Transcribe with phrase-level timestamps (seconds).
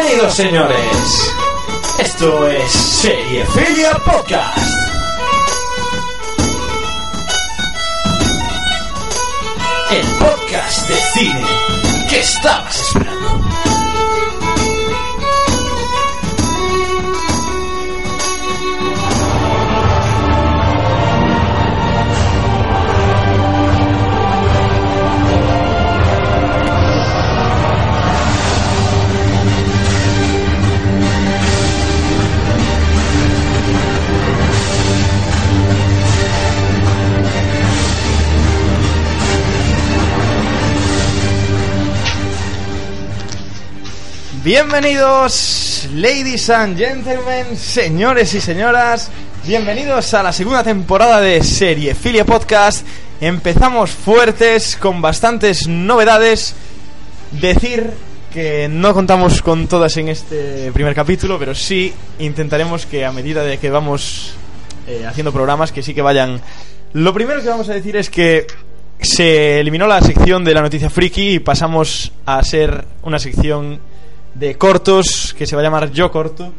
[0.00, 1.34] Bienvenidos, señores.
[1.98, 4.58] Esto es Seriefilia Podcast.
[9.90, 11.46] El podcast de cine
[12.08, 13.49] que estabas esperando.
[44.42, 49.10] Bienvenidos, ladies and gentlemen, señores y señoras.
[49.46, 52.86] Bienvenidos a la segunda temporada de Serie Filia Podcast.
[53.20, 56.54] Empezamos fuertes con bastantes novedades.
[57.32, 57.90] Decir
[58.32, 63.44] que no contamos con todas en este primer capítulo, pero sí intentaremos que a medida
[63.44, 64.32] de que vamos
[64.86, 66.40] eh, haciendo programas, que sí que vayan.
[66.94, 68.46] Lo primero que vamos a decir es que
[69.02, 73.89] se eliminó la sección de la noticia friki y pasamos a ser una sección
[74.34, 76.52] de cortos que se va a llamar Yo Corto.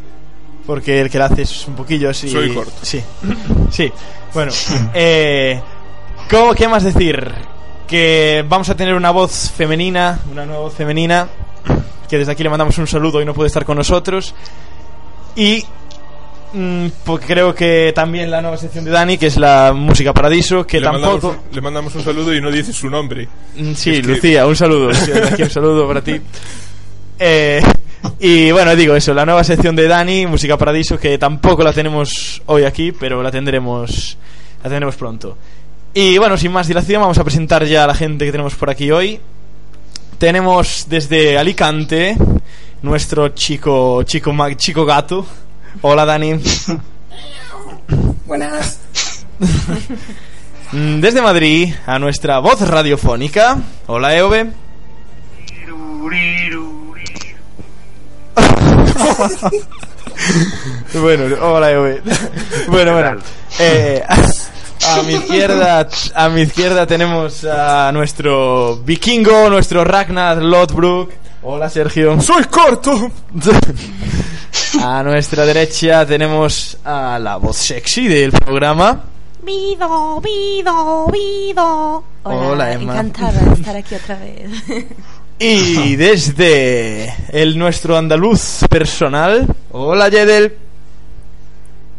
[0.65, 2.29] Porque el que la hace es un poquillo así.
[2.29, 2.71] Soy corto.
[2.83, 3.01] Sí,
[3.71, 3.91] sí.
[4.33, 4.51] Bueno,
[4.93, 5.59] eh,
[6.29, 7.31] ¿cómo, ¿qué más decir?
[7.87, 11.27] Que vamos a tener una voz femenina, una nueva voz femenina.
[12.07, 14.35] Que desde aquí le mandamos un saludo y no puede estar con nosotros.
[15.35, 15.65] Y
[16.53, 20.65] mm, pues creo que también la nueva sección de Dani, que es la música paradiso,
[20.67, 21.43] que le, mandamos, tampoco.
[21.49, 23.27] un- le mandamos un saludo y no dice su nombre.
[23.55, 24.89] Mm, Sí, Es que- Lucía, un saludo.
[25.31, 26.21] Aquí un saludo para ti.
[27.23, 27.61] Eh,
[28.19, 32.41] y bueno, digo eso, la nueva sección de Dani, Música Paradiso, que tampoco la tenemos
[32.47, 34.17] hoy aquí, pero la tendremos,
[34.63, 35.37] la tendremos pronto.
[35.93, 38.69] Y bueno, sin más dilación, vamos a presentar ya a la gente que tenemos por
[38.71, 39.19] aquí hoy.
[40.17, 42.15] Tenemos desde Alicante
[42.81, 45.25] nuestro chico, chico, ma- chico gato.
[45.81, 46.33] Hola Dani.
[48.25, 48.79] Buenas.
[50.73, 53.57] Mm, Desde Madrid a nuestra voz radiofónica.
[53.87, 54.49] Hola Eove.
[61.01, 61.71] bueno, hola
[62.67, 63.17] bueno, bueno.
[63.59, 71.11] Eh, a, mi izquierda, a mi izquierda tenemos a nuestro vikingo, nuestro Ragnar Lodbrok.
[71.43, 72.21] Hola Sergio.
[72.21, 73.11] ¡Soy corto!
[74.83, 79.03] A nuestra derecha tenemos a la voz sexy del programa.
[79.43, 82.03] Vido, Vido, Vido.
[82.23, 82.93] Hola, Emma.
[82.93, 84.49] Encantada de estar aquí otra vez.
[85.43, 89.47] Y desde el nuestro andaluz personal.
[89.71, 90.55] Hola Yedel.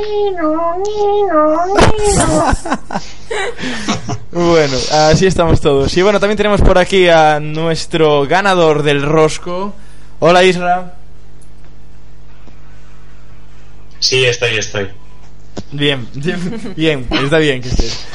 [4.32, 5.96] Bueno, así estamos todos.
[5.96, 9.76] Y bueno, también tenemos por aquí a nuestro ganador del rosco.
[10.20, 10.96] Hola Isra.
[14.00, 14.90] Sí, estoy, estoy.
[15.72, 16.08] Bien,
[16.76, 18.06] bien, está bien que estés.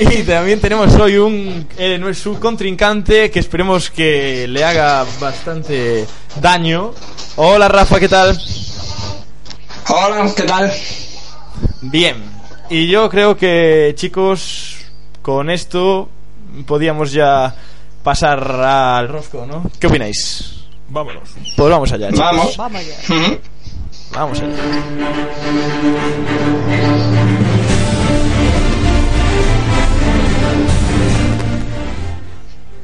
[0.00, 6.06] Y también tenemos hoy un eh, nuestro contrincante que esperemos que le haga bastante
[6.40, 6.92] daño.
[7.36, 8.38] Hola Rafa, ¿qué tal?
[9.88, 10.72] Hola, ¿qué tal?
[11.82, 12.16] Bien.
[12.70, 14.76] Y yo creo que, chicos,
[15.20, 16.08] con esto
[16.66, 17.54] podíamos ya
[18.02, 19.70] pasar al rosco, ¿no?
[19.78, 20.64] ¿Qué opináis?
[20.88, 21.28] Vámonos.
[21.56, 22.20] Pues vamos allá, chicos.
[22.20, 22.56] Vamos.
[22.56, 23.38] Vamos ya.
[24.14, 24.54] Vamos allá.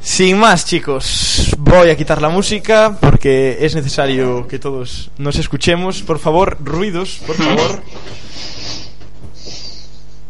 [0.01, 6.01] Sin más, chicos, voy a quitar la música porque es necesario que todos nos escuchemos.
[6.01, 7.81] Por favor, ruidos, por favor.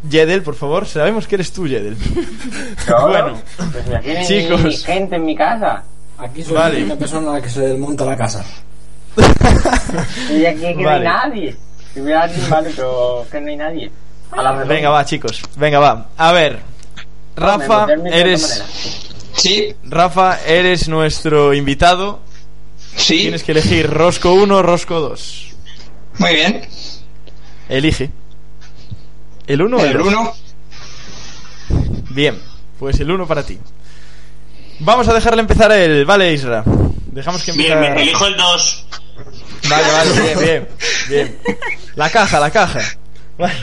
[0.09, 1.95] Yedel, por favor, sabemos que eres tú, Yedel.
[3.07, 3.41] Bueno,
[4.03, 4.83] Pues Chicos.
[4.85, 5.83] gente en mi casa.
[6.17, 6.85] Aquí soy Vale.
[6.85, 8.43] la persona a la que se desmonta la casa.
[10.31, 11.07] Y aquí que no Vale.
[11.07, 11.55] hay nadie.
[11.93, 13.91] Si hubiera alguien, vale, pero que no hay nadie.
[14.31, 16.07] A la venga, va, chicos, venga, va.
[16.17, 16.59] A ver,
[17.35, 18.63] Rafa, otra eres.
[19.33, 22.19] Sí, Rafa, eres nuestro invitado.
[22.95, 23.19] sí.
[23.23, 25.47] Tienes que elegir Rosco 1 o Rosco 2.
[26.19, 26.61] Muy bien.
[27.69, 28.09] Elige.
[29.47, 30.07] ¿El 1 o el El 2?
[30.07, 30.33] 1.
[32.11, 32.37] Bien,
[32.79, 33.57] pues el 1 para ti.
[34.79, 36.05] Vamos a dejarle empezar el.
[36.05, 36.63] Vale, Isra.
[37.11, 37.75] Dejamos que empiece.
[37.77, 38.85] Bien, me elijo el 2.
[39.69, 40.67] Vale, vale, bien, bien.
[41.09, 41.39] Bien.
[41.95, 42.79] La caja, la caja.
[43.37, 43.53] Vale,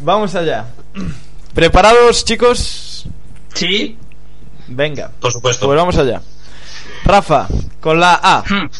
[0.00, 0.66] Vamos allá.
[1.54, 3.06] ¿Preparados, chicos?
[3.54, 3.96] Sí.
[4.66, 5.10] Venga.
[5.20, 5.66] Por supuesto.
[5.66, 6.20] Pues vamos allá.
[7.04, 7.46] Rafa,
[7.80, 8.42] con la A.
[8.48, 8.70] Hmm.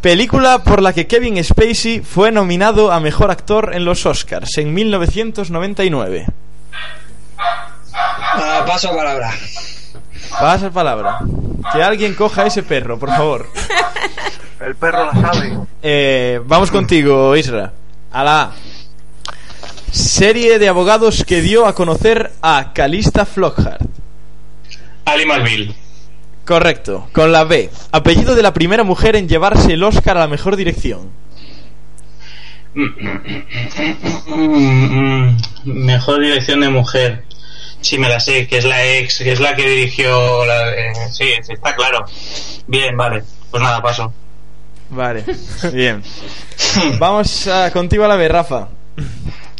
[0.00, 4.74] Película por la que Kevin Spacey fue nominado a Mejor Actor en los Oscars en
[4.74, 6.26] 1999.
[7.36, 9.32] Ah, paso a palabra.
[10.40, 11.18] Pasa palabra.
[11.72, 13.48] Que alguien coja ese perro, por favor.
[14.60, 15.58] El perro la sabe.
[15.82, 17.72] Eh, vamos contigo, Isra.
[18.12, 18.52] A la A.
[19.90, 23.82] Serie de abogados que dio a conocer a Calista Flockhart.
[25.04, 25.74] Ali McBeal.
[26.44, 27.08] Correcto.
[27.12, 27.70] Con la B.
[27.92, 31.10] Apellido de la primera mujer en llevarse el Oscar a la mejor dirección.
[34.26, 37.24] Mm, Mejor dirección de mujer.
[37.84, 40.46] Sí, me la sé, que es la ex, que es la que dirigió.
[40.46, 42.06] La, eh, sí, sí, está claro.
[42.66, 43.22] Bien, vale.
[43.50, 44.10] Pues nada, paso.
[44.88, 45.22] Vale.
[45.72, 46.02] Bien.
[46.98, 48.68] Vamos a, contigo a la B, Rafa.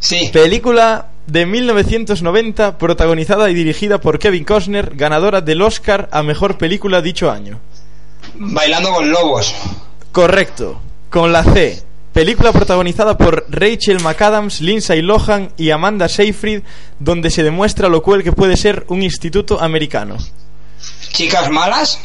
[0.00, 0.30] Sí.
[0.32, 7.02] Película de 1990 protagonizada y dirigida por Kevin Costner, ganadora del Oscar a mejor película
[7.02, 7.60] dicho año.
[8.36, 9.54] Bailando con lobos.
[10.12, 10.80] Correcto.
[11.10, 11.82] Con la C.
[12.14, 16.62] Película protagonizada por Rachel McAdams, Lindsay Lohan y Amanda Seyfried,
[17.00, 20.16] donde se demuestra lo cruel que puede ser un instituto americano.
[21.10, 21.98] Chicas malas.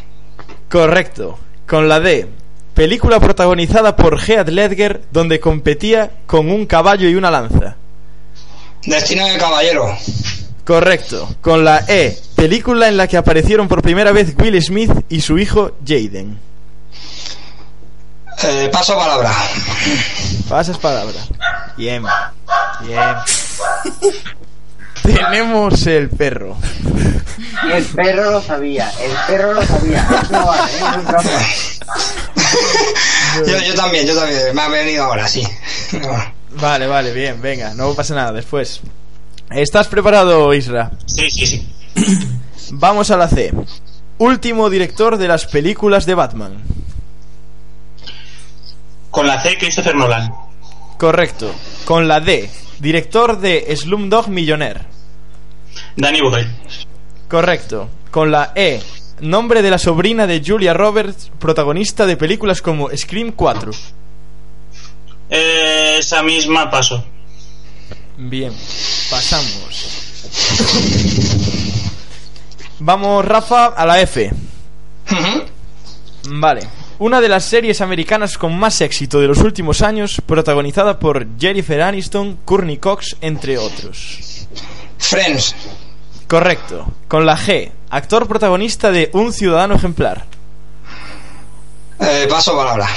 [0.67, 1.37] Correcto.
[1.67, 2.27] Con la D.
[2.73, 7.75] Película protagonizada por Heath Ledger, donde competía con un caballo y una lanza.
[8.83, 9.95] Destino de caballero.
[10.65, 11.35] Correcto.
[11.39, 12.17] Con la E.
[12.33, 16.48] Película en la que aparecieron por primera vez Will Smith y su hijo Jaden.
[18.43, 19.31] Eh, paso palabra.
[20.47, 21.19] Pasas palabra.
[21.77, 22.03] Bien.
[22.81, 23.15] Bien.
[25.03, 26.57] Tenemos el perro.
[27.71, 30.07] El perro lo sabía, el perro lo sabía.
[33.45, 34.55] Yo, yo también, yo también.
[34.55, 35.43] Me ha venido ahora, sí.
[36.51, 38.81] Vale, vale, bien, venga, no pasa nada después.
[39.49, 40.91] ¿Estás preparado, Isra?
[41.05, 41.67] Sí, sí, sí.
[42.71, 43.51] Vamos a la C.
[44.17, 46.63] Último director de las películas de Batman.
[49.11, 50.31] Con la C, Christopher Nolan.
[50.97, 51.53] Correcto.
[51.85, 52.49] Con la D.
[52.79, 54.81] Director de Slumdog Millionaire.
[55.95, 56.49] Danny Boyle.
[57.27, 57.89] Correcto.
[58.11, 58.81] Con la E.
[59.21, 63.71] Nombre de la sobrina de Julia Roberts, protagonista de películas como Scream 4.
[65.29, 67.03] Eh, esa misma paso.
[68.17, 68.53] Bien,
[69.09, 70.07] pasamos.
[72.79, 74.31] Vamos, Rafa, a la F.
[76.29, 76.78] Vale.
[76.99, 81.81] Una de las series americanas con más éxito de los últimos años, protagonizada por Jennifer
[81.81, 84.47] Aniston, Courtney Cox, entre otros.
[84.97, 85.55] Friends.
[86.27, 86.91] Correcto.
[87.07, 87.71] Con la G.
[87.89, 90.25] Actor protagonista de Un Ciudadano Ejemplar.
[92.01, 92.89] Eh, paso palabra.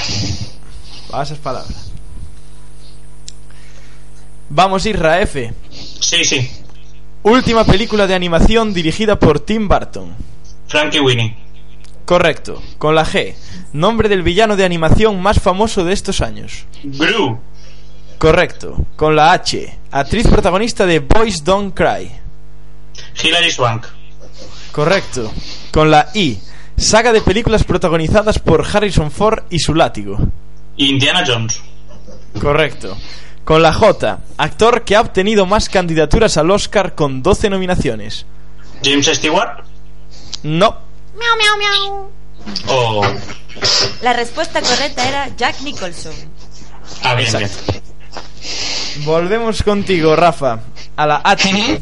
[1.09, 1.73] Pasas palabra.
[4.49, 5.53] Vamos, Isra, F.
[5.71, 6.51] Sí, sí.
[7.23, 10.13] Última película de animación dirigida por Tim Burton.
[10.67, 11.42] Frankie Winnie.
[12.05, 12.61] Correcto.
[12.77, 13.33] Con la G.
[13.73, 16.65] Nombre del villano de animación más famoso de estos años.
[16.83, 17.39] Gru.
[18.17, 18.85] Correcto.
[18.95, 19.77] Con la H.
[19.91, 22.11] Actriz protagonista de Boys Don't Cry.
[23.21, 23.85] Hilary Swank.
[24.71, 25.31] Correcto.
[25.71, 26.39] Con la I.
[26.77, 30.17] Saga de películas protagonizadas por Harrison Ford y su látigo.
[30.77, 31.61] Indiana Jones.
[32.41, 32.97] Correcto.
[33.43, 34.19] Con la J.
[34.37, 38.25] Actor que ha obtenido más candidaturas al Oscar con 12 nominaciones.
[38.83, 39.65] James Stewart.
[40.43, 40.77] No.
[41.17, 42.11] Miau, miau, miau.
[42.67, 43.01] O.
[44.01, 46.13] La respuesta correcta era Jack Nicholson.
[47.03, 47.49] Ah, bien, bien.
[49.05, 50.59] Volvemos contigo, Rafa.
[50.95, 51.81] A la H.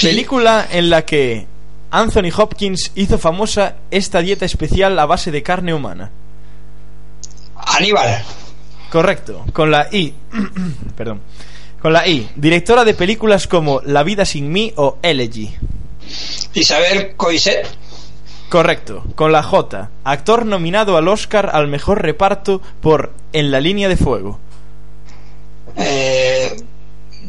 [0.00, 1.46] Película en la que
[1.90, 6.10] Anthony Hopkins hizo famosa esta dieta especial a base de carne humana.
[7.56, 8.24] Aníbal.
[8.90, 9.44] Correcto.
[9.52, 10.14] Con la I.
[10.96, 11.20] Perdón.
[11.80, 12.30] Con la I.
[12.36, 15.54] Directora de películas como La vida sin mí o Elegy.
[16.54, 17.66] Isabel Coiset.
[18.48, 19.04] Correcto.
[19.14, 19.90] Con la J.
[20.04, 24.38] Actor nominado al Oscar al mejor reparto por En la línea de fuego.
[25.76, 26.56] Eh,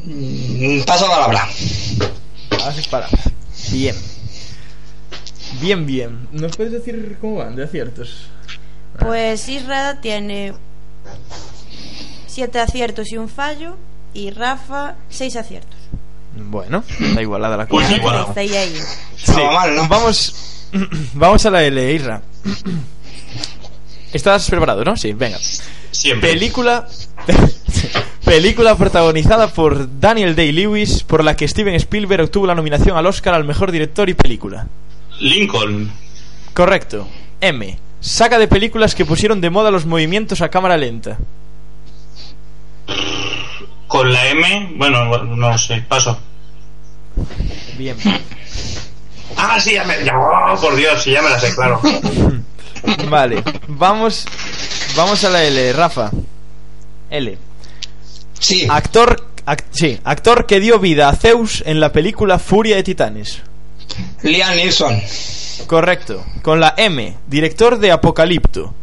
[0.06, 1.48] mm, paso palabra.
[3.72, 3.96] Bien.
[5.62, 6.28] Bien, bien.
[6.32, 8.28] ¿Nos puedes decir cómo van de aciertos?
[9.00, 10.54] Pues Isra tiene
[12.28, 13.76] siete aciertos y un fallo.
[14.14, 15.77] Y Rafa, seis aciertos.
[16.46, 17.98] Bueno, da igualada la Pues cosa.
[17.98, 18.26] igual.
[18.30, 18.74] Está ahí, ahí.
[19.18, 19.88] Sí, No va mal, ¿no?
[19.88, 20.68] Vamos,
[21.14, 22.22] vamos a la L, Isra.
[24.14, 24.96] ¿Estás preparado, no?
[24.96, 25.38] Sí, venga.
[25.92, 26.32] Siempre.
[26.34, 26.88] Película.
[28.24, 33.34] película protagonizada por Daniel Day-Lewis, por la que Steven Spielberg obtuvo la nominación al Oscar
[33.34, 34.68] al mejor director y película.
[35.20, 35.92] Lincoln.
[36.54, 37.08] Correcto.
[37.42, 37.78] M.
[38.00, 41.18] Saga de películas que pusieron de moda los movimientos a cámara lenta.
[43.88, 44.74] Con la M.
[44.76, 45.82] Bueno, no sé.
[45.88, 46.20] Paso.
[47.78, 47.96] Bien.
[49.36, 50.04] Ah, sí, ya me.
[50.04, 51.80] ya- oh, por Dios, sí, ya me la sé, claro.
[53.10, 53.44] Vale.
[53.68, 54.26] Vamos.
[54.96, 56.12] Vamos a la L, Rafa.
[57.10, 57.38] L.
[58.40, 58.68] Sí.
[58.70, 59.28] Actor.
[59.46, 63.42] ac- sí, actor que dio vida a Zeus en la película Furia de Titanes.
[64.24, 65.02] Liam Neeson.
[65.68, 66.24] Correcto.
[66.42, 68.74] Con la M, director de Apocalipto.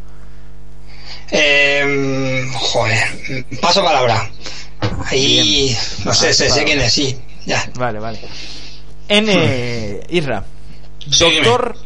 [1.30, 4.28] Eh, joder, paso palabra.
[5.06, 7.16] Ahí, no sé, sé, sé quién es, sí.
[7.46, 7.64] Ya.
[7.74, 8.20] Vale, vale.
[9.08, 10.00] N.
[10.10, 10.44] Irra.
[11.10, 11.24] Sí.
[11.24, 11.76] Doctor,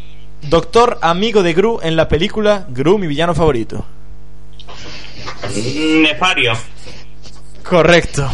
[0.43, 3.85] doctor amigo de Gru en la película Gru, mi villano favorito.
[6.03, 6.53] Nefario.
[7.63, 8.31] Correcto.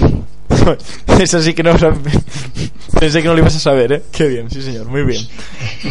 [1.20, 1.74] Eso sí que no
[3.00, 4.02] Pensé que no lo ibas a saber, ¿eh?
[4.12, 5.26] Qué bien, sí señor, muy bien.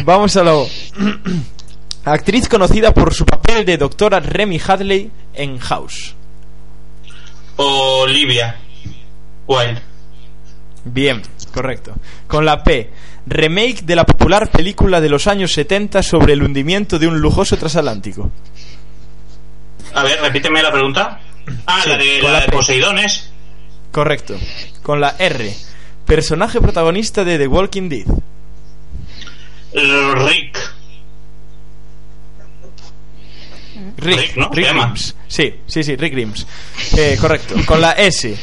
[0.05, 0.67] Vamos a lo...
[2.05, 6.15] Actriz conocida por su papel de doctora Remy Hadley en House.
[7.55, 8.59] Olivia.
[9.47, 9.81] Wilde.
[10.85, 11.21] Bien,
[11.53, 11.93] correcto.
[12.27, 12.89] Con la P.
[13.25, 17.55] Remake de la popular película de los años 70 sobre el hundimiento de un lujoso
[17.57, 18.29] transatlántico.
[19.93, 21.19] A ver, repíteme la pregunta.
[21.65, 22.47] Ah, Sí, la de, la la de.
[22.51, 23.31] Poseidones.
[23.91, 24.35] Correcto.
[24.81, 25.53] Con la R.
[26.05, 28.05] Personaje protagonista de The Walking Dead.
[29.73, 30.57] Rick.
[33.97, 34.49] Rick, Rick, ¿no?
[34.51, 34.67] Rick.
[34.69, 35.15] Grimes.
[35.27, 36.45] Sí, sí, sí, Rick Grimes.
[36.97, 37.55] Eh, correcto.
[37.65, 38.35] Con la S.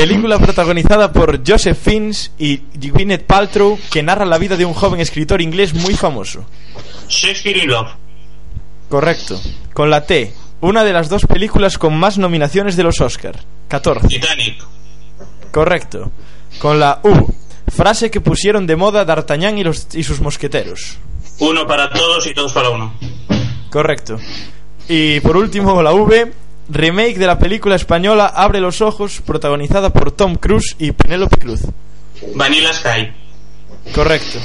[0.00, 4.98] Película protagonizada por Joseph Fiennes y Gwyneth Paltrow que narra la vida de un joven
[4.98, 6.46] escritor inglés muy famoso.
[7.06, 7.90] Shakespeare in Love.
[8.88, 9.38] Correcto.
[9.74, 10.32] Con la T.
[10.62, 13.40] Una de las dos películas con más nominaciones de los Oscar.
[13.68, 14.08] 14.
[14.08, 14.64] Titanic.
[15.52, 16.10] Correcto.
[16.60, 17.34] Con la U.
[17.68, 20.96] Frase que pusieron de moda D'Artagnan y, los, y sus mosqueteros.
[21.40, 22.94] Uno para todos y todos para uno.
[23.68, 24.18] Correcto.
[24.88, 26.32] Y por último, la V.
[26.70, 31.60] Remake de la película española Abre los ojos, protagonizada por Tom Cruise y Penélope Cruz.
[32.34, 33.12] Vanilla Sky.
[33.94, 34.38] Correcto.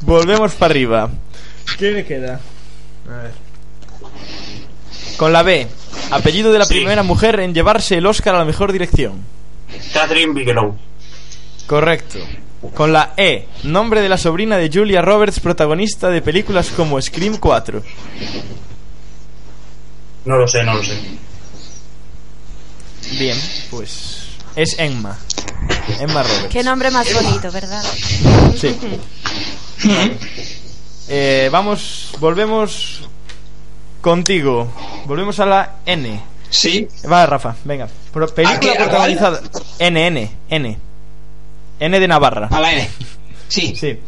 [0.00, 1.10] Volvemos para arriba.
[1.78, 2.40] ¿Qué me queda?
[3.08, 3.32] A ver.
[5.16, 5.66] Con la B.
[6.10, 6.74] Apellido de la Sí.
[6.74, 9.22] primera mujer en llevarse el Oscar a la mejor dirección.
[9.92, 10.76] Catherine Bigelow.
[11.66, 12.18] Correcto.
[12.74, 13.46] Con la E.
[13.64, 17.82] Nombre de la sobrina de Julia Roberts, protagonista de películas como Scream 4.
[20.26, 20.98] No lo sé, no lo sé.
[23.18, 23.38] Bien,
[23.70, 24.26] pues.
[24.56, 25.16] Es Emma.
[26.00, 26.48] Emma Roberts.
[26.50, 27.82] Qué nombre más bonito, ¿verdad?
[28.58, 28.76] Sí.
[31.08, 33.02] Eh, vamos, volvemos
[34.00, 34.72] contigo.
[35.04, 36.20] Volvemos a la N.
[36.50, 37.86] Sí, Va, Rafa, venga.
[38.12, 38.70] Película ¿A qué?
[38.70, 38.88] ¿A cuál?
[38.88, 39.40] protagonizada.
[39.78, 40.78] N, N, N.
[41.78, 42.48] N de Navarra.
[42.50, 42.88] a la N.
[43.46, 43.76] Sí.
[43.76, 44.00] Sí.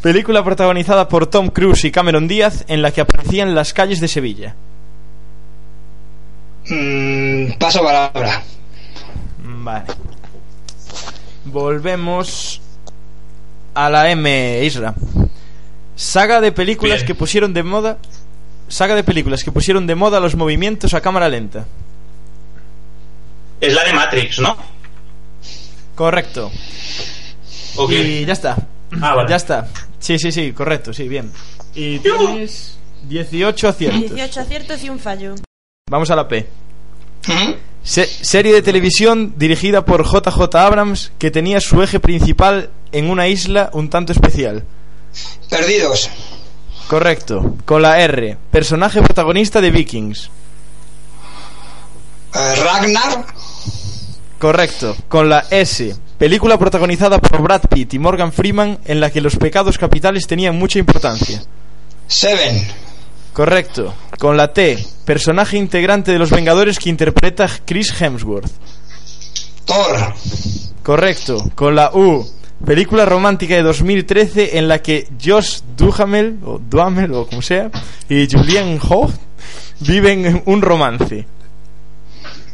[0.00, 4.08] Película protagonizada por Tom Cruise y Cameron Díaz en la que aparecían las calles de
[4.08, 4.54] Sevilla.
[6.70, 8.42] Mm, paso palabra.
[9.42, 9.84] Vale.
[11.44, 12.60] Volvemos
[13.74, 14.94] a la M, Isra.
[15.96, 17.06] Saga de películas Bien.
[17.06, 17.98] que pusieron de moda.
[18.68, 21.66] Saga de películas que pusieron de moda los movimientos a cámara lenta.
[23.60, 24.56] Es la de Matrix, ¿no?
[25.94, 26.50] Correcto.
[27.76, 27.90] Ok.
[27.90, 28.56] Y ya está.
[29.00, 29.28] Ah, vale.
[29.28, 29.68] Ya está.
[29.98, 31.30] Sí, sí, sí, correcto, sí, bien.
[31.74, 34.00] Y tienes 18 aciertos.
[34.00, 35.34] 18 aciertos y un fallo.
[35.90, 36.46] Vamos a la P.
[37.82, 43.28] Se- serie de televisión dirigida por JJ Abrams que tenía su eje principal en una
[43.28, 44.64] isla un tanto especial.
[45.50, 46.08] Perdidos.
[46.88, 47.56] Correcto.
[47.64, 48.36] Con la R.
[48.50, 50.30] Personaje protagonista de Vikings.
[52.34, 53.26] Eh, Ragnar.
[54.38, 54.96] Correcto.
[55.08, 55.94] Con la S.
[56.18, 60.56] Película protagonizada por Brad Pitt y Morgan Freeman en la que los pecados capitales tenían
[60.56, 61.42] mucha importancia.
[62.06, 62.68] Seven.
[63.32, 63.94] Correcto.
[64.18, 64.84] Con la T.
[65.04, 68.50] Personaje integrante de los Vengadores que interpreta Chris Hemsworth.
[69.64, 70.14] Thor.
[70.82, 71.50] Correcto.
[71.54, 72.26] Con la U.
[72.64, 77.70] Película romántica de 2013 en la que Josh Duhamel, o Duhamel, o como sea,
[78.08, 79.12] y Julian Hough
[79.80, 81.26] viven un romance.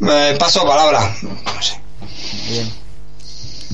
[0.00, 1.12] Eh, paso palabra.
[1.22, 1.80] No sé.
[2.50, 2.70] Bien.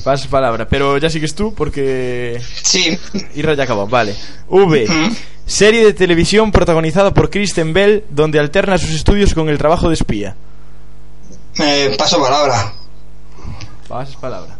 [0.03, 2.97] Pasas palabra, pero ya sigues tú porque Sí.
[3.35, 3.87] Irra ya acabó.
[3.87, 4.15] Vale.
[4.49, 4.85] V.
[5.45, 9.95] Serie de televisión protagonizada por Kristen Bell donde alterna sus estudios con el trabajo de
[9.95, 10.35] espía.
[11.59, 12.73] Eh, paso palabra.
[13.87, 14.57] Pasas palabra.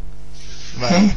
[0.79, 1.15] Vale.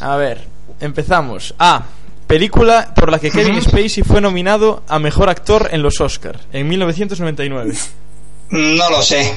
[0.00, 0.46] A ver,
[0.80, 1.54] empezamos.
[1.58, 1.84] A.
[2.26, 6.66] Película por la que Kevin Spacey fue nominado a mejor actor en los Oscars en
[6.66, 7.74] 1999.
[8.48, 9.36] No lo sé.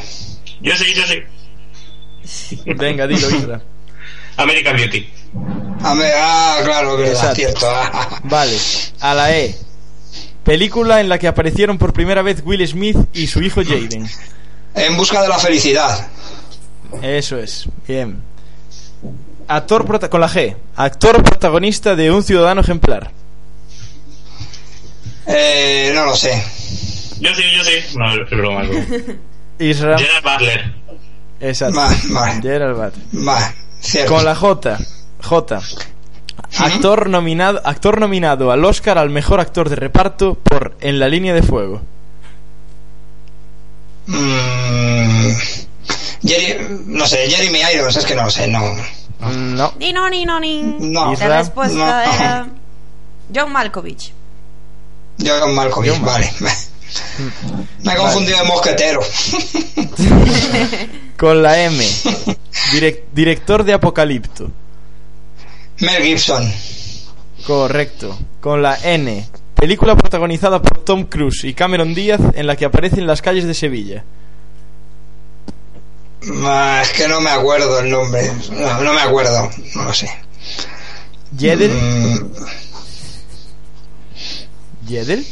[0.62, 2.62] Yo sí, yo sí.
[2.66, 3.62] Venga, dilo, Isra.
[4.38, 5.10] American Beauty.
[5.82, 7.36] Ah, claro, verdad, Exacto.
[7.36, 7.68] cierto.
[8.24, 8.58] Vale,
[9.00, 9.56] a la E.
[10.44, 14.08] Película en la que aparecieron por primera vez Will Smith y su hijo Jaden.
[14.76, 16.08] En busca de la felicidad.
[17.02, 18.22] Eso es, bien.
[19.48, 20.56] Actor prota- con la G.
[20.76, 23.12] Actor protagonista de Un ciudadano ejemplar.
[25.28, 26.32] Eh, no lo sé.
[27.20, 27.98] Yo sí, yo sí.
[27.98, 29.78] No, es broma, es.
[29.78, 30.74] Gerard Butler.
[31.40, 31.80] Exacto.
[32.42, 33.34] Gerald Butler.
[33.86, 34.14] Cierto.
[34.14, 34.78] Con la J.
[35.22, 35.62] J.
[36.58, 41.34] Actor nominado, actor nominado al Oscar al mejor actor de reparto por En la línea
[41.34, 41.82] de fuego.
[44.08, 45.30] Mm,
[46.24, 48.62] Jerry, no sé, Jeremy Irons, es que no lo sé, no.
[49.20, 49.74] No.
[49.80, 50.62] Ni no, ni no, ni.
[50.80, 51.14] No.
[51.16, 52.14] La respuesta No.
[52.14, 52.48] era.
[53.34, 54.12] John Malkovich.
[55.24, 56.32] John Malkovich, John vale.
[57.84, 59.02] Me he confundido de mosquetero.
[61.18, 61.84] Con la M.
[62.72, 64.50] Direc- director de Apocalipto.
[65.80, 66.52] Mel Gibson.
[67.46, 68.18] Correcto.
[68.42, 69.28] Con la N.
[69.56, 73.46] Película protagonizada por Tom Cruise y Cameron Díaz en la que aparece en las calles
[73.46, 74.04] de Sevilla.
[76.44, 78.32] Ah, es que no me acuerdo el nombre.
[78.52, 80.10] No, no me acuerdo, no lo sé.
[81.38, 81.72] ¿Yedel?
[81.72, 82.32] Mm,
[84.88, 85.26] ¿Yedel?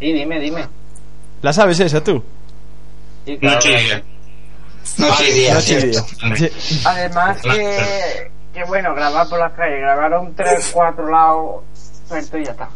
[0.00, 0.66] Sí, dime, dime.
[1.42, 2.22] ¿La sabes esa tú?
[3.24, 3.56] Sí, claro.
[3.56, 4.02] Noche y día.
[4.98, 6.06] Noche y día, Noche y cierto.
[6.34, 6.36] día.
[6.58, 6.80] Sí.
[6.84, 11.62] Además que, que bueno, grabar por las calles, grabaron tres, cuatro lados,
[12.08, 12.68] suelto y ya está.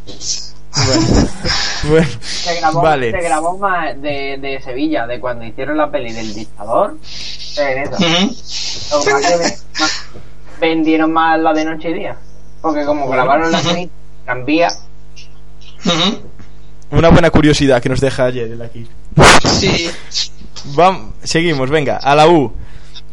[0.87, 1.07] Bueno.
[1.83, 2.07] Bueno.
[2.21, 3.11] Se grabó, Vale.
[3.11, 6.95] se grabó más de, de Sevilla, de cuando hicieron la peli del dictador.
[7.57, 7.97] En esa.
[7.97, 8.37] Ujú.
[8.93, 10.05] Lo que pasa es que ve- más-
[10.61, 12.17] vendieron más la de noche y día.
[12.61, 13.91] Porque como grabaron la peli,
[14.27, 14.69] cambia.
[15.87, 16.19] Ujú.
[16.91, 18.87] Una buena curiosidad que nos deja Yedel aquí.
[19.49, 19.91] Sí.
[20.75, 22.53] Vam- seguimos, venga, a la U.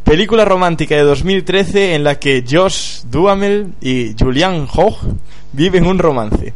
[0.04, 4.98] Película romántica de 2013 en la que Josh Duhamel y Julian Hough
[5.52, 6.54] viven un romance.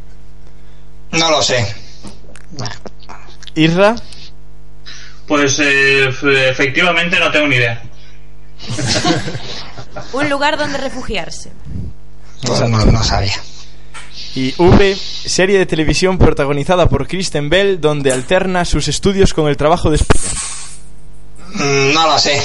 [1.12, 1.66] No lo sé.
[3.56, 3.96] Isra,
[5.28, 6.08] Pues eh,
[6.50, 7.82] efectivamente no tengo ni idea.
[10.13, 11.51] Un lugar donde refugiarse.
[12.46, 13.36] Pues no, no sabía.
[14.36, 19.58] Y V, serie de televisión protagonizada por Kristen Bell donde alterna sus estudios con el
[19.58, 20.22] trabajo de espía.
[21.53, 22.41] Mm, No lo sé.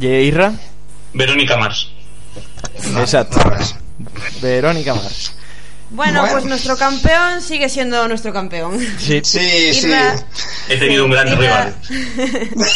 [0.00, 0.52] ¿Y Isra?
[1.12, 1.88] Verónica Mars.
[2.98, 3.38] Exacto.
[3.44, 3.74] No lo sé.
[4.42, 5.32] Verónica Mars.
[5.90, 6.32] Bueno, Bueno.
[6.34, 8.80] pues nuestro campeón sigue siendo nuestro campeón.
[8.98, 9.92] Sí, Sí, sí.
[10.68, 11.74] He tenido un gran Isra- rival.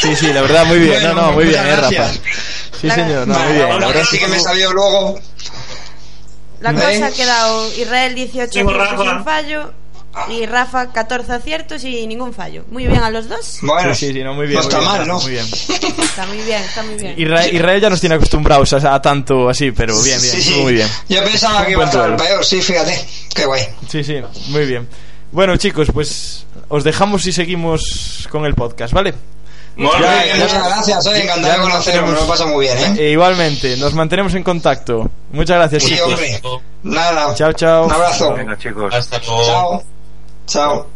[0.00, 0.92] sí, sí, la verdad muy bien.
[1.02, 1.90] Bueno, no, no, muy bien, muchas eh, Rafa.
[1.90, 2.20] gracias.
[2.80, 3.66] Sí, La- señor, no, muy bien.
[3.68, 5.20] La ahora verdad sí que me salió luego.
[6.60, 9.72] La cosa ha quedado Israel 18 Sí, por aciertos sin fallo
[10.30, 12.64] y Rafa 14 aciertos y ningún fallo.
[12.70, 13.58] Muy bien a los dos.
[13.62, 14.60] Bueno, Sí, sí, sí, no, muy bien.
[14.60, 15.20] no muy está bien, mal, ¿no?
[15.20, 15.46] Muy bien.
[15.46, 17.14] Está muy bien, está muy bien.
[17.16, 20.72] Israel, Israel ya nos tiene acostumbrados a, a tanto así, pero bien, bien, Sí, muy
[20.74, 20.88] bien.
[21.08, 22.16] Yo pensaba que iba a estar duelo.
[22.16, 23.06] peor, sí, fíjate.
[23.34, 23.62] Qué guay.
[23.88, 24.16] Sí, sí,
[24.48, 24.88] muy bien.
[25.30, 29.14] Bueno, chicos, pues os dejamos y seguimos con el podcast, ¿vale?
[29.78, 32.94] Muchas gracias, soy encantado de nos conoceros, me lo pasa muy bien, ¿eh?
[32.98, 35.08] E igualmente, nos mantenemos en contacto.
[35.30, 36.08] Muchas gracias, Sí, chicos.
[36.08, 36.40] hombre.
[36.82, 37.34] Nada.
[37.34, 37.86] Chao, chao.
[37.86, 38.34] Un abrazo.
[38.34, 38.92] Venga, chicos.
[38.94, 39.44] Hasta luego.
[39.46, 39.82] Chao.
[40.46, 40.86] Chao.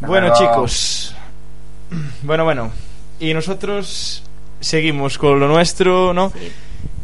[0.00, 1.14] Bueno, chicos.
[2.22, 2.70] Bueno, bueno.
[3.18, 4.22] Y nosotros
[4.60, 6.32] seguimos con lo nuestro, ¿no?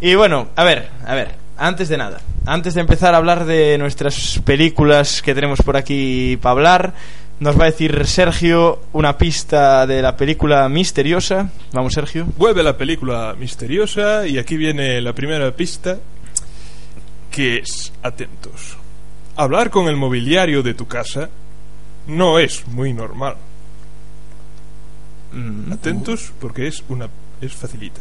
[0.00, 3.76] Y bueno, a ver, a ver, antes de nada, antes de empezar a hablar de
[3.78, 6.92] nuestras películas que tenemos por aquí para hablar,
[7.40, 11.50] nos va a decir Sergio una pista de la película misteriosa.
[11.72, 12.26] Vamos, Sergio.
[12.36, 15.98] Vuelve la película misteriosa y aquí viene la primera pista
[17.30, 18.76] que es, atentos,
[19.36, 21.28] hablar con el mobiliario de tu casa
[22.08, 23.36] no es muy normal.
[25.32, 27.08] Mm, Atentos porque es una
[27.40, 28.00] es facilita.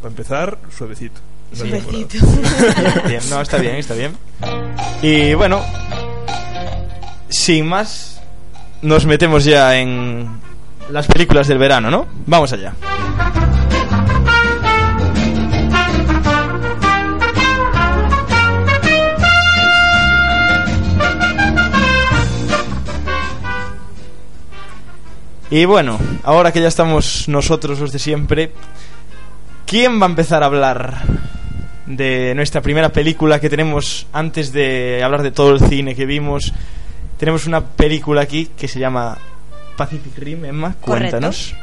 [0.00, 1.20] Para empezar, suavecito.
[3.06, 4.16] Bien, no, está bien, está bien.
[5.00, 5.62] Y bueno,
[7.28, 8.15] sin más,
[8.82, 10.28] nos metemos ya en
[10.90, 12.06] las películas del verano, ¿no?
[12.26, 12.74] Vamos allá.
[25.48, 28.50] Y bueno, ahora que ya estamos nosotros los de siempre,
[29.64, 31.02] ¿quién va a empezar a hablar
[31.86, 36.52] de nuestra primera película que tenemos antes de hablar de todo el cine que vimos?
[37.18, 39.16] Tenemos una película aquí que se llama
[39.76, 41.10] Pacific Rim, Emma, Correcto.
[41.12, 41.54] cuéntanos.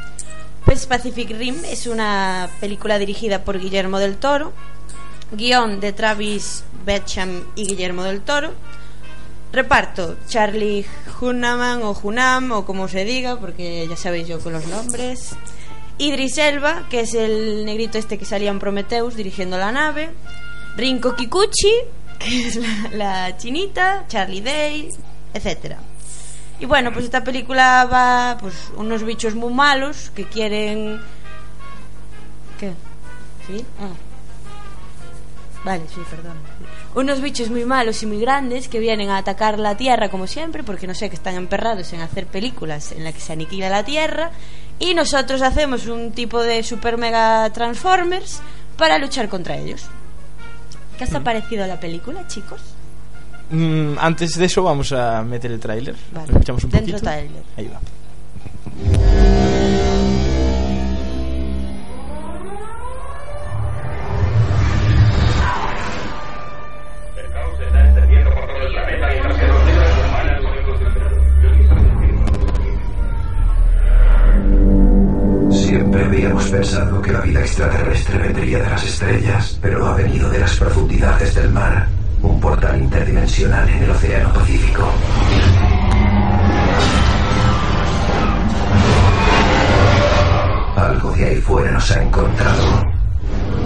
[0.64, 4.52] Pues Pacific Rim es una película dirigida por Guillermo del Toro,
[5.32, 8.52] guion de Travis Betcham y Guillermo del Toro.
[9.52, 10.84] Reparto, Charlie
[11.20, 15.36] Hunnam o Hunam o como se diga, porque ya sabéis yo con los nombres.
[15.98, 20.10] Idris Elba, que es el negrito este que salía en Prometheus dirigiendo la nave.
[20.76, 21.72] Rinko Kikuchi,
[22.18, 24.06] que es la, la chinita.
[24.08, 24.88] Charlie Day,
[25.34, 25.78] etcétera.
[26.58, 31.00] Y bueno, pues esta película va pues unos bichos muy malos que quieren
[32.58, 32.72] ¿Qué?
[33.46, 33.64] ¿Sí?
[33.80, 33.88] Ah.
[35.64, 36.36] Vale, sí, perdón.
[36.94, 40.62] Unos bichos muy malos y muy grandes que vienen a atacar la Tierra como siempre,
[40.62, 43.82] porque no sé que están emperrados en hacer películas en las que se aniquila la
[43.82, 44.30] Tierra
[44.78, 48.40] y nosotros hacemos un tipo de super mega transformers
[48.76, 49.86] para luchar contra ellos.
[50.98, 52.60] ¿Qué os ha parecido la película, chicos?
[53.54, 55.94] Mm, antes de eso vamos a meter el tráiler.
[56.12, 56.26] Vale.
[56.26, 57.04] Lo escuchamos un Dentro poquito.
[57.10, 57.42] tráiler.
[57.56, 57.80] Ahí va.
[75.50, 80.38] Siempre habíamos pensado que la vida extraterrestre vendría de las estrellas, pero ha venido de
[80.40, 81.86] las profundidades del mar,
[82.24, 84.88] un portal interdimensional en el Océano Pacífico.
[90.76, 92.94] Algo de ahí fuera nos ha encontrado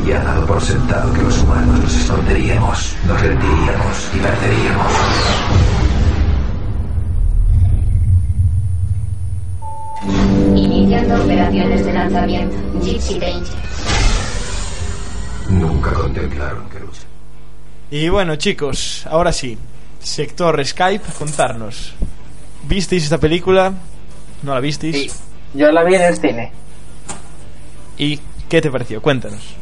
[0.07, 4.93] y ha dado por sentado que los humanos nos esconderíamos, nos rendiríamos y perderíamos.
[10.55, 12.57] Iniciando operaciones de lanzamiento.
[12.81, 13.59] Gypsy Danger.
[15.51, 17.08] Nunca contemplaron que luchar.
[17.91, 19.57] Y bueno, chicos, ahora sí.
[20.01, 21.95] Sector Skype, contarnos.
[22.65, 23.73] ¿Visteis esta película?
[24.43, 24.95] ¿No la visteis?
[24.95, 25.11] Sí,
[25.55, 26.53] yo la vi en el cine.
[27.97, 29.01] ¿Y qué te pareció?
[29.03, 29.57] Cuéntanos.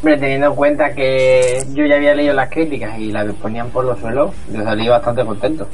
[0.00, 3.84] Hombre, teniendo en cuenta que yo ya había leído las críticas y las ponían por
[3.84, 5.66] los suelos, yo salí bastante contento.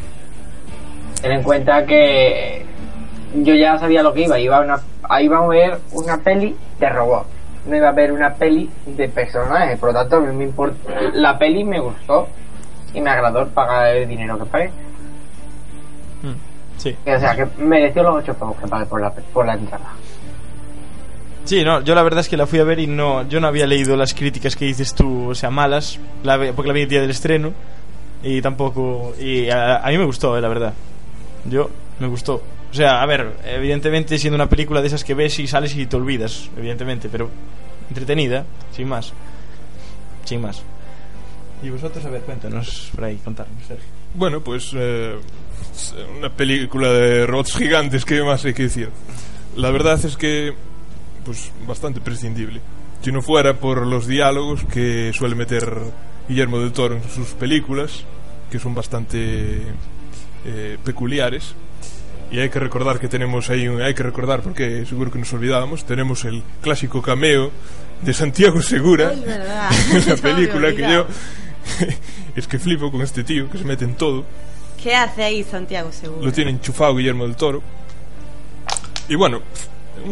[1.21, 2.64] Ten en cuenta que
[3.35, 6.88] yo ya sabía lo que iba, iba a, una, iba a ver una peli de
[6.88, 7.27] robot,
[7.66, 10.75] no iba a ver una peli de personajes, por lo tanto a mí me import-
[11.14, 12.29] la peli me gustó
[12.94, 14.68] y me agradó pagar el dinero que pagué.
[16.23, 16.96] Mm, Sí.
[17.07, 19.90] O sea, que mereció los ocho pavos que pagué por la, por la entrada.
[21.44, 23.46] Sí, no, yo la verdad es que la fui a ver y no, yo no
[23.49, 26.88] había leído las críticas que dices tú, o sea, malas, la porque la vi el
[26.88, 27.53] día del estreno
[28.23, 30.73] y tampoco, y a, a mí me gustó, eh, la verdad.
[31.46, 32.42] Yo, me gustó.
[32.70, 35.87] O sea, a ver, evidentemente siendo una película de esas que ves y sales y
[35.87, 37.28] te olvidas, evidentemente, pero
[37.88, 39.12] entretenida, sin más.
[40.24, 40.62] Sin más.
[41.62, 43.87] Y vosotros, a ver, cuéntanos por ahí, contarnos, Sergio.
[44.14, 45.16] Bueno, pues eh,
[46.18, 48.88] una película de robots gigantes, ¿qué más hay que decir?
[49.56, 50.54] La verdad es que,
[51.24, 52.61] pues, bastante prescindible.
[53.02, 55.76] Si no fuera por los diálogos que suele meter
[56.28, 58.04] Guillermo del Toro en sus películas,
[58.50, 59.62] que son bastante
[60.44, 61.54] eh, peculiares.
[62.31, 65.33] Y hay que recordar que tenemos ahí, un- hay que recordar porque seguro que nos
[65.33, 67.51] olvidábamos, tenemos el clásico cameo
[68.03, 69.71] de Santiago Segura Es verdad.
[69.93, 71.07] en la película que yo
[72.37, 74.25] es que flipo con este tío que se mete en todo.
[74.83, 76.25] ¿Qué hace ahí Santiago Seguro?
[76.25, 77.62] Lo tiene enchufado Guillermo del Toro.
[79.09, 79.40] Y bueno,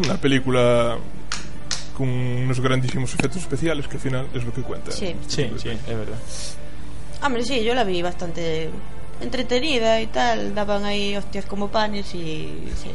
[0.04, 0.98] una película
[1.96, 4.90] con unos grandísimos efectos especiales que al final es lo que cuenta.
[4.90, 5.14] Sí.
[5.26, 6.18] Sí, sí, es verdad.
[7.22, 8.68] Hombre, sí, yo la vi bastante
[9.20, 10.54] entretenida y tal.
[10.54, 12.90] Daban ahí hostias como panes y sí,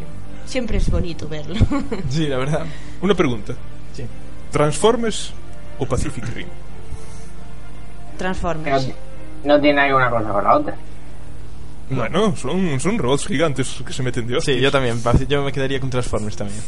[0.45, 1.55] siempre es bonito verlo.
[2.09, 2.65] Sí, la verdad.
[3.01, 3.53] Una pregunta.
[3.93, 4.05] Sí.
[4.51, 5.33] ¿Transformers
[5.79, 6.47] o Pacific Rim?
[8.17, 8.89] Transformers.
[9.43, 10.75] no tiene que una cosa con la otra.
[11.89, 14.57] Bueno, son, son robots gigantes que se meten de hostias.
[14.57, 16.61] Sí, yo también, yo me quedaría con Transformers también.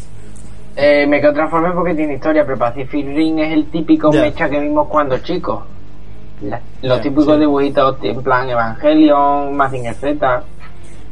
[0.76, 4.60] Eh, me quedo transformé porque tiene historia, pero Pacific Ring es el típico mecha que
[4.60, 5.64] vimos cuando chicos.
[6.42, 7.40] La- los Ya, típicos sí.
[7.40, 10.44] dibujitos en plan Evangelion, Mazinger Z.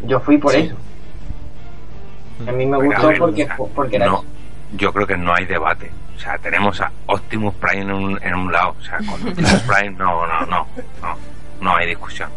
[0.05, 0.59] Yo fui por Sí.
[0.59, 0.75] eso.
[2.47, 4.25] A mí me gustó ver, porque, porque era no, eso.
[4.73, 5.91] yo creo que no hay debate.
[6.15, 8.75] O sea, tenemos a Optimus Prime en un, en un lado.
[8.79, 10.67] O sea, con Optimus Prime no, no, no,
[11.01, 11.15] no,
[11.61, 12.29] no hay discusión.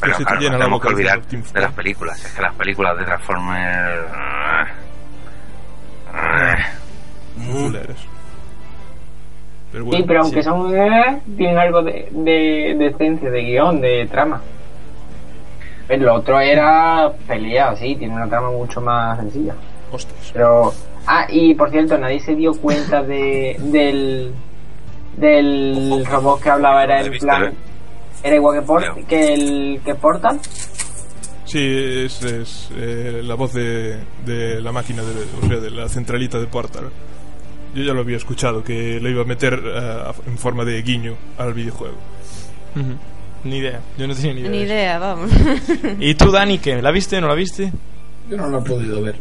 [0.00, 2.24] Pero te claro, no tenemos que olvidar de las películas.
[2.24, 4.06] Es que las películas de Transformers...
[4.14, 4.66] ah,
[9.90, 10.48] Sí, pero aunque sí.
[10.48, 14.40] son eh, tienen algo de, de, de esencia, de guion, de trama.
[15.88, 19.54] El otro era pelea, sí, tiene una trama mucho más sencilla.
[19.92, 20.30] hostias.
[20.32, 20.72] Pero.
[21.06, 24.32] Ah, y por cierto, nadie se dio cuenta de, del.
[25.16, 27.44] del robot que hablaba, era el plan.
[27.44, 27.52] ¿eh?
[28.24, 29.06] Era igual que, Por- Creo.
[29.06, 30.40] que el que Portal.
[31.44, 31.60] Sí,
[32.06, 35.10] es, es eh, la voz de, de la máquina, de,
[35.44, 36.90] o sea, de la centralita de Portal.
[37.76, 41.14] Yo ya lo había escuchado, que lo iba a meter eh, en forma de guiño
[41.36, 41.96] al videojuego.
[42.74, 42.94] Ujú.
[43.44, 44.50] Ni idea, yo no tenía ni idea.
[44.50, 45.30] Ni idea, vamos.
[46.00, 46.80] ¿Y tú, Dani, qué?
[46.80, 47.20] ¿La viste?
[47.20, 47.70] ¿No la viste?
[48.30, 49.16] Yo no lo he podido ver.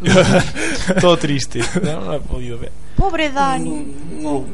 [1.00, 1.60] Todo triste.
[1.82, 2.70] No, no la he podido ver.
[2.96, 3.92] Pobre Dani.
[4.20, 4.44] No.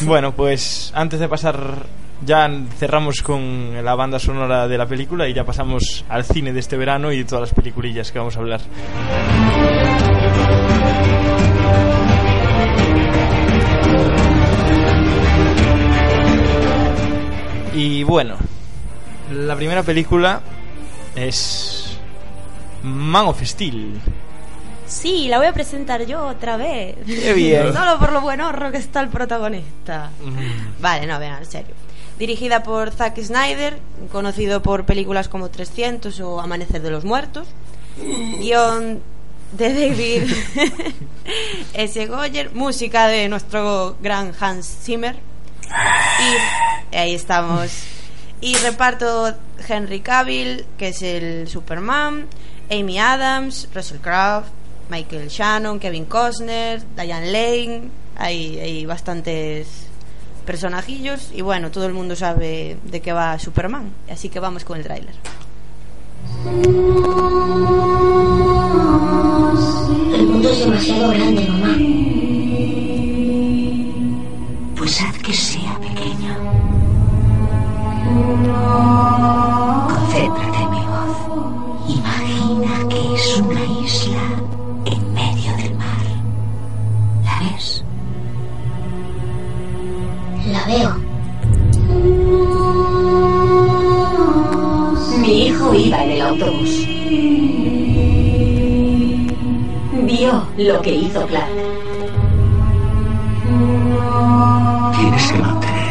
[0.00, 1.86] Bueno, pues antes de pasar,
[2.24, 6.58] ya cerramos con la banda sonora de la película y ya pasamos al cine de
[6.58, 8.60] este verano y todas las peliculillas que vamos a hablar.
[17.76, 18.36] Y bueno,
[19.30, 20.40] la primera película
[21.14, 21.98] es
[22.82, 24.00] Man of Steel.
[24.86, 26.96] Sí, la voy a presentar yo otra vez.
[27.04, 27.74] Qué bien.
[27.74, 30.10] Solo por lo buen horro que está el protagonista.
[30.80, 31.74] Vale, no, vean, en serio.
[32.18, 33.78] Dirigida por Zack Snyder,
[34.10, 37.46] conocido por películas como 300 o Amanecer de los Muertos.
[38.38, 39.02] Guión
[39.52, 40.32] de David
[41.74, 42.06] S.
[42.06, 45.25] Goyer, música de nuestro gran Hans Zimmer.
[46.92, 47.84] Y ahí estamos.
[48.40, 49.34] Y reparto
[49.66, 52.26] Henry Cavill, que es el Superman,
[52.70, 54.44] Amy Adams, Russell Crowe,
[54.90, 57.90] Michael Shannon, Kevin Costner, Diane Lane.
[58.16, 59.86] Hay, hay bastantes
[60.46, 63.92] personajillos y bueno, todo el mundo sabe de qué va Superman.
[64.10, 65.14] Así que vamos con el tráiler.
[70.14, 72.15] El mundo es demasiado grande, mamá.
[74.86, 76.32] Haz que sea pequeño.
[79.88, 81.16] Concéntrate en mi voz.
[81.88, 84.22] Imagina que es una isla
[84.84, 86.06] en medio del mar.
[87.24, 87.84] ¿La ves?
[90.52, 90.94] La veo.
[95.18, 96.86] Mi hijo iba en el autobús.
[100.06, 101.76] Vio lo que hizo Clark.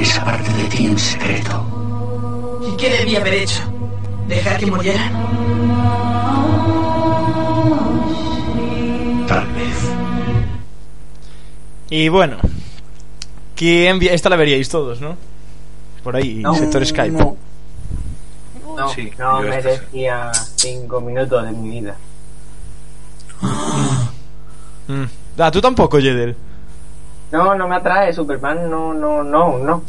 [0.06, 1.56] Esa parte de ti en secreto.
[2.68, 3.62] ¿Y qué debía haber hecho?
[4.28, 5.12] ¿Dejar que murieran?
[9.28, 9.78] Tal vez.
[11.90, 12.38] Y bueno,
[13.56, 15.18] ¿quién vi- esta la veríais todos, ¿no?
[16.04, 17.12] Por ahí, No, sector Skype.
[17.18, 17.36] No,
[18.78, 19.68] no, Sí, no yo esta sí.
[19.80, 21.96] merecía cinco minutos de mi vida.
[24.88, 25.06] Mm.
[25.40, 26.36] Ah, tú tampoco, Jedel.
[27.36, 29.84] No, no me atrae Superman, no, no, no, no.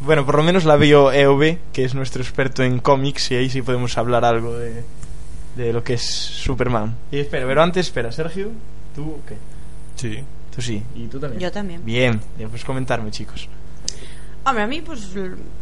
[0.00, 3.50] Bueno, por lo menos la vio EOB, que es nuestro experto en cómics, y ahí
[3.50, 4.84] sí podemos hablar algo de,
[5.56, 6.94] de lo que es Superman.
[7.10, 8.50] Y espera, pero antes, espera, Sergio,
[8.94, 9.36] ¿tú qué?
[9.96, 10.24] Sí.
[10.54, 11.40] Tú sí, y tú también.
[11.40, 11.84] Yo también.
[11.84, 13.48] Bien, ya pues comentarme, chicos.
[14.44, 15.08] Hombre, a mí, pues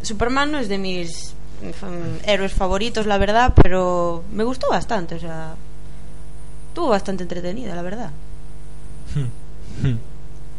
[0.01, 5.19] Superman no es de mis mm, héroes favoritos, la verdad, pero me gustó bastante, o
[5.19, 5.55] sea.
[6.69, 8.11] Estuvo bastante entretenida, la verdad.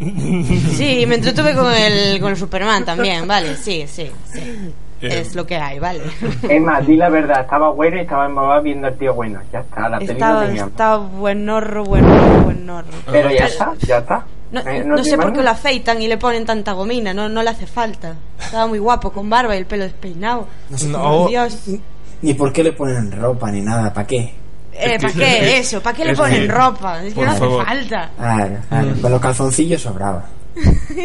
[0.76, 4.40] Sí, me entretuve con el, con el Superman también, vale, sí, sí, sí.
[5.00, 6.00] Eh, Es lo que hay, vale.
[6.48, 9.40] Es más, di la verdad, estaba bueno y estaba embobado viendo al tío bueno.
[9.52, 10.64] Ya está, la película Estaba, tenía.
[10.64, 12.86] estaba buenorro, buenorro, buenorro.
[13.10, 14.24] Pero ya está, ya está.
[14.52, 17.42] No, Eh, no sé por qué lo afeitan y le ponen tanta gomina, no, no
[17.42, 18.14] le hace falta.
[18.38, 20.46] Estaba muy guapo, con barba y el pelo despeinado.
[20.70, 21.26] No sé No.
[21.26, 21.58] Dios.
[22.20, 24.34] Ni por qué le ponen ropa ni nada, ¿para qué?
[24.74, 25.80] Eh, ¿Para qué eso?
[25.82, 27.02] ¿Para qué le ponen ropa?
[27.02, 27.66] Es que por no hace favor.
[27.66, 28.10] falta.
[28.16, 29.00] Claro, claro, Mm.
[29.00, 30.26] con los calzoncillos sobraba.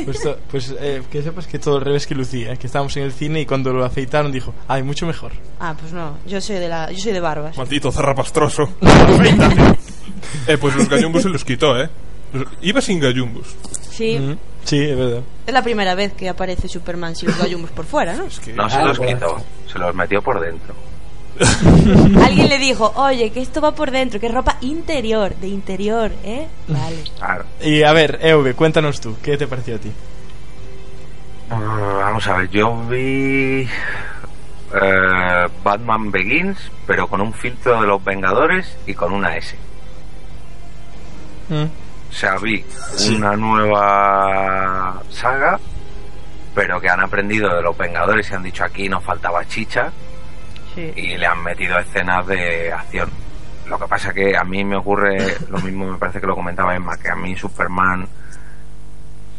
[0.05, 3.03] Pues, to- pues eh, que sepas que todo al revés que Lucía, que estábamos en
[3.03, 5.31] el cine y cuando lo afeitaron dijo, ay, mucho mejor.
[5.59, 7.57] Ah, pues no, yo soy de la, yo soy de barbas.
[7.57, 8.63] Maldito zarrapastroso.
[8.81, 9.55] Afeítate.
[10.47, 11.89] eh, pues los gallumbos se los quitó, ¿eh?
[12.33, 13.47] Los- Iba sin gallumbos.
[13.89, 15.21] Sí, Mm, Sí, es verdad.
[15.45, 18.25] es la primera vez que aparece Superman sin los gallumbos por fuera, ¿no?
[18.25, 18.51] Es que...
[18.51, 19.37] No se Ah, los quitó,
[19.71, 20.75] se los metió por dentro.
[22.23, 26.11] Alguien le dijo, oye, que esto va por dentro, que es ropa interior, de interior,
[26.23, 26.47] ¿eh?
[26.67, 27.03] Vale.
[27.17, 27.45] Claro.
[27.61, 29.91] Y a ver, EV, cuéntanos tú, ¿qué te pareció a ti?
[31.49, 33.67] Mm, Vamos a ver, yo vi
[34.73, 39.55] eh, Batman Begins, pero con un filtro de los Vengadores y con una S.
[41.49, 41.63] Mm.
[42.09, 42.65] O sea, vi
[43.15, 45.59] una nueva saga,
[46.55, 49.91] pero que han aprendido de los Vengadores y han dicho aquí nos faltaba chicha
[50.77, 50.93] Sí.
[50.95, 53.09] y le han metido escenas de acción.
[53.67, 55.17] Lo que pasa que a mí me ocurre
[55.49, 58.07] lo mismo, me parece que lo comentaba Emma, que a mí Superman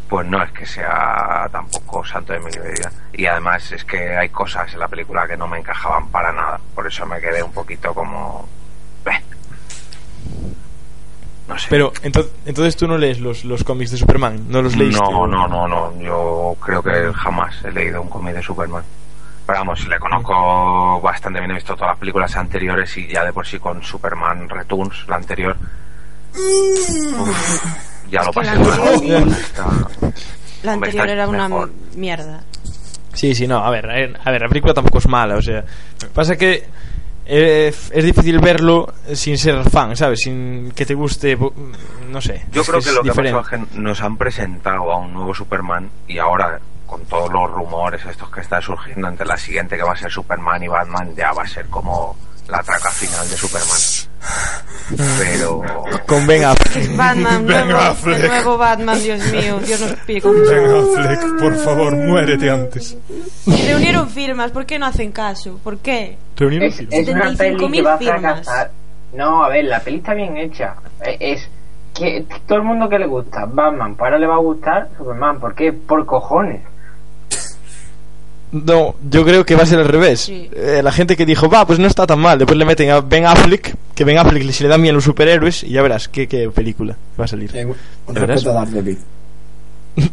[0.08, 2.90] pues no es que sea tampoco santo de mi vida.
[3.12, 6.58] Y además es que hay cosas en la película que no me encajaban para nada.
[6.74, 8.48] Por eso me quedé un poquito como...
[11.46, 11.66] No sé.
[11.70, 15.00] Pero ento- entonces tú no lees los, los cómics de Superman, no los leíste.
[15.00, 15.98] No, no, no, no.
[16.00, 18.82] Yo creo que jamás he leído un cómic de Superman.
[19.48, 21.50] Pero vamos, le conozco bastante bien.
[21.52, 25.16] He visto todas las películas anteriores y ya de por sí con Superman Returns, la
[25.16, 25.56] anterior.
[26.34, 27.64] uf,
[28.10, 29.64] ya lo que pasé la anterior- Está-
[30.64, 31.70] La Hombre, anterior era una mejor.
[31.96, 32.42] mierda.
[33.14, 35.42] Sí, sí, no, a ver, a ver, a ver, la película tampoco es mala, o
[35.42, 35.64] sea,
[36.12, 36.64] pasa que
[37.26, 40.20] eh, es difícil verlo sin ser fan, ¿sabes?
[40.20, 41.38] Sin que te guste,
[42.10, 42.44] no sé.
[42.52, 43.38] Yo creo que es lo que diferente.
[43.38, 47.50] pasó es que nos han presentado a un nuevo Superman y ahora con todos los
[47.50, 51.14] rumores estos que están surgiendo entre la siguiente que va a ser Superman y Batman
[51.14, 52.16] ya va a ser como
[52.48, 53.78] la traca final de Superman.
[55.18, 55.62] Pero
[56.06, 56.96] Con Ben Affleck.
[56.96, 58.20] Batman, Ben nuevo, Affleck.
[58.20, 62.96] el nuevo Batman, Dios mío, Dios nos pide con Ben Affleck, por favor, muérete antes.
[63.46, 65.60] Reunieron firmas, ¿por qué no hacen caso?
[65.62, 66.16] ¿por qué?
[66.36, 66.94] Reunieron Es, firmas.
[66.98, 68.22] es una peli que va a 75.000 firmas.
[68.22, 68.70] fracasar.
[69.12, 70.74] No, a ver, la peli está bien hecha.
[71.04, 71.48] Eh, Es
[71.94, 75.38] que todo el mundo que le gusta Batman, ahora le va a gustar Superman.
[75.40, 75.72] ¿Por qué?
[75.72, 76.62] Por cojones.
[78.50, 80.20] No, yo creo que va a ser al revés.
[80.20, 80.48] Sí.
[80.54, 82.38] Eh, la gente que dijo, va, pues no está tan mal.
[82.38, 84.94] Después le meten a Ben Affleck, que Ben Affleck le- se le da miedo a
[84.94, 87.50] los superhéroes, y ya verás qué, qué película va a salir.
[87.54, 87.74] Eh, un
[88.14, 88.36] ¿Ya verás?
[88.42, 88.98] respeto a Daredevil.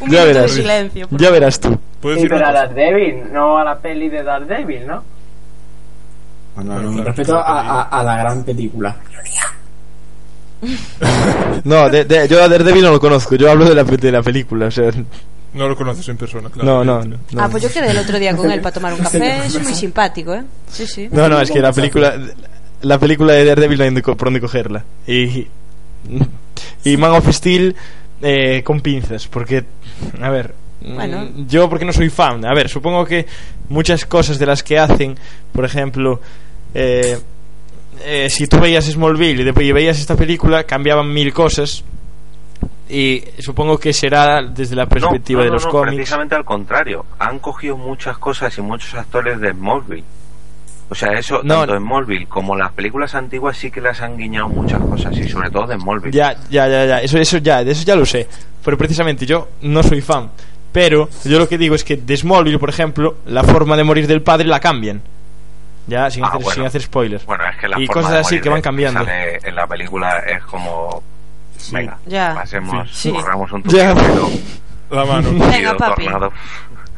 [0.00, 0.50] Un Ya minuto de verás.
[0.52, 1.08] silencio.
[1.10, 1.78] Ya verás tú.
[2.00, 2.52] ¿Puedo Sí, decir pero a?
[2.52, 5.02] Daredevil, no a la peli de Daredevil, ¿no?
[6.56, 8.96] No, no, Bueno, no, un claro, respeto claro, a, a- a la gran película.
[11.64, 14.22] No, de- de- yo a Daredevil no lo conozco, yo hablo de la, de la
[14.22, 14.90] película, o sea...
[15.52, 16.84] No lo conoces en persona, claro.
[16.84, 17.42] No, no, no.
[17.42, 19.46] Ah, pues yo quedé el otro día con él para tomar un café.
[19.46, 20.44] Es muy simpático, ¿eh?
[20.70, 21.08] Sí, sí.
[21.10, 22.16] No, no, es que la película
[22.82, 24.84] la película de Daredevil no hay por dónde cogerla.
[25.06, 25.46] Y
[26.84, 27.76] y Man of Steel
[28.22, 29.64] eh, con pinzas, porque
[30.20, 31.24] a ver, Bueno.
[31.24, 32.44] mm, yo porque no soy fan.
[32.44, 33.26] A ver, supongo que
[33.68, 35.16] muchas cosas de las que hacen,
[35.52, 36.20] por ejemplo,
[36.74, 37.18] eh,
[38.04, 41.84] eh, si tú veías Smallville y después y veías esta película, cambiaban mil cosas.
[42.90, 45.94] Y supongo que será desde la perspectiva No, de los no, cómics.
[45.96, 47.06] Precisamente al contrario.
[47.20, 50.04] Han cogido muchas cosas y muchos actores de Smallville.
[50.88, 51.58] O sea, eso, No.
[51.60, 55.28] tanto en Smallville como las películas antiguas sí que les han guiñado muchas cosas y
[55.28, 56.10] sobre todo de Smallville.
[56.16, 56.98] Ya, ya, ya, ya.
[56.98, 58.26] Eso, eso ya, de eso ya lo sé.
[58.64, 60.30] Pero precisamente yo no soy fan.
[60.72, 64.08] Pero yo lo que digo es que de Smallville, por ejemplo, la forma de morir
[64.08, 65.00] del padre la cambian.
[65.86, 66.54] Ya, sin, Ah, hacer, bueno.
[66.56, 67.24] sin hacer spoilers.
[67.24, 69.00] Bueno, es que la y forma cosas de así morir que van de- cambiando.
[69.08, 71.02] en la película es como...
[71.72, 72.34] Venga, Ya.
[72.34, 73.10] pasemos, Sí.
[73.12, 73.94] corramos un Ya.
[73.94, 74.28] tupido,
[74.90, 75.28] La mano.
[75.32, 76.04] Venga, papi.
[76.04, 76.32] tornado.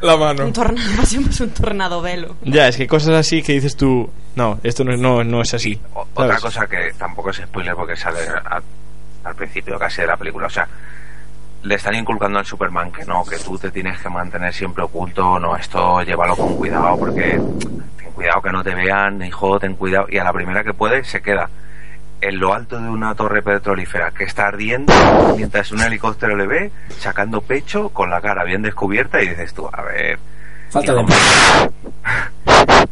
[0.01, 0.45] La mano.
[0.45, 2.35] Un tornado, pasemos un tornado velo.
[2.43, 5.79] Ya, es que cosas así que dices tú, no, esto no, no, no es así.
[5.93, 8.61] Otra cosa que tampoco es spoiler porque sale a-
[9.23, 10.47] al principio casi de la película.
[10.47, 10.67] O sea,
[11.63, 15.39] le están inculcando al Superman que no, que tú te tienes que mantener siempre oculto.
[15.39, 17.39] No, esto llévalo con cuidado porque
[17.97, 20.07] ten cuidado que no te vean, hijo, ten cuidado.
[20.09, 21.49] Y a la primera que puede se queda
[22.27, 24.93] en lo alto de una torre petrolífera que está ardiendo
[25.35, 29.67] mientras un helicóptero le ve sacando pecho con la cara bien descubierta y dices tú,
[29.71, 30.17] a ver.
[30.69, 31.05] Falta de...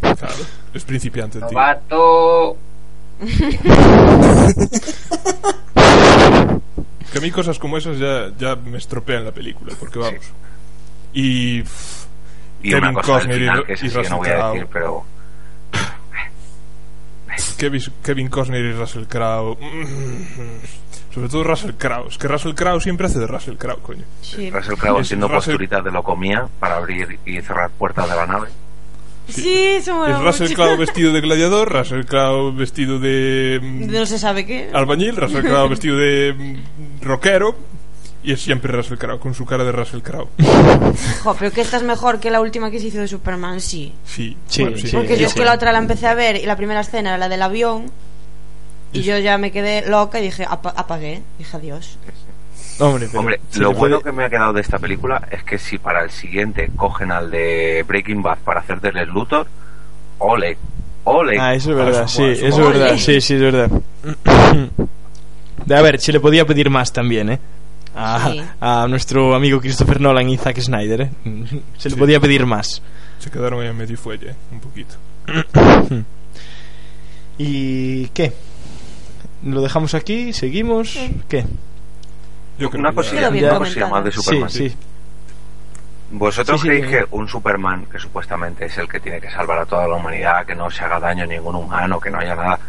[0.02, 0.36] Claro.
[0.74, 1.48] Es principiante, tío.
[1.52, 2.58] Novato.
[7.12, 10.32] Que a mí cosas como esas ya, ya me estropean la película, porque vamos.
[11.14, 11.62] Y.
[11.64, 12.06] pff,
[12.64, 15.04] Y Kevin una cosa Costner y- final que y sí no voy a decir, pero
[17.58, 19.58] Kevin, Kevin Costner y Russell Crowe.
[19.60, 22.08] mm, Sobre todo Russell Crowe.
[22.10, 24.04] Es que Russell Crowe siempre hace de Russell Crowe, coño.
[24.22, 24.50] Sí.
[24.50, 28.26] Russell Crowe haciendo Russell- posturitas de lo comía para abrir y cerrar puertas de la
[28.26, 28.48] nave.
[29.28, 30.54] Sí, eso mola Es Russell.
[30.56, 33.60] Crowe vestido de gladiador, Russell Crowe vestido de.
[33.62, 34.70] mm, No se sabe qué.
[34.74, 37.56] albañil, Russell Crowe vestido de mm, rockero.
[38.24, 40.28] Y es siempre Russell Crowe, con su cara de Russell Crowe.
[41.24, 43.94] Jo, pero que esta es mejor que la última que se hizo de Superman, sí.
[44.06, 44.90] Sí, Sí, bueno, sí.
[44.96, 47.18] Porque yo es que la otra la empecé a ver y la primera escena era
[47.18, 47.86] la del avión.
[48.94, 51.22] Y yo ya me quedé loca y dije, apa- apagué.
[51.40, 51.98] Dije adiós.
[52.80, 55.58] Hombre, pero Hombre, lo bueno puede- que me ha quedado de esta película es que
[55.58, 59.48] si para el siguiente cogen al de Breaking Bad para hacer del Luthor,
[60.20, 60.58] ole,
[61.06, 61.40] ole.
[61.40, 63.72] Ah, eso es verdad, sí, eso es verdad, sí, sí, es verdad.
[65.66, 67.40] De, a ver, se le podía pedir más también, ¿eh?
[67.96, 68.42] A, Sí.
[68.62, 71.10] a nuestro amigo Christopher Nolan y Zack Snyder, ¿eh?
[71.78, 72.00] Se le Sí.
[72.00, 72.82] podía pedir más.
[73.20, 74.96] Se quedaron ahí a medio fuelle, un poquito.
[77.38, 78.34] ¿Y qué?
[79.44, 80.34] ¿Lo dejamos aquí?
[80.34, 80.98] ¿Seguimos?
[81.28, 81.46] ¿Qué?
[82.60, 83.58] Yo creo una cosilla, una comentada.
[83.60, 84.50] cosilla más de Sí, Superman.
[84.50, 84.76] sí.
[86.12, 86.92] ¿Vosotros Sí, sí, creéis sí.
[86.92, 90.46] que un Superman que supuestamente es el que tiene que salvar a toda la humanidad,
[90.46, 92.60] que no se haga daño a ningún humano, que no haya nada,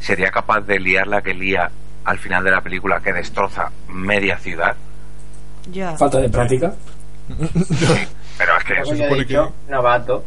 [0.00, 1.70] sería capaz de liar la que lía
[2.04, 4.76] al final de la película que destroza media ciudad?
[5.70, 5.96] Ya.
[5.96, 6.74] Falta de práctica.
[8.38, 10.24] Pero es que se supone dicho, novato.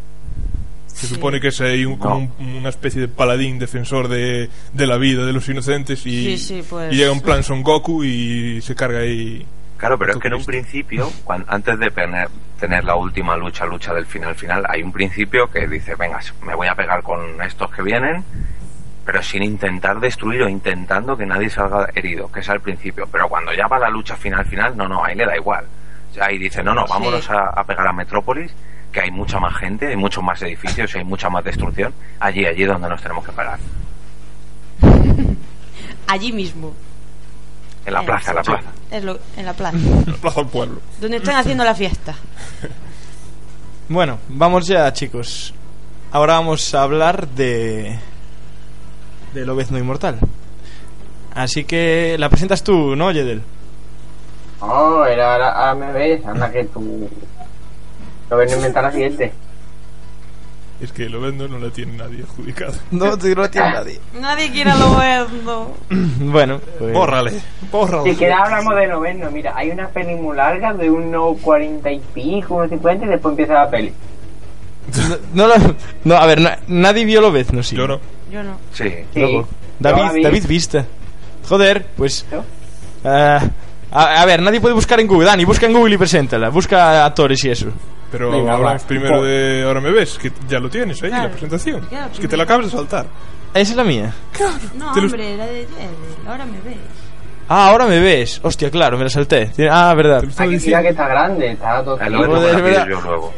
[0.88, 4.88] Se supone que es ahí un- como un- una especie de paladín defensor de, de
[4.88, 6.93] la vida de los inocentes y, Sí, sí, pues.
[6.93, 9.45] y llega un plan Son Goku y se carga ahí.
[9.75, 11.11] Claro, pero es que en un principio,
[11.47, 12.29] antes de tener,
[12.61, 16.55] tener la última lucha, lucha del final final, hay un principio que dice, venga, me
[16.55, 18.23] voy a pegar con estos que vienen,
[19.06, 23.08] pero sin intentar destruir o intentando que nadie salga herido, que es al principio.
[23.12, 25.66] Pero cuando ya va la lucha final final, no, no, ahí le da igual.
[26.20, 27.32] Ahí dice, no, no, vámonos Sí.
[27.32, 28.51] a, a pegar a Metrópolis,
[28.91, 31.93] que hay mucha más gente, hay muchos más edificios y hay mucha más destrucción.
[32.20, 33.60] Allí, allí donde nos tenemos que parar.
[36.08, 36.74] Allí mismo.
[37.86, 38.68] En la plaza, en la plaza.
[38.91, 39.78] Es lo, en la plaza.
[39.78, 40.82] en la Plaza del Pueblo.
[40.99, 42.16] donde están haciendo la fiesta.
[43.88, 45.53] Bueno, vamos ya, chicos.
[46.12, 47.99] Ahora vamos a hablar de.
[49.36, 50.17] De Lobezno Inmortal.
[51.36, 53.41] Así que la presentas tú, ¿no, Yedel?
[54.61, 57.09] No, era ahora, ahora me ves, anda que tú.
[58.29, 59.33] Lo ven a inventar la siguiente.
[60.81, 62.73] Es que lo vendo no la tiene nadie adjudicada.
[62.91, 63.99] No, no la tiene nadie.
[64.19, 65.75] Nadie quiere lo vendo.
[66.31, 66.93] bueno, pues...
[66.93, 67.31] Bórrale.
[67.31, 71.99] Si quieres hablamos de noveno, mira, hay una peli muy larga de unos 40 y
[72.13, 73.93] pico, unos 50 y después empieza la peli.
[75.33, 75.75] No, no,
[76.05, 77.75] no, a ver, na- nadie vio Lobezno, sí.
[77.75, 77.99] Yo no.
[78.32, 78.57] Yo no.
[78.73, 78.91] Sí.
[79.15, 79.47] Loco.
[79.80, 80.23] La David, vi.
[80.23, 80.86] David Vista.
[81.47, 82.26] Joder, pues...
[83.03, 83.39] Ah,
[83.91, 85.28] a, a ver, nadie puede buscar en Google.
[85.28, 86.49] Dani, busca en Google y preséntala.
[86.49, 87.67] Busca actores y eso.
[88.11, 91.23] Pero Venga, primero de Ahora me ves, que ya lo tienes ahí, Claro.
[91.26, 91.82] la presentación.
[91.82, 93.05] Claro, es que te la acabas de saltar.
[93.53, 94.13] Esa es la mía.
[94.78, 95.67] No, Te hombre, la de.
[96.28, 96.78] Ahora me ves.
[97.47, 98.39] Ah, ahora me ves.
[98.43, 99.51] Hostia, claro, me la salté.
[99.69, 100.21] Ah, verdad.
[100.23, 100.59] Lo diciendo.
[100.65, 103.34] mira que está grande, está todo luego.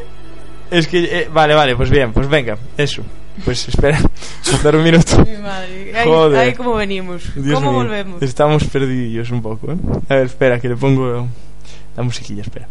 [0.70, 1.04] Es que...
[1.04, 2.56] eh, vale, vale, pues bien, pues venga.
[2.76, 3.02] Eso.
[3.44, 3.98] Pues espera.
[4.62, 5.24] Dar un minuto.
[5.24, 5.92] Mi madre.
[5.96, 6.38] Ahí, Joder.
[6.38, 7.22] ahí como venimos.
[7.34, 7.80] Dios ¿Cómo mío.
[7.80, 8.22] volvemos?
[8.22, 9.76] Estamos perdidos un poco, ¿eh?
[10.08, 11.26] A ver, espera, que le pongo
[11.96, 12.66] la musiquilla, espera.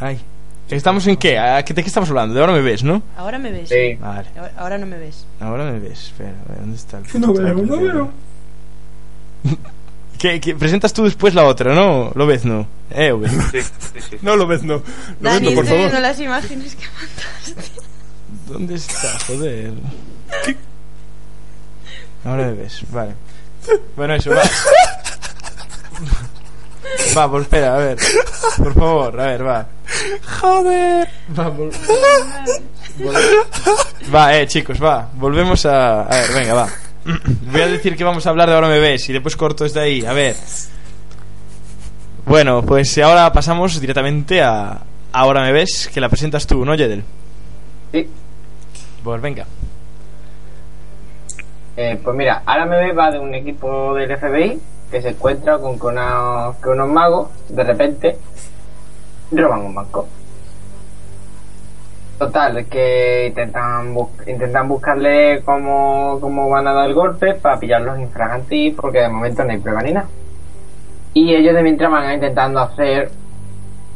[0.00, 0.20] Ay.
[0.68, 1.36] ¿Estamos en qué?
[1.38, 2.32] ¿A qué- ¿De qué estamos hablando?
[2.34, 3.02] De ahora me ves, ¿no?
[3.16, 3.68] Ahora me ves.
[3.68, 3.96] Sí.
[4.00, 4.28] Vale.
[4.36, 5.26] Ahora- Ahora no me ves.
[5.40, 6.06] Ahora me ves.
[6.06, 8.10] Espera, a ver, ¿dónde está el No veo, no veo.
[10.18, 12.12] ¿Qué, qué- presentas tú después la otra, ¿no?
[12.14, 12.66] Lo ves, ¿no?
[12.90, 13.28] Eh, Ove.
[13.28, 14.16] Sí, sí, sí.
[14.22, 14.74] No lo ves, no.
[14.74, 14.82] Lo
[15.30, 16.02] Dani, vendo, por estoy viendo favor.
[16.08, 17.79] las imágenes que mandaste.
[18.50, 19.18] ¿Dónde está?
[19.26, 19.72] Joder.
[22.24, 23.12] Ahora me ves, vale.
[23.96, 24.42] Bueno, eso, va.
[27.16, 27.98] Va, pues espera, a ver.
[28.56, 29.66] Por favor, a ver, va.
[30.40, 31.08] Joder.
[31.38, 31.72] Va, vol-
[32.98, 35.08] vol- va, eh, chicos, va.
[35.14, 36.02] Volvemos a.
[36.02, 36.68] A ver, venga, va.
[37.50, 39.80] Voy a decir que vamos a hablar de Ahora me ves y después corto desde
[39.80, 40.04] ahí.
[40.04, 40.36] A ver.
[42.26, 44.80] Bueno, pues ahora pasamos directamente a
[45.12, 47.02] Ahora me ves, que la presentas tú, ¿no, Jedel?
[47.92, 48.08] Sí.
[49.04, 49.46] Pues venga.
[51.76, 55.78] Eh, pues mira, ahora me va de un equipo del FBI que se encuentra con
[55.78, 58.18] que, una- unos magos de repente
[59.32, 60.06] roban un banco.
[62.18, 63.96] Total, que intentan,
[64.26, 69.42] intentan buscarle cómo, cómo van a dar el golpe para pillarlos infraganti porque de momento
[69.44, 70.08] no hay prueba ni nada.
[71.14, 73.10] Y ellos de mientras van intentando hacer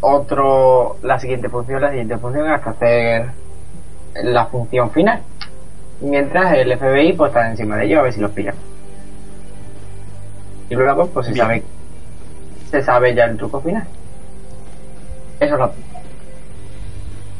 [0.00, 3.26] otro, la siguiente función, la siguiente función hasta hacer
[4.22, 5.20] la función final.
[6.00, 8.54] Mientras el FBI pues está encima de ellos a ver si los pillan.
[10.70, 11.62] Y luego pues se sabe
[12.70, 13.84] se sabe ya el truco final.
[15.40, 15.72] Eso es lo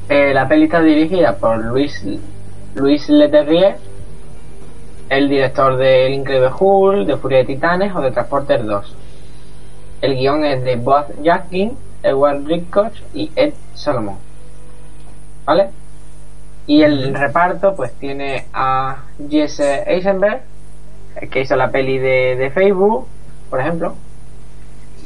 [0.08, 2.04] eh, La peli está dirigida por Luis
[2.74, 3.76] Luis Leterrier,
[5.08, 8.96] el director de El Increíble Hulk, de Furia de Titanes o de Transporter 2.
[10.00, 14.16] El guion es de Bob Jackin, Edward Rickoch y Ed Solomon.
[15.44, 15.70] ¿Vale?
[16.66, 18.96] Y el reparto pues tiene a
[19.28, 20.40] Jesse Eisenberg,
[21.30, 23.06] que hizo la peli de, de Facebook,
[23.50, 23.94] por ejemplo.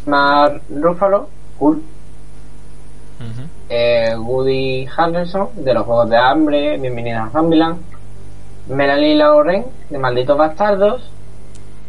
[0.07, 1.29] Mark Ruffalo,
[1.59, 1.83] Hulk.
[3.71, 7.81] Eh, Woody Harrelson, de los Juegos de Hambre, Bienvenidos a Zombieland.
[8.69, 11.11] Melanie Lauren, de Malditos Bastardos.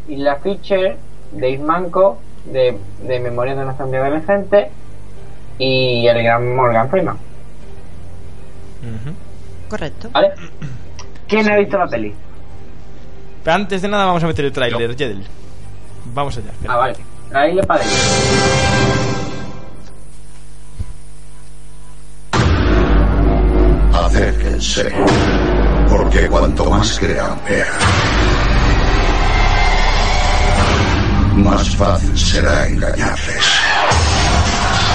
[0.08, 0.96] Isla Fisher,
[1.32, 4.70] Dave Manco, de, de Memorias de una zombie adolescente.
[5.58, 7.16] Y el gran Morgan Freeman.
[9.70, 10.10] Correcto.
[10.12, 10.32] ¿Vale?
[11.28, 12.12] ¿Quién ha visto la peli?
[13.44, 15.24] Pero antes de nada vamos a meter el tráiler, Jedel.
[16.06, 16.50] Vamos allá.
[16.50, 16.74] espera.
[16.74, 16.96] Ah, vale.
[17.30, 19.00] Trailer para ello.
[23.94, 24.92] Acérquense.
[25.88, 27.66] Porque cuanto más crean ver,
[31.36, 33.44] más fácil será engañarles.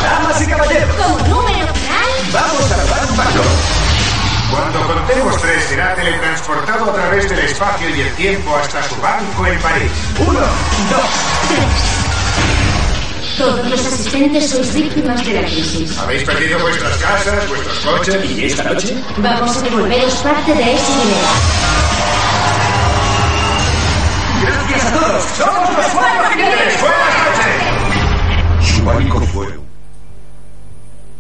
[0.04, 3.75] Damas y caballeros, Como número final, vamos a dar un paso.
[4.52, 9.48] Cuando contemos tres será teletransportado a través del espacio y el tiempo hasta su banco
[9.48, 9.92] en París.
[10.20, 12.06] Uno, dos,
[13.38, 15.98] todos los asistentes sois víctimas de la crisis.
[15.98, 18.32] Habéis perdido vuestras casas, vuestros coches.
[18.32, 18.96] ¿Y esta noche?
[19.18, 21.28] Vamos a devolveros parte de ese dinero.
[24.42, 25.24] Gracias a todos.
[25.24, 26.82] Somos los cuatro jinetes.
[26.82, 28.76] ¡Buenas noches!
[28.76, 29.60] Su banco fue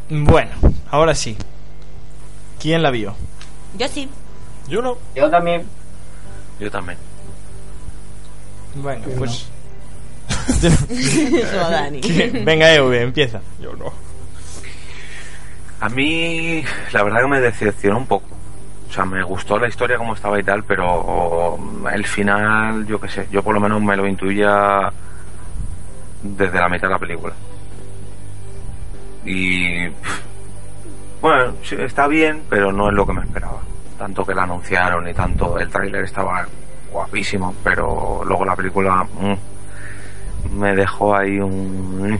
[0.09, 0.51] Bueno,
[0.91, 1.35] ahora sí.
[2.65, 3.13] ¿Quién la vio?
[3.77, 4.09] Yo sí.
[4.67, 4.97] Yo no.
[5.13, 5.67] Yo también.
[6.59, 6.97] Yo también.
[8.73, 9.47] Bueno, pues.
[10.63, 12.01] Eso, Dani.
[12.43, 13.39] Venga, Ewe, empieza.
[13.61, 13.93] Yo no.
[15.79, 18.25] A mí, la verdad que me decepcionó un poco.
[18.89, 21.59] O sea, me gustó la historia como estaba y tal, pero
[21.93, 24.91] el final, yo qué sé, yo por lo menos me lo intuía
[26.23, 27.35] desde la mitad de la película.
[29.23, 29.87] Y.
[29.87, 30.34] pff,
[31.25, 33.57] Bueno, sí, está bien, pero no es lo que me esperaba.
[33.97, 35.57] Tanto que la anunciaron y tanto.
[35.57, 36.45] El tráiler estaba
[36.91, 39.03] guapísimo, pero luego la película.
[39.19, 42.19] mm, me dejó ahí un.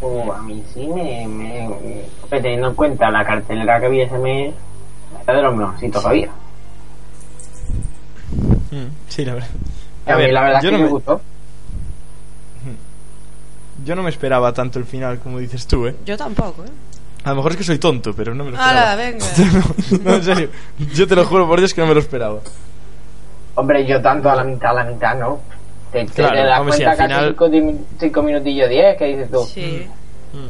[0.00, 1.68] O a mí sí me, me,
[2.30, 4.54] me- Teniendo en cuenta la cartelera que había ese mes,
[5.24, 6.28] era de los mejorcitos que había.
[8.70, 9.48] Mm, Sí, la verdad.
[10.06, 11.20] A, mí la verdad yo es que no me me, gustó.
[13.84, 15.94] Yo no me esperaba tanto el final como dices tú, ¿eh?
[16.04, 16.68] Yo tampoco, ¿eh?
[17.24, 18.92] A lo mejor es que soy tonto, pero no me lo esperaba.
[18.92, 19.26] Hala, venga.
[19.90, 20.48] no, no, en serio.
[20.94, 22.40] Yo te lo juro por Dios que no me lo esperaba.
[23.56, 25.40] Hombre, yo tanto a la mitad, a la mitad, ¿no?
[25.92, 29.04] Te, te, Claro, te das hombre, sí, cuenta al casi final- cinco, minutillos diez, que
[29.06, 29.42] dices tú.
[29.44, 29.86] Sí.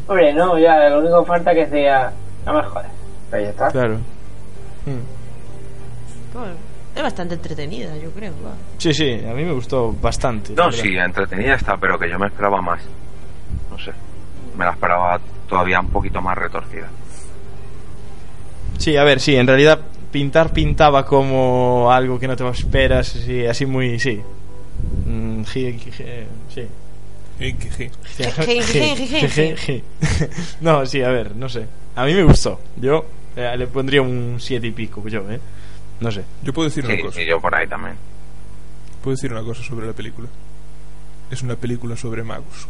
[0.07, 2.13] Hombre, no, ya, lo único que falta que sea...
[2.45, 2.87] No me jodas.
[3.31, 3.69] Pero ya está.
[3.71, 3.95] Claro.
[4.87, 6.37] Mm.
[6.39, 6.53] Bueno,
[6.95, 8.33] es bastante entretenida, yo creo.
[8.45, 8.53] va.
[8.79, 10.53] Sí, sí, a mí me gustó bastante.
[10.55, 12.81] No, sí, entretenida está, pero que yo me esperaba más.
[13.79, 13.93] No sé.
[14.57, 16.89] Me la esperaba todavía un poquito más retorcida.
[18.79, 23.45] Sí, a ver, sí, en realidad pintar pintaba como algo que no te esperas, sí,
[23.47, 24.21] así muy, sí.
[25.07, 25.93] Mm, ji- ji-
[26.51, 26.67] sí.
[30.61, 31.67] No, sí, a ver, no sé.
[31.97, 32.61] A mí me gustó.
[32.77, 33.05] Yo
[33.37, 35.41] eh, le pondría un siete y pico, yo, ¿eh?
[36.01, 36.25] No sé.
[36.43, 37.21] Yo puedo decir Sí, una cosa.
[37.23, 37.97] y yo por ahí también.
[39.03, 40.29] Puedo decir una cosa sobre la película.
[41.31, 42.67] Es una película sobre magos.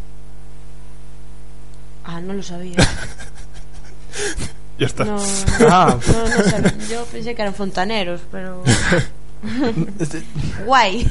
[2.11, 2.77] Ah, no lo sabía.
[4.79, 5.05] Ya está.
[5.05, 5.23] No, no,
[5.69, 5.99] Ah.
[6.07, 6.73] no, no sabía.
[6.89, 8.63] Yo pensé que eran fontaneros, pero.
[10.65, 11.07] Guay.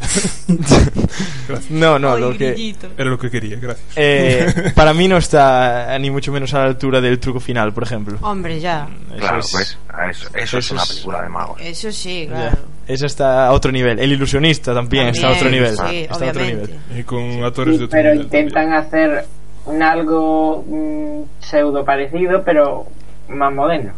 [1.70, 2.74] No, no, Ay, lo que...
[2.96, 3.86] Era lo que quería, gracias.
[3.96, 7.84] eh, para mí no está ni mucho menos a la altura del truco final, por
[7.84, 8.18] ejemplo.
[8.22, 8.88] Hombre, ya.
[9.10, 9.78] Eso Claro, es- pues
[10.10, 11.60] eso, eso, es una película de magos.
[11.60, 12.32] Eso sí, ya.
[12.34, 12.58] claro.
[12.86, 13.98] Eso está a otro nivel.
[13.98, 15.76] El ilusionista también, está a otro nivel.
[15.76, 16.78] sí, está a otro nivel.
[16.96, 19.24] Y con actores de otro pero nivel intentan hacer
[19.66, 22.86] un algo mm, pseudo parecido, pero
[23.28, 23.92] más moderno.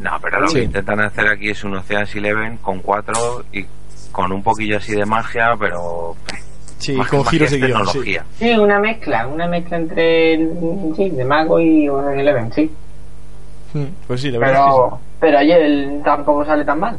[0.00, 0.54] No, pero lo Sí.
[0.56, 3.64] que intentan hacer aquí es un Ocean's Eleven con cuatro y
[4.12, 6.14] con un poquillo así de magia, pero
[6.78, 7.60] Sí, más que con magia giros guion.
[7.60, 7.66] Sí.
[7.72, 8.24] tecnología.
[8.38, 12.70] Sí, una mezcla, una mezcla entre el- sí, de Mago y Eleven, sí.
[13.74, 16.98] Mm, Pues sí, la verdad es que Pero, pero oye, él tampoco sale tan mal.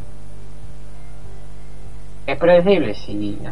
[2.26, 2.94] ¿Es predecible?
[2.96, 3.52] Sí, no.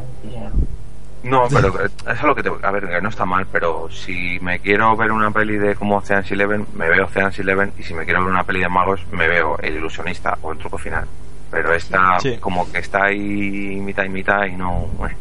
[1.24, 2.50] No, pero que- eso es lo que te...
[2.64, 5.98] A ver, que no está mal, pero si me quiero ver una peli de como
[5.98, 9.02] Ocean's Eleven, me veo Ocean's Eleven, y si me quiero ver una peli de magos,
[9.12, 11.06] me veo El Ilusionista o El Truco Final.
[11.52, 12.38] Pero esta Sí.
[12.40, 14.88] como que está ahí mitad y mitad y no...
[15.08, 15.16] eh.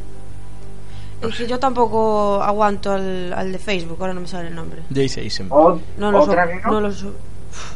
[1.28, 4.80] Es que yo tampoco aguanto al, al de Facebook, ahora no me sale el nombre.
[4.88, 4.94] sí.
[4.94, 5.48] Jay Seisem.
[5.50, 6.70] O- No lo, so- no.
[6.70, 7.14] no lo, so-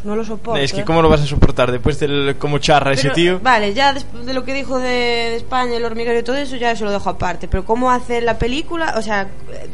[0.05, 0.61] no lo soporto.
[0.62, 0.84] Es que ¿eh?
[0.84, 3.40] cómo lo vas a soportar después del cómo charra ese tío.
[3.40, 6.55] Vale, ya después de lo que dijo de, de España, el hormiguero y todo eso,
[6.57, 7.48] ya eso lo dejo aparte.
[7.48, 9.26] Pero cómo hace la película, o sea,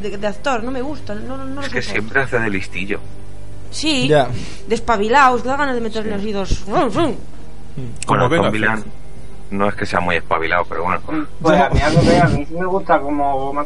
[0.02, 1.14] de, de actor, no me gusta.
[1.14, 2.98] No, no, no lo Es que siempre hace de listillo.
[3.70, 4.28] Sí, Ya.
[4.66, 6.64] despabilados, que da ganas de meterle así dos.
[7.76, 7.86] Rum.
[8.06, 8.52] Como bueno, Tom.
[8.52, 8.84] Villan
[9.50, 11.00] no es que sea muy espabilado, pero bueno.
[11.40, 13.34] Pues a mí, algo que a mí sí me gusta como.
[13.36, 13.58] Oh,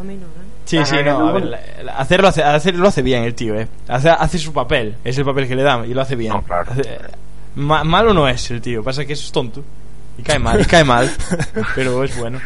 [0.00, 0.46] a mí no, ¿eh?
[0.66, 1.58] Sí, Ajá, sí, no, a ver,
[1.96, 3.66] hacerlo hace, hacerlo hace bien el tío, eh.
[3.88, 6.32] Hace, hace su papel, es el papel que le dan y lo hace bien.
[6.32, 6.70] No, claro.
[6.70, 6.98] Hace-
[7.56, 9.64] ma- malo no es el tío, pasa que es tonto.
[10.18, 11.10] Y cae mal, y cae mal,
[11.74, 12.38] pero es bueno.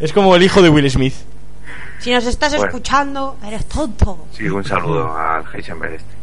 [0.00, 1.14] Es como el hijo de Will Smith.
[2.00, 2.66] Si nos estás Bueno.
[2.66, 4.26] escuchando, eres tonto.
[4.32, 6.19] Sí, un saludo al Heisenberg este.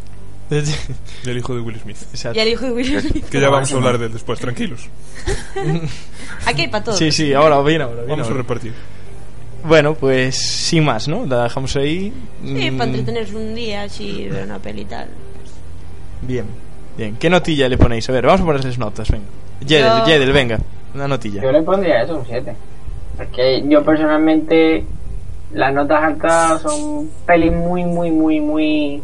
[1.25, 1.97] Y el hijo de Will Smith.
[2.11, 2.37] Exacto.
[2.39, 3.25] Y el hijo de Will Smith.
[3.29, 4.87] Que ya vamos a hablar de él después, tranquilos.
[6.45, 6.97] Aquí hay para todos.
[6.97, 8.09] Sí, sí, ahora bien, ahora bien.
[8.09, 8.73] Vamos a repartir.
[9.63, 11.25] Bueno, pues sin más, ¿no?
[11.25, 12.13] La dejamos ahí.
[12.45, 15.07] Sí, Mm, para entretenerse un día, así, ver una peli y tal.
[16.21, 16.45] Bien,
[16.97, 17.17] bien.
[17.19, 18.07] ¿Qué notilla le ponéis?
[18.09, 19.25] A ver, vamos a ponerles notas, venga.
[19.67, 20.59] Jedel, Yo- Jedel, venga.
[20.93, 21.41] Una notilla.
[21.41, 22.55] Yo le pondría eso, un 7.
[23.17, 24.85] Porque yo personalmente,
[25.53, 29.01] las notas altas son pelis muy, muy, muy, muy.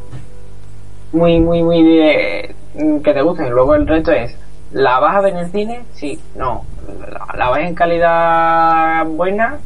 [1.14, 2.56] Muy, muy, muy de.
[3.04, 3.48] que te gusten.
[3.48, 4.36] Y luego el resto es.
[4.72, 5.84] ¿La vas a ver en el cine?
[5.94, 6.66] Sí, no.
[7.12, 9.60] ¿La, la vas en calidad buena?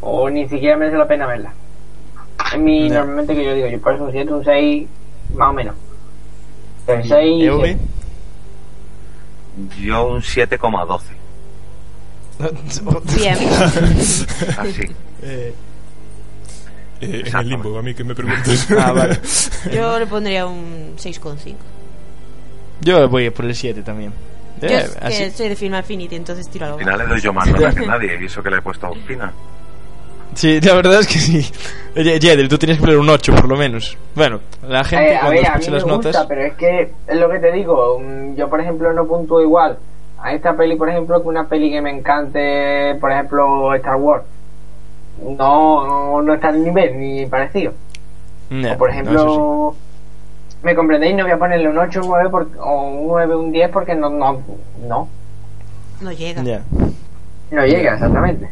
[0.00, 1.52] ¿O ni siquiera merece la pena verla?
[2.52, 4.88] Es mi, normalmente que yo digo, yo por eso un 7, un 6,
[5.34, 5.74] más o menos.
[6.86, 7.44] El 6.
[7.44, 7.78] EV.
[9.80, 11.00] Yo un 7,12.
[13.16, 13.36] Bien.
[14.58, 14.82] Así.
[15.24, 15.54] Eh,
[17.02, 18.68] Eh, en el limbo, a mí que me preguntes.
[18.78, 19.18] Ah, vale.
[19.72, 21.54] Yo le pondría un 6,5.
[22.80, 24.12] Yo voy por el 7 también.
[24.60, 25.30] Yo Eh, es que así.
[25.30, 27.72] soy de Film Affinity, entonces tiro a lo Al final le doy yo más nota
[27.74, 29.32] que nadie, y eso que le he puesto fina.
[30.34, 31.52] Sí, la verdad es que sí.
[31.96, 33.96] Oye, Jedel, tú tienes que poner un 8 por lo menos.
[34.14, 36.26] Bueno, la gente Eh, a cuando ver, a mí escuche me las gusta, notas.
[36.26, 38.00] pero es que es lo que te digo.
[38.36, 39.76] Yo, por ejemplo, no puntúo igual
[40.18, 44.24] a esta peli, por ejemplo, que una peli que me encante, por ejemplo, Star Wars.
[45.22, 47.72] No, no, no está al nivel ni parecido.
[48.50, 49.76] Ya, o, por no, ejemplo,
[50.62, 53.52] me comprendéis, no voy a ponerle un 8, un 9 por- o un 9, un
[53.52, 54.40] 10 porque no, no,
[54.86, 55.08] no,
[56.00, 56.42] No llega.
[57.50, 58.48] no llega exactamente.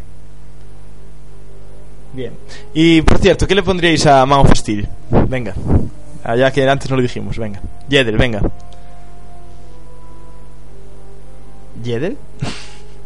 [2.13, 2.33] Bien.
[2.75, 4.89] Y por cierto, ¿qué le pondríais a Man of Steel?
[5.29, 5.55] Venga.
[6.25, 7.61] Allá que antes no lo dijimos, venga.
[7.89, 8.41] Jedel, venga.
[11.85, 12.17] ¿Jedel?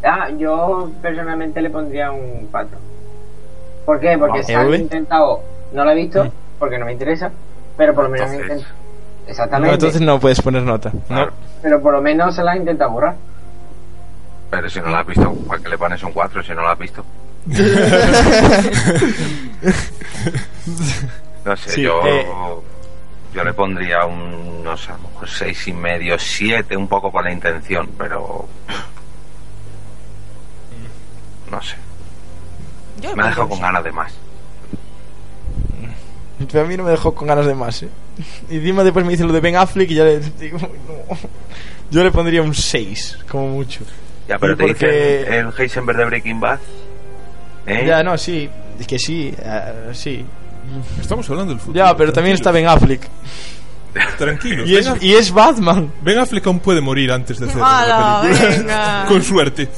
[0.03, 2.79] Ah, yo personalmente le pondría un 4.
[3.85, 4.17] ¿Por qué?
[4.19, 4.75] Porque se han ¿EV?
[4.81, 5.41] intentado.
[5.73, 6.31] No lo he visto, Mm.
[6.59, 7.31] porque no me interesa.
[7.77, 8.69] Pero por lo menos Entonces- intent-
[9.25, 9.75] No, Exactamente.
[9.75, 10.91] entonces no puedes poner nota.
[10.93, 11.01] No.
[11.09, 11.33] Claro.
[11.63, 13.15] Pero por lo menos se la han intentado borrar.
[14.51, 16.73] Pero si no la has visto, ¿para qué le pones un 4 si no la
[16.73, 17.05] has visto?
[21.45, 22.27] No sé, Sí, yo, eh.
[23.35, 27.13] yo le pondría un, no sé, a lo mejor seis y medio, siete, un poco
[27.13, 28.47] con la intención, pero
[33.11, 34.13] Yo me ha dejado con ganas de más.
[36.51, 37.89] Pero a mí no me dejó con ganas de más, ¿eh?
[38.51, 41.17] Y encima después me dice lo de Ben Affleck y ya le digo, no.
[41.91, 43.81] Yo le pondría un 6, como mucho.
[44.29, 46.59] Ya, pero Y te porque- dice el Heisenberg de Breaking Bad,
[47.67, 47.85] ¿eh?
[47.87, 48.49] Ya, no, sí.
[48.79, 50.25] Es que sí, eh, sí.
[51.01, 51.77] Estamos hablando del futuro.
[51.85, 53.03] Ya, pero también está Ben Affleck.
[54.19, 54.67] Tranquilo.
[54.67, 55.93] Y es, y es Batman.
[56.03, 58.49] Ben Affleck aún puede morir antes de hacer ¡Hala, la película.
[58.59, 59.05] venga!
[59.09, 59.69] Con suerte.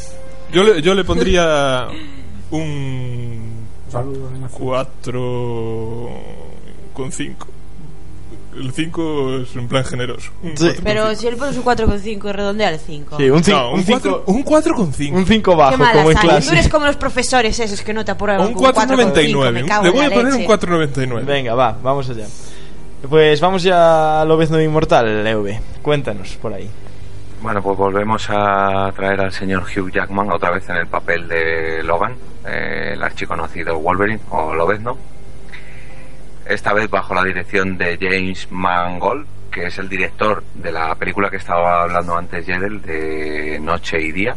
[0.53, 1.87] Yo le, yo le pondría
[2.51, 4.49] un Saludos, Ana.
[4.53, 6.11] 4
[6.93, 7.47] con 5.
[8.57, 10.31] El 5 es en plan generoso.
[10.43, 10.65] Un Sí.
[10.65, 11.21] 4 con Pero cinco.
[11.21, 13.17] si él pone un 4,5 y redondea el 5.
[13.19, 15.17] Sí, un 5 No, un un 4 cinco- un 4 con 5.
[15.19, 16.31] un cinco Qué bajo, mala como en sangre.
[16.31, 16.71] Tú eres clase.
[16.71, 19.53] como los profesores esos que no te aprueban Un con 4,5, 4.99.
[19.53, 20.47] me cago Le voy a poner un leche.
[20.47, 21.25] 4.99.
[21.25, 22.27] Venga, va, vamos allá.
[23.09, 25.61] Pues vamos ya a Lobezno Inmortal, EV.
[25.83, 26.69] Cuéntanos por ahí.
[27.41, 31.83] Bueno, pues volvemos a traer al señor Hugh Jackman otra vez en el papel de
[31.83, 32.15] Logan,
[32.47, 34.97] eh, el archiconocido Wolverine o Lobezno.
[36.47, 41.29] Esta vez bajo la dirección de James Mangold, que es el director de la película
[41.29, 44.35] que estaba hablando antes Jedel, de Noche y Día,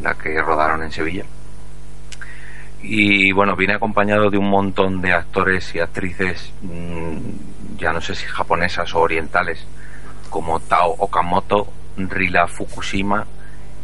[0.00, 1.24] la que rodaron en Sevilla.
[2.82, 8.14] Y bueno, viene acompañado de un montón de actores y actrices, mm, ya no sé
[8.14, 9.66] si japonesas o orientales,
[10.30, 11.66] como Tao Okamoto,
[11.96, 13.24] Rila Fukushima,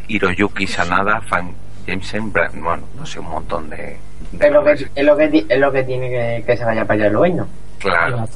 [0.09, 1.53] Hiroyuki Sanada, Fan
[1.87, 3.97] Jameson, Bra- bueno, no sé, un montón de...
[4.33, 6.85] de Es lo que, es lo que, es lo que tiene que, que se vaya
[6.85, 7.47] para allá el bueno.
[7.79, 8.29] Claro.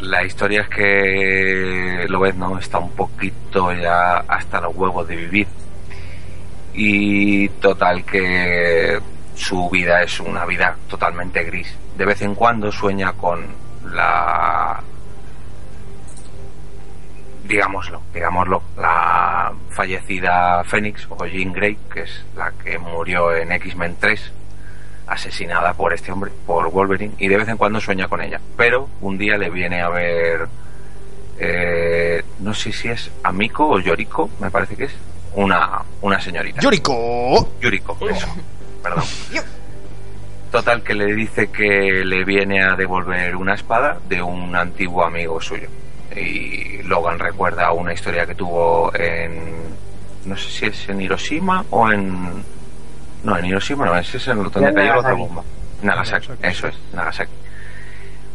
[0.00, 2.58] La historia es que lo ves, ¿no?
[2.58, 5.46] Está un poquito ya hasta los huevos de vivir.
[6.74, 8.98] Y total que
[9.34, 11.74] su vida es una vida totalmente gris.
[11.96, 13.44] De vez en cuando sueña con
[13.92, 14.80] la
[17.48, 23.96] digámoslo, digámoslo, la fallecida Fénix o Jean Grey, que es la que murió en X-Men
[23.98, 24.32] 3,
[25.06, 28.38] asesinada por este hombre, por Wolverine, y de vez en cuando sueña con ella.
[28.56, 30.46] Pero un día le viene a ver,
[31.38, 34.94] eh, no sé si es Amico o Yoriko, me parece que es,
[35.34, 36.60] una, una señorita.
[36.60, 37.54] ¡Yuriko!
[37.60, 38.28] Yuriko, eso,
[38.82, 39.04] perdón.
[40.50, 45.40] Total que le dice que le viene a devolver una espada de un antiguo amigo
[45.40, 45.68] suyo.
[46.20, 49.76] Y Logan recuerda una historia que tuvo en.
[50.24, 52.42] No sé si es en Hiroshima o en.
[53.24, 55.20] No, en Hiroshima no, ese es en donde cayó la otra Nagasaki.
[55.20, 55.42] bomba.
[55.82, 57.32] Nagasaki, eso es, Nagasaki.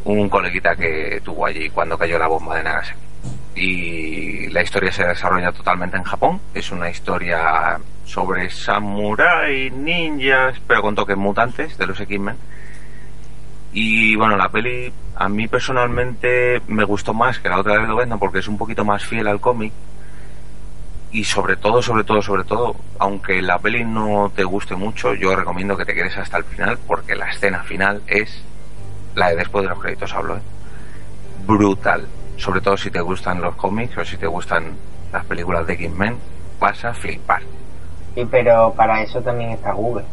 [0.06, 3.00] Un coleguita que tuvo allí cuando cayó la bomba de Nagasaki.
[3.56, 6.42] Y la historia se desarrolla totalmente en Japón.
[6.54, 12.36] Es una historia sobre samurai, ninjas, pero con toques mutantes de los X-Men.
[13.74, 18.20] Y bueno, la peli a mí personalmente me gustó más que la otra de Lobezno
[18.20, 19.74] porque es un poquito más fiel al cómic.
[21.12, 25.36] Y sobre todo, sobre todo, sobre todo, aunque la peli no te guste mucho, yo
[25.36, 28.44] recomiendo que te quedes hasta el final porque la escena final es
[29.16, 30.42] la de después de los créditos, hablo, ¿eh?
[31.46, 32.08] brutal.
[32.38, 34.76] Sobre todo si te gustan los cómics o si te gustan
[35.12, 36.18] las películas de X-Men,
[36.60, 37.42] vas a flipar.
[38.16, 40.06] Y pero para eso también está Google.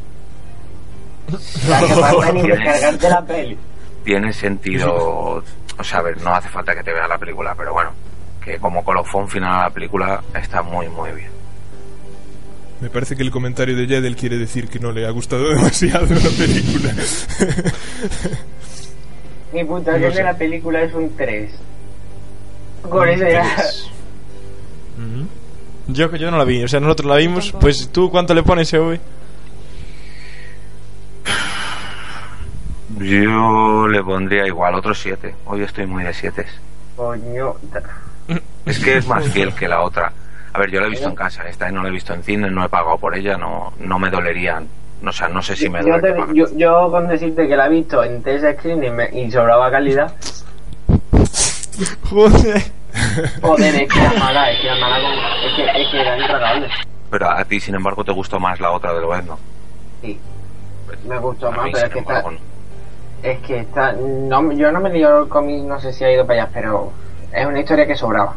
[3.09, 3.57] la peli.
[4.05, 5.43] tiene sentido.
[5.79, 7.91] O sea, a ver, no hace falta que te veas la película, pero bueno,
[8.45, 11.31] que como colofón final a la película está muy, muy bien.
[12.81, 16.07] Me parece que el comentario de Jedel quiere decir que no le ha gustado demasiado
[16.07, 16.95] la película.
[19.53, 20.19] Mi puntuación No sé.
[20.19, 21.51] de la película es un 3.
[22.89, 23.45] Con eso ya.
[25.89, 27.53] Yo, yo no la vi, o sea, nosotros la vimos.
[27.61, 28.99] Pues tú, ¿cuánto le pones, EV?
[33.01, 35.35] Yo le pondría igual otros 7.
[35.47, 36.47] Hoy estoy muy de 7.
[36.97, 37.55] Coño.
[38.67, 40.13] Es que es más fiel que la otra.
[40.53, 42.51] A ver, yo la he visto en casa, esta no la he visto en cine,
[42.51, 44.63] no he pagado por ella, no, no me dolería.
[45.07, 46.03] O sea, no sé si me Yo, duele.
[46.03, 46.35] te- que pague.
[46.39, 49.71] yo, yo con decirte que la he visto en test screen y, me- y sobraba
[49.71, 50.13] calidad.
[52.11, 52.63] Joder.
[53.41, 55.15] Joder, es que era mala, es que era mala como.
[55.47, 56.69] Es que, es que era intratable.
[57.11, 59.39] Pero a ti, sin embargo, te gustó más la otra de Lobezno.
[60.03, 60.19] Sí.
[61.07, 62.25] Me gustó A más, mí, pero es que está.
[63.23, 63.93] Es que está.
[63.93, 66.93] No, yo no me leído el cómic, no sé si ha ido para allá, pero
[67.33, 68.35] es una historia que sobraba.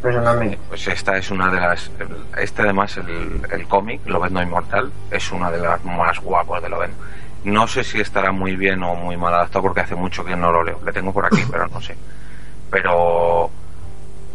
[0.00, 0.58] Personalmente.
[0.68, 1.90] Pues esta es una de las.
[2.36, 6.96] Este, además, el, el cómic, Lobezno Inmortal, es una de las más guapos de Lobezno.
[7.44, 10.52] No sé si estará muy bien o muy mal adaptado porque hace mucho que no
[10.52, 10.80] lo leo.
[10.84, 11.96] Le tengo por aquí, pero no sé.
[12.70, 13.50] Pero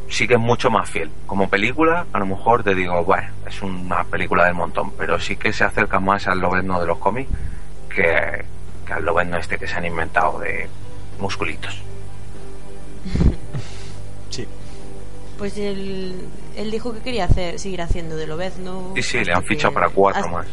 [0.09, 1.09] sí que es mucho más fiel.
[1.25, 5.37] Como película, a lo mejor te digo, bueno, es una película del montón, pero sí
[5.37, 7.29] que se acerca más al Lobezno de los cómics
[7.89, 8.45] que,
[8.91, 10.67] que al Lobezno este que se han inventado de
[11.19, 11.81] musculitos.
[14.29, 14.47] Sí.
[15.37, 16.15] Pues él,
[16.55, 18.93] él dijo que quería hacer, seguir haciendo de Lobezno.
[18.95, 20.47] Y sí, le han fichado que- para cuatro hasta- más.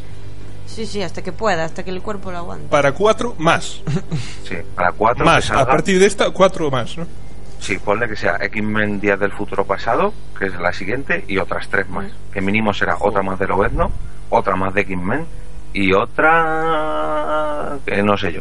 [0.66, 2.66] Sí, sí, hasta que pueda, hasta que el cuerpo lo aguante.
[2.68, 3.80] Para cuatro más.
[4.48, 5.24] Sí, para cuatro.
[5.24, 7.06] Más, a partir de esta, cuatro más, ¿no?
[7.60, 11.68] Sí, ponle que sea X-Men Días del Futuro Pasado, que es la siguiente, y otras
[11.68, 12.10] tres más.
[12.32, 13.90] Que mínimo será otra más de Lobezno,
[14.30, 15.24] otra más de X-Men
[15.80, 18.40] y otra que no sé yo.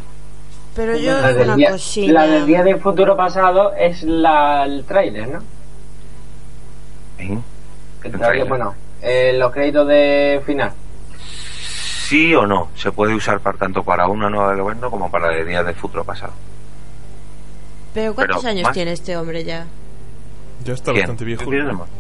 [0.75, 2.13] Pero yo La digo del, una día, cosilla.
[2.13, 5.39] la del día del futuro pasado es la, el trailer, ¿no?
[7.19, 7.23] ¿Eh?
[7.23, 7.31] El
[8.03, 8.47] El tráiler, tráiler.
[8.47, 10.71] bueno, eh, los créditos de final.
[12.07, 15.29] Sí o no, se puede usar para, tanto para una nueva de Lobezno como para
[15.29, 16.33] de Días del Futuro Pasado.
[17.93, 19.65] Pero ¿cuántos pero años más- tiene este hombre ya?
[20.64, 21.03] Ya está ¿Quién?
[21.03, 21.43] bastante viejo.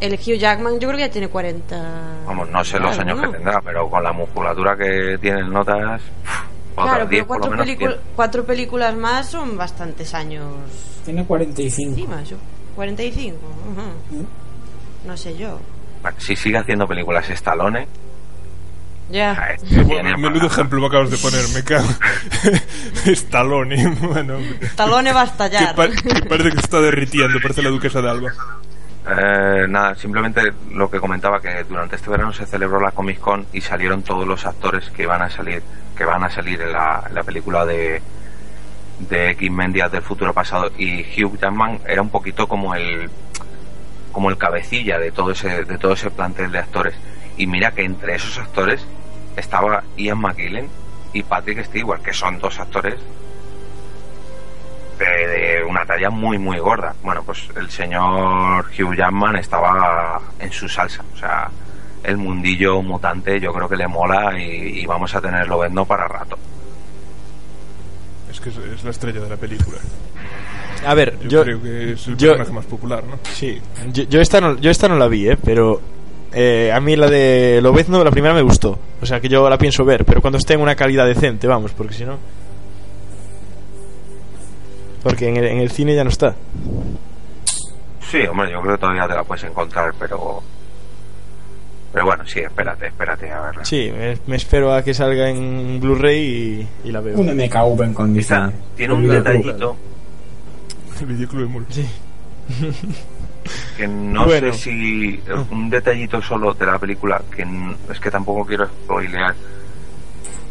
[0.01, 2.03] El Hugh Jackman yo creo que ya tiene 40.
[2.25, 3.31] Vamos, no sé los Claro, años ¿no?
[3.31, 6.01] que tendrá, pero con la musculatura que tiene en notas,
[6.75, 7.95] Claro, 10 pero cuatro, menos.
[8.15, 10.45] cuatro películas más son bastantes años
[11.05, 11.89] Tiene 45.
[11.91, 12.23] encima.
[12.23, 12.37] yo-
[12.75, 13.37] 45.
[13.71, 14.25] ujú.
[15.07, 15.59] No sé yo.
[16.01, 17.87] Bueno, si sigue haciendo películas Stallone,
[19.09, 19.33] Ya.
[19.55, 21.87] este Bueno, menudo ejemplo me acabas de poner, me cago.
[23.05, 24.37] Stallone, bueno.
[24.75, 25.75] Talone va a Que, estallar.
[25.75, 28.31] pa- que parece que se está derritiendo, parece la duquesa de Alba.
[29.09, 30.41] Eh, nada, simplemente
[30.73, 34.27] lo que comentaba que durante este verano se celebró la Comic Con y salieron todos
[34.27, 35.61] los actores que van a salir,
[35.95, 38.01] que van a salir en la, en la película de
[38.99, 43.09] de X-Men Días del Futuro Pasado y Hugh Jackman era un poquito como el
[44.11, 46.95] como el cabecilla de todo ese de todo ese plantel de actores
[47.37, 48.83] y mira que entre esos actores
[49.37, 50.67] estaba Ian McKellen
[51.13, 52.95] y Patrick Stewart que son dos actores
[54.99, 56.93] de, de una talla muy muy gorda.
[57.03, 61.49] Bueno, pues el señor Hugh Jackman estaba en su salsa, o sea,
[62.03, 66.07] el mundillo mutante yo creo que le mola y, y vamos a tenerlo viendo para
[66.07, 66.37] rato.
[68.31, 69.77] Es que es, es la estrella de la película.
[70.85, 73.17] A ver, Yo, yo, creo que es el yo- personaje más popular, ¿no?
[73.23, 73.59] Sí,
[73.91, 75.37] yo, yo esta no, yo esta no la vi, ¿eh?
[75.43, 75.81] Pero
[76.33, 78.77] eh, a mí la de Lobezno, la primera me gustó.
[79.01, 81.71] O sea que yo la pienso ver, pero cuando esté en una calidad decente, vamos,
[81.73, 82.17] porque si no...
[85.03, 86.35] Porque en el, en el cine ya no está.
[88.09, 90.41] Sí, hombre, yo creo que todavía te la puedes encontrar, pero...
[91.93, 93.65] Pero bueno, sí, espérate, espérate a verla.
[93.65, 96.19] Sí, me, me espero a que salga en Blu-ray
[96.83, 97.17] y, y la veo.
[97.17, 98.55] Un MKV en condiciones.
[98.75, 99.75] Tiene un detallito
[100.99, 101.73] El videoclub de.
[101.73, 101.87] Sí.
[103.75, 104.53] que no Bueno.
[104.53, 105.19] sé si
[105.51, 107.45] un detallito solo de la película que
[107.91, 109.35] es que tampoco quiero spoilear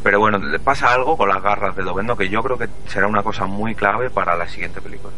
[0.02, 3.06] pero bueno le pasa algo con las garras de Lobezno que yo creo que será
[3.08, 5.12] una cosa muy clave para la siguiente película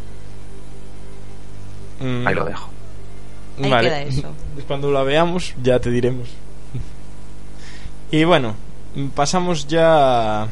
[2.01, 2.71] Mm, ahí lo dejo
[3.61, 3.89] Ahí vale.
[3.89, 4.33] queda eso.
[4.69, 6.29] Cuando la veamos ya te diremos.
[8.13, 8.55] Y bueno,
[9.17, 10.49] pasamos ya a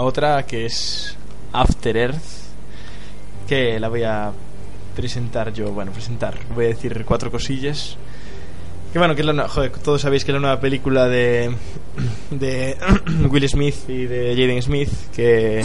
[0.00, 1.16] otra que es
[1.54, 2.22] After Earth,
[3.48, 4.30] que la voy a
[5.00, 7.96] presentar yo, bueno, presentar, voy a decir cuatro cosillas.
[8.92, 11.54] Que bueno, que es la, joder, todos sabéis que es la nueva película de,
[12.30, 12.76] de
[13.30, 15.64] Will Smith y de Jaden Smith, que...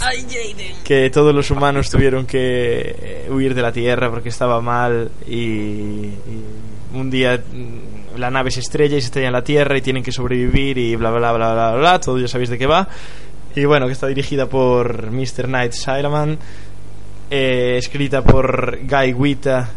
[0.00, 0.74] Ay, Jaden.
[0.84, 5.32] que todos los humanos tuvieron que eh, huir de la Tierra porque estaba mal y,
[5.32, 6.44] y
[6.92, 10.02] un día mm, la nave se estrella y se estrella en la Tierra y tienen
[10.02, 12.88] que sobrevivir y bla bla bla bla bla, bla todo ya sabéis de qué va
[13.54, 15.48] y bueno que está dirigida por Mr.
[15.48, 16.38] Night Shyamalan
[17.30, 19.70] eh, escrita por Guy Wita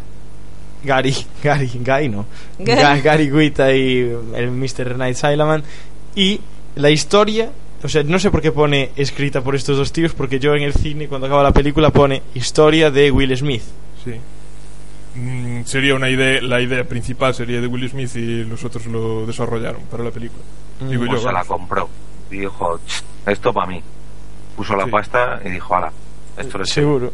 [0.84, 2.26] Gary Gary Guy no
[2.58, 4.00] Ga- Gary Wita y
[4.34, 4.96] el Mr.
[4.96, 5.62] Night Shyamalan
[6.14, 6.40] y
[6.76, 7.50] la historia
[7.84, 10.62] o sea, no sé por qué pone escrita por estos dos tíos, porque yo en
[10.62, 13.64] el cine, cuando acaba la película, pone historia de Will Smith.
[14.04, 14.12] Sí.
[15.18, 19.26] Mm, sería una idea, la idea principal sería de Will Smith y los otros lo
[19.26, 20.44] desarrollaron para la película.
[20.88, 21.68] Digo pues yo, se la vamos.
[22.40, 23.82] Compró dijo "Ch, esto para mí
[24.56, 24.90] puso la Sí.
[24.90, 25.92] pasta y dijo ala
[26.36, 27.12] esto lo Seguro.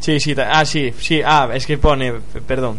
[0.00, 2.14] Sí, sí, ah, sí, sí, ah, es que pone,
[2.46, 2.78] perdón,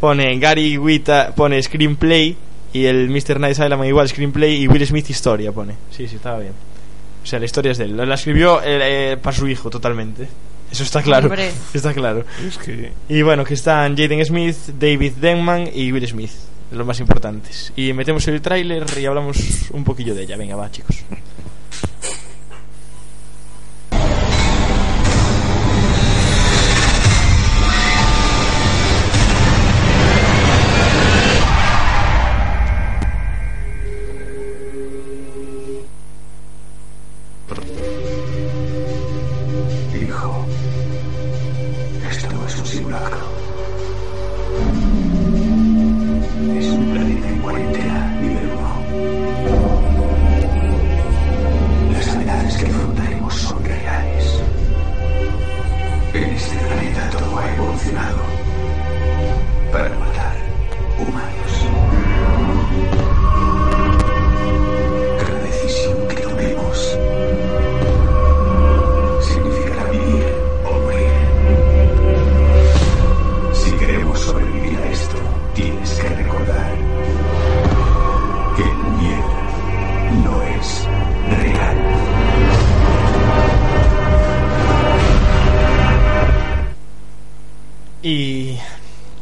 [0.00, 2.36] pone Gary Wita, pone screenplay
[2.72, 3.38] y el Mr.
[3.38, 5.74] Night Shyamalan igual screenplay y Will Smith historia pone.
[5.90, 6.54] Sí, sí, estaba bien.
[7.22, 7.96] O sea, la historia es de él.
[7.96, 10.26] La escribió eh, eh, para su hijo totalmente.
[10.70, 11.26] Eso está claro.
[11.26, 11.50] Hombre.
[11.74, 12.24] Está claro.
[12.48, 16.30] Es que Y bueno, que están Jaden Smith, David Denman y Will Smith.
[16.72, 17.72] Los más importantes.
[17.76, 20.36] Y metemos el tráiler y hablamos un poquillo de ella.
[20.36, 21.04] Venga, va, chicos.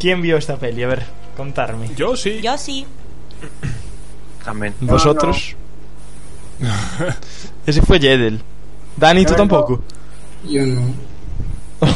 [0.01, 0.83] Quién vio esta peli?
[0.83, 1.03] A ver,
[1.37, 1.91] contarme.
[1.95, 2.41] Yo sí.
[2.43, 2.87] Yo sí.
[4.45, 4.75] También.
[4.81, 5.55] ¿Vosotros?
[7.67, 8.41] Ese fue Jedel.
[8.97, 9.81] Dani, ¿tú tampoco?
[10.49, 10.81] Yo no.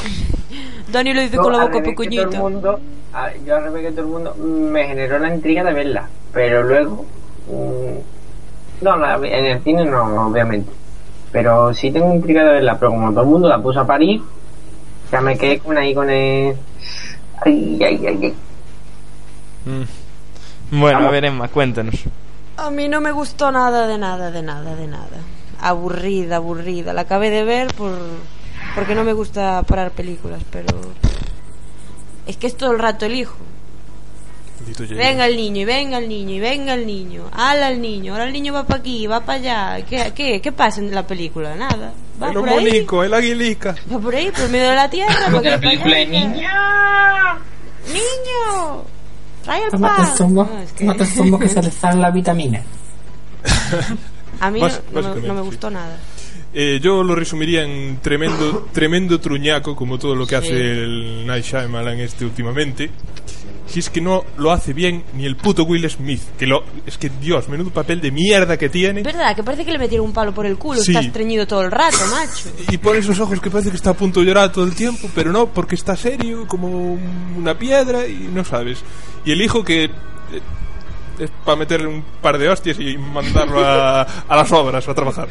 [0.93, 2.39] Dani lo dice Yo, con la boca que todo el pequeñita.
[2.39, 2.81] mundo,
[3.13, 6.63] a- yo al revés que todo el mundo me generó la intriga de verla, pero
[6.63, 7.05] luego
[7.49, 10.71] mm, no, la- en el cine no, obviamente,
[11.33, 14.23] pero sí tengo intriga de verla, pero como todo el mundo la puso a parir,
[15.11, 16.55] ya me quedé con ahí con el
[17.45, 18.35] ay ay ay, ay.
[19.67, 20.81] Mm.
[20.81, 21.13] Bueno, a Vamos.
[21.13, 21.95] ver, Emma, cuéntanos.
[22.57, 25.19] A mí no me gustó nada de nada, de nada, de nada.
[25.61, 26.93] Aburrida, aburrida.
[26.93, 27.93] La acabé de ver por
[28.75, 30.75] porque no me gusta parar películas, pero
[32.27, 33.37] es que es todo el rato el hijo.
[34.91, 37.25] Venga el niño, y venga el niño, y venga el niño.
[37.33, 39.85] Ala el niño, ahora el niño va para aquí, va para allá.
[39.87, 41.55] ¿Qué, qué, ¿Qué pasa en la película?
[41.55, 41.93] Nada.
[42.23, 43.75] Va El por ahí, monico, el aguilica.
[43.93, 45.15] va por ahí, por medio de la tierra.
[45.27, 47.39] Como para que la película de niña.
[47.89, 48.85] ¡Niño!
[49.43, 50.11] ¡Trae el Tómate pan!
[50.11, 50.45] el zumbo.
[50.45, 52.63] No, es que Tómate el zumbo que se le sale la vitamina.
[54.41, 55.47] a mí no, Bas- no me- no me sí.
[55.47, 55.99] gustó nada.
[56.57, 60.47] Eh, yo lo resumiría en tremendo, tremendo truñaco, como todo lo que Sí.
[60.47, 60.55] hace
[60.85, 62.91] el Night Shyamalan este últimamente.
[63.67, 66.99] Si es que no lo hace bien ni el puto Will Smith, que lo es
[66.99, 69.03] que Dios, menudo papel de mierda que tiene.
[69.03, 69.35] ¿Verdad?
[69.35, 70.81] Que parece que le metieron un palo por el culo.
[70.81, 70.93] Sí.
[70.93, 72.51] Está estreñido todo el rato, macho.
[72.73, 75.09] Y pone esos ojos que parece que está a punto de llorar todo el tiempo,
[75.15, 76.99] pero no, porque está serio como
[77.37, 78.83] una piedra y no sabes.
[79.25, 79.91] Y el hijo que eh,
[81.19, 85.29] es para meterle un par de hostias y mandarlo a, a las obras a trabajar.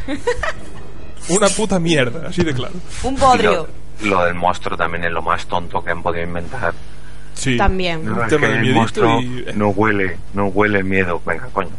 [1.30, 2.74] Una puta mierda, así de claro.
[3.04, 3.68] Un Y bodrio.
[4.02, 6.74] Lo, lo del monstruo también es lo más tonto que han podido inventar.
[7.34, 7.58] Sí.
[7.58, 8.06] También.
[8.06, 11.22] No, Un es tema que de el miedito monstruo y- no huele, no huele miedo.
[11.26, 11.70] Venga, coño.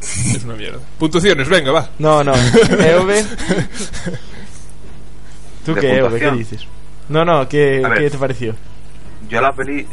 [0.00, 0.78] Es una mierda.
[0.98, 1.88] Puntuaciones, venga, va.
[1.98, 2.32] No, no.
[2.70, 3.24] EV.
[5.64, 6.18] ¿Tú ¿De qué, EV?
[6.18, 6.66] ¿Qué dices?
[7.08, 7.98] No, no, ¿qué, ver.
[7.98, 8.54] ¿qué te pareció?
[9.28, 9.86] Yo la peli,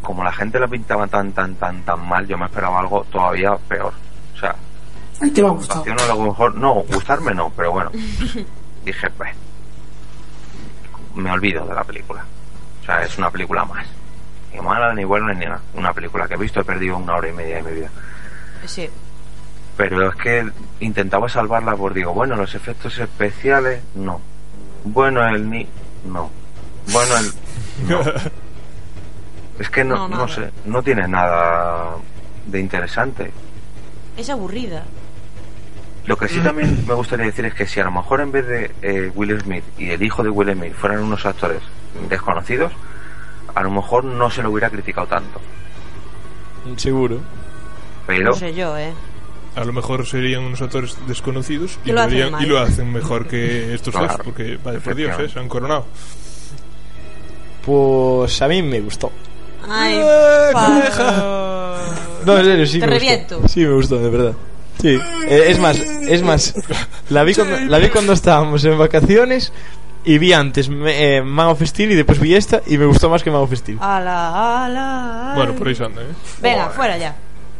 [0.00, 3.50] como la gente la pintaba tan, tan, tan, tan mal, yo me esperaba algo todavía
[3.68, 3.92] peor.
[4.34, 4.54] O sea,
[5.20, 5.82] Ay, te va a gustar.
[5.88, 7.90] a lo mejor, no, gustarme no, pero bueno.
[8.84, 9.30] Dije, pues,
[11.14, 12.24] me olvido de la película.
[12.82, 13.86] O sea, es una película más.
[14.52, 15.60] Ni mala, ni buena, ni nada.
[15.74, 17.90] Una película que he visto, he perdido una hora y media de mi vida.
[18.66, 18.90] Sí.
[19.76, 24.20] Pero es que intentaba salvarla por, digo, bueno, los efectos especiales, no.
[24.84, 25.66] Bueno, el ni...
[26.04, 26.30] no.
[26.92, 27.32] Bueno, el...
[27.88, 28.02] no.
[29.58, 31.96] Es que no, No, sé, no tiene nada
[32.46, 33.32] de interesante.
[34.16, 34.84] Es aburrida.
[36.04, 38.46] Lo que sí también me gustaría decir es que si a lo mejor en vez
[38.46, 41.62] de eh, Will Smith y el hijo de Will Smith fueran unos actores
[42.08, 42.72] desconocidos,
[43.54, 45.40] a lo mejor no se lo hubiera criticado tanto.
[46.76, 47.18] Seguro.
[48.06, 48.92] Pero No sé yo, ¿eh?
[49.54, 53.74] A lo mejor serían unos actores desconocidos y lo, harían- y lo hacen mejor que
[53.74, 54.08] estos Claro.
[54.08, 55.84] dos, porque, vaya por Dios, eh, se han coronado.
[57.64, 59.12] Pues a mí me gustó.
[59.68, 60.52] Ay, ¡Eh!
[62.26, 63.36] No, en serio, sí Te me reviento.
[63.38, 63.48] gustó.
[63.52, 64.32] Sí, me gustó, de verdad.
[64.80, 64.98] Sí.
[65.28, 66.54] Eh, es más, es más.
[67.10, 69.52] La vi, cuando, la vi cuando estábamos en vacaciones
[70.04, 73.22] y vi antes eh, Man of Steel y después vi esta y me gustó más
[73.22, 73.78] que Man of Steel.
[73.80, 75.32] Ala, ala.
[75.36, 76.06] Bueno, por ahí se anda, ¿eh?
[76.40, 77.08] Venga, fuera ya.
[77.08, 77.14] en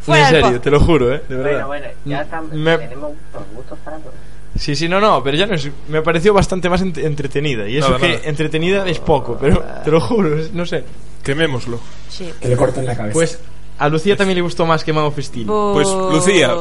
[0.05, 1.67] Fuera del serio, te lo juro, eh, de verdad.
[1.67, 4.15] Bueno, bueno, ya están, Me- tenemos gustos, gustos para todos.
[4.59, 5.71] Sí, sí, no, no, pero ya no es.
[5.89, 7.67] Me pareció bastante más ent- entretenida.
[7.69, 8.21] Y eso Nada, que nada.
[8.25, 10.85] entretenida es poco, pero te lo juro, es- no sé.
[11.23, 11.79] Quemémoslo.
[12.11, 12.31] Sí.
[12.41, 13.15] Que le corten la cabeza.
[13.15, 13.39] Pues
[13.79, 15.47] a Lucía también le gustó más que Man of Steel.
[15.47, 15.89] Pues.
[15.89, 16.53] Lucía.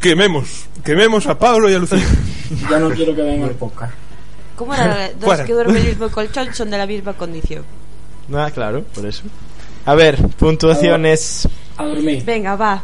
[0.00, 0.66] Quememos.
[0.84, 1.98] Quememos a Pablo y a Lucía.
[2.70, 3.92] Ya no quiero que venga el podcast.
[4.58, 5.08] ¿Cómo era?
[5.14, 5.44] Dos Fuera.
[5.44, 7.64] que duermen en el mismo colchón son de la misma condición.
[8.28, 9.22] Nada, claro, por eso.
[9.86, 11.48] A ver, puntuaciones
[11.78, 12.22] A dormir.
[12.24, 12.82] Venga, va.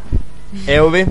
[0.66, 1.07] EV.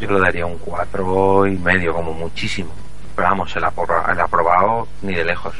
[0.00, 2.70] Yo le daría un cuatro y medio, como muchísimo.
[3.16, 5.54] Pero vamos, el, apro- el aprobado ni de lejos.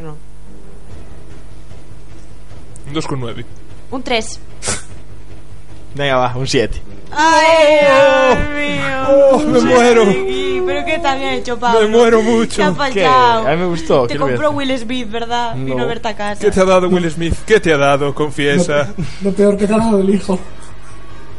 [0.00, 0.16] No.
[2.88, 3.44] Un 2,9.
[3.90, 4.40] Un 3.
[5.96, 6.82] Venga, va, un 7.
[7.12, 9.06] ¡Ay, Dios mío!
[9.32, 10.04] Oh, me muero.
[10.66, 11.80] Pero qué te había hecho, Pablo.
[11.80, 12.56] Me muero mucho.
[12.56, 12.74] Te ha ¿Qué?
[12.74, 13.46] fallado.
[13.46, 14.02] A mí me gustó.
[14.06, 14.50] Te ¿qué le voy a compró?
[14.50, 15.54] Will Smith, ¿verdad?
[15.54, 15.82] Vino No.
[15.84, 16.40] a verte a casa.
[16.40, 17.34] ¿Qué te ha dado Will Smith?
[17.46, 18.14] ¿Qué te ha dado?
[18.14, 18.92] Confiesa.
[19.22, 20.38] Lo peor que te ha dado el hijo.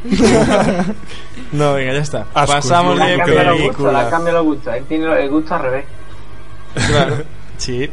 [1.52, 2.26] No, venga, ya está.
[2.34, 4.10] Asco, Pasamos de que película.
[4.10, 4.76] cambiado los gustos.
[4.76, 5.86] Él tiene el gusto al revés.
[6.88, 7.24] Claro.
[7.58, 7.90] Sí.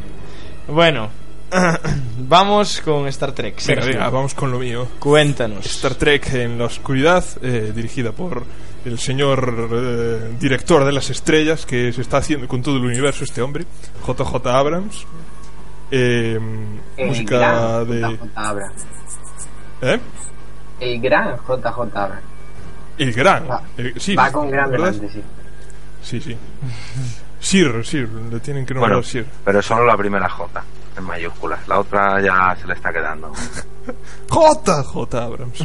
[0.67, 1.09] Bueno,
[2.19, 3.65] vamos con Star Trek.
[3.67, 4.87] Venga, venga, vamos con lo mío.
[4.99, 5.65] Cuéntanos.
[5.65, 8.43] Star Trek en la oscuridad, eh, dirigida por
[8.85, 13.23] el señor eh, director de las estrellas que se está haciendo con todo el universo
[13.23, 13.65] este hombre,
[14.05, 15.05] JJ Abrams.
[15.91, 16.39] Eh,
[16.97, 18.01] El música gran de...
[18.01, 18.85] JJ Abrams.
[19.81, 19.99] ¿Eh?
[20.79, 22.23] El gran JJ Abrams.
[22.97, 23.49] El gran.
[23.49, 24.91] Va, eh, sí, va con gran ¿verdad?
[24.93, 25.21] delante, sí.
[26.01, 26.37] Sí, sí.
[27.39, 29.25] Sir, Sir, le tienen que nombrar Bueno, Sir.
[29.43, 30.63] pero solo la primera J,
[30.97, 31.67] en mayúsculas.
[31.67, 33.31] La otra ya se le está quedando.
[34.29, 34.83] J.
[34.83, 35.23] J.
[35.23, 35.63] Abrams.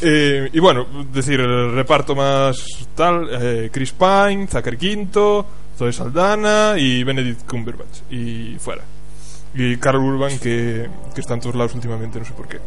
[0.00, 2.64] Eh, y bueno, decir, el reparto más
[2.94, 5.44] tal, eh, Chris Pine, Zachary Quinto,
[5.76, 8.02] Zoe Saldana y Benedict Cumberbatch.
[8.10, 8.82] Y fuera.
[9.54, 12.58] Y Carl Urban, que, que está en todos lados últimamente, no sé por qué.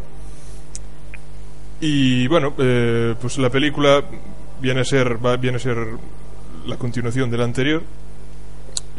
[1.80, 4.04] Y bueno, eh, pues la película
[4.60, 5.78] viene a ser, va- viene a ser
[6.68, 7.82] la continuación de la anterior.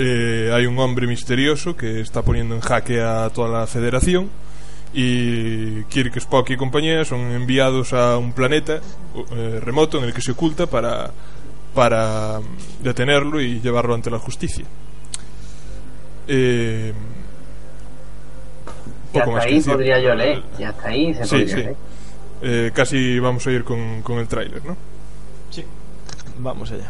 [0.05, 4.29] Eh, hay un hombre misterioso que está poniendo en jaque a toda la federación
[4.93, 8.81] y Kirk, Spock y compañía son enviados a un planeta
[9.31, 11.11] eh, remoto en el que se oculta para,
[11.75, 14.65] para mm, detenerlo y llevarlo ante la justicia.
[16.27, 16.93] Eh,
[19.15, 19.73] Y hasta ahí decir.
[19.73, 20.43] podría yo leer.
[20.59, 21.57] Y hasta ahí se Sí, podría sí.
[21.57, 21.77] leer.
[22.43, 24.77] Eh, casi vamos a ir con, con el tráiler, ¿no?
[25.51, 25.65] Sí.
[26.39, 26.89] Vamos allá.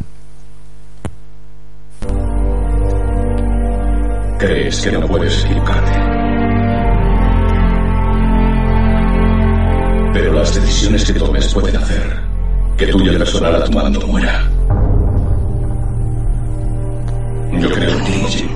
[4.42, 5.92] Crees que no puedes equivocarte.
[10.12, 12.20] Pero las decisiones que tomes pueden hacer
[12.76, 14.50] que tú y el personal a tu mando muera.
[17.52, 18.48] Yo creo en ti, Jim.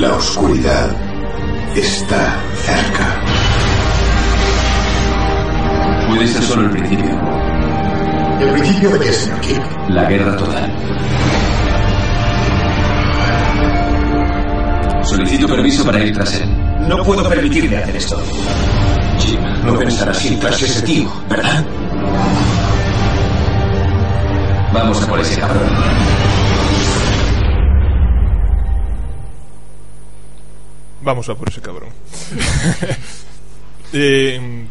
[0.00, 0.90] La oscuridad
[1.76, 3.22] está cerca.
[6.08, 7.45] Puede ser solo el principio.
[8.40, 9.88] ¿El principio de qué, señor Kirk?
[9.88, 10.72] La guerra total.
[15.04, 16.88] Solicito permiso para ir tras él.
[16.88, 18.22] No puedo permitirme hacer esto.
[19.20, 21.64] Jim, No pensarás ir tras ese tío, ¿verdad?
[24.72, 25.68] vamos a por ese cabrón.
[31.02, 31.88] Vamos a por ese cabrón.
[33.92, 34.66] Eh,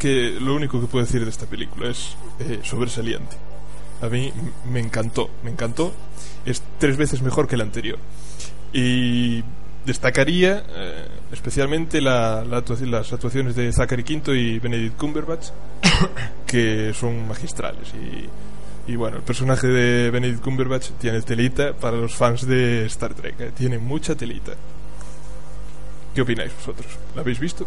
[0.00, 3.36] que lo único que puedo decir de esta película es eh, sobresaliente.
[4.02, 4.32] A mí
[4.72, 5.92] me encantó, me encantó.
[6.44, 7.98] Es tres veces mejor que la anterior.
[8.72, 9.44] Y
[9.84, 15.48] destacaría eh, especialmente la, la las actuaciones de Zachary Quinto y Benedict Cumberbatch,
[16.46, 17.92] que son magistrales.
[17.94, 23.12] Y, y bueno, el personaje de Benedict Cumberbatch tiene telita para los fans de Star
[23.14, 23.38] Trek.
[23.38, 24.52] eh, Tiene mucha telita.
[26.14, 26.88] ¿Qué opináis vosotros?
[27.14, 27.66] ¿La habéis visto?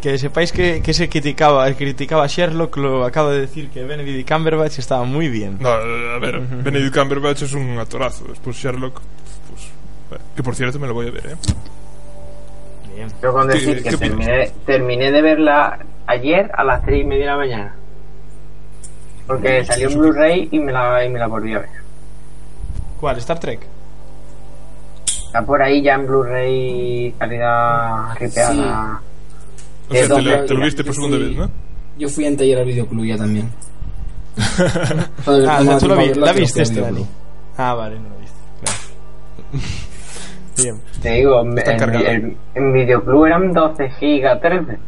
[0.00, 4.26] Que sepáis que, que se criticaba, criticaba a Sherlock, lo acabo de decir que Benedict
[4.30, 5.58] Cumberbatch estaba muy bien.
[5.60, 8.24] No, a ver, Benedict Cumberbatch es un actorazo.
[8.28, 8.94] Después Sherlock,
[9.50, 9.68] pues.
[10.08, 11.36] bueno, que por cierto me lo voy a ver, ¿eh?
[12.96, 13.08] Bien.
[13.22, 17.24] Yo con ¿Qué- decir que terminé, terminé de verla ayer a las 3 y media
[17.26, 17.74] de la mañana.
[19.26, 21.68] Porque salió en Blu-ray y me la, y me la volví a ver.
[22.98, 23.18] ¿Cuál?
[23.18, 23.60] ¿Star Trek?
[25.26, 29.00] Está por ahí ya en Blu-ray calidad ripeada.
[29.90, 31.50] O sea, Eh, te, lo- te lo viste por Yo segunda fui- vez, ¿no?
[31.98, 33.50] Yo fui anteayer al videoclub ya también.
[35.26, 37.04] Ah, o sea, tú la, vi- la la viste este, Dani.
[37.56, 38.38] Ah, vale, no la viste.
[38.62, 38.78] Claro.
[40.56, 40.80] Bien.
[41.02, 41.72] Te digo, en, Está
[42.54, 44.78] en, videoclub eran 12 gigas 13.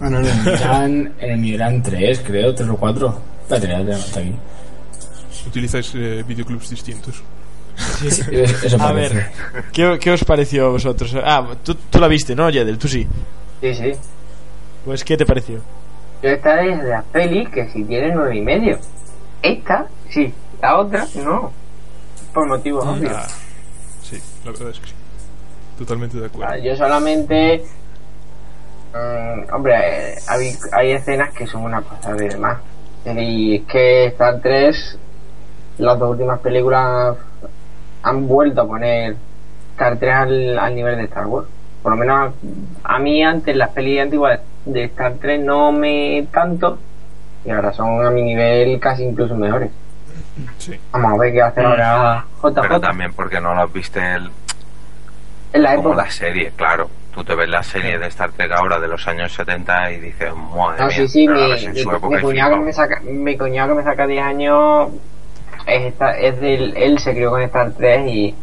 [0.00, 2.76] Ah, no, no, en el mío eran, en el mío eran tres, creo, tres o
[2.76, 3.18] cuatro.
[3.42, 4.34] Espérate, ya tengo hasta aquí.
[5.46, 7.22] Utilizáis eh, videoclubs distintos.
[7.98, 9.30] Sí, sí, eso A ver,
[9.72, 11.14] ¿qué, qué os pareció a vosotros?
[11.24, 12.78] Ah, tú, tú la viste, ¿no, Jedel?
[12.78, 13.06] Tú sí.
[13.60, 13.92] Sí, sí.
[14.86, 15.58] Pues, ¿qué te pareció?
[16.22, 18.78] Yo esta es de las pelis que si tiene nueve y medio.
[19.42, 20.32] Esta, sí.
[20.62, 21.52] La otra, no.
[22.32, 23.12] Por motivos obvios.
[23.14, 23.26] Ah,
[24.02, 24.94] sí, la verdad es que sí.
[25.76, 26.52] Totalmente de acuerdo.
[26.54, 27.64] Ah, Yo solamente.
[28.94, 32.58] mm, hombre, eh, hay, hay escenas que son una cosa de más.
[33.04, 34.98] Y es que Star 3
[35.78, 37.16] las dos últimas películas
[38.02, 39.16] han vuelto a poner
[39.72, 41.48] Star Trek al, al nivel de Star Wars.
[41.82, 42.32] Por lo menos
[42.84, 46.78] a mí antes las pelis antiguas de Star Trek no me tanto
[47.44, 49.70] y ahora son a mi nivel casi incluso mejores.
[50.58, 50.78] Sí.
[50.92, 52.60] Vamos a ver qué hace ahora JJ.
[52.60, 54.30] Pero también porque no lo viste el,
[55.52, 56.04] en la como época.
[56.04, 56.90] la serie, claro.
[57.14, 60.30] Tú te ves la serie de Star Trek ahora de los años 70 y dices,
[60.34, 61.40] madre No, mía, sí, sí, mi,
[61.72, 64.88] mi- su mi cuñado que me saca, mi cuñado que me saca 10 años
[65.66, 68.34] es, esta- es del, él se crió con Star 3 y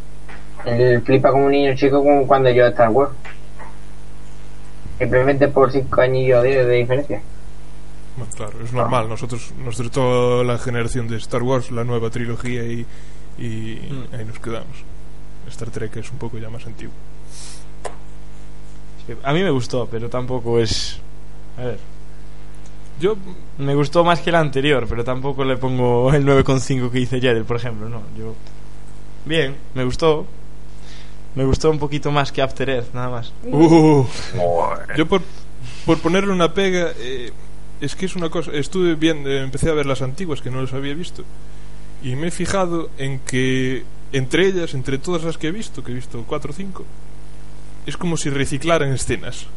[0.65, 3.11] él flipa como un niño chico como cuando yo Star Wars.
[4.99, 7.21] Simplemente por 5 añillos de, de diferencia.
[8.15, 9.09] Bueno, claro, es normal.
[9.09, 12.85] Nosotros, nosotros toda la generación de Star Wars, la nueva trilogía y,
[13.37, 14.15] y Mm.
[14.15, 14.77] ahí nos quedamos.
[15.49, 16.93] Star Trek es un poco ya más antiguo.
[19.07, 20.99] Sí, A mí me gustó, pero tampoco es.
[21.57, 21.79] A ver.
[22.99, 23.15] Yo
[23.57, 27.43] Me gustó más que el anterior, pero tampoco le pongo el 9,5 que hice Jedel,
[27.43, 27.89] por ejemplo.
[27.89, 28.33] No, yo.
[29.25, 30.25] Bien, me gustó.
[31.35, 33.33] Me gustó un poquito más que After Earth, nada más.
[33.43, 34.05] Uh,
[34.95, 35.21] yo por,
[35.85, 37.31] por ponerle una pega, eh,
[37.81, 38.51] es que es una cosa.
[38.51, 41.23] Estuve viendo, empecé a ver las antiguas que no las había visto.
[42.03, 45.91] Y me he fijado en que entre ellas, entre todas las que he visto, que
[45.91, 46.85] he visto cuatro o cinco,
[47.85, 49.47] es como si reciclaran escenas.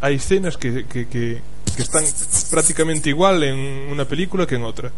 [0.00, 1.40] Hay escenas que, que, que,
[1.76, 2.04] que están
[2.50, 3.56] prácticamente igual en
[3.90, 4.90] una película que en otra.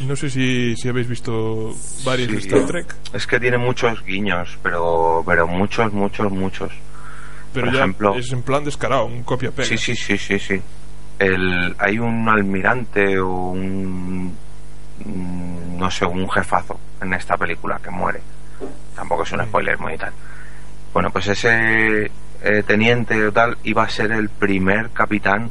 [0.00, 1.74] No sé si, si habéis visto
[2.04, 2.48] varias de Sí.
[2.48, 6.72] Star Trek, Es que tiene muchos guiños, pero, pero muchos, muchos, muchos.
[7.52, 9.68] pero Por ya ejemplo- es en plan descarado, un copia-pega.
[9.68, 10.60] Sí, sí, sí, sí, sí.
[11.18, 14.34] El, hay un almirante o un,
[15.04, 18.20] mm, no sé, un jefazo en esta película que muere.
[18.96, 20.12] Tampoco es un spoiler muy tal.
[20.92, 22.10] Bueno, pues ese
[22.44, 25.50] eh, teniente o tal iba a ser el primer capitán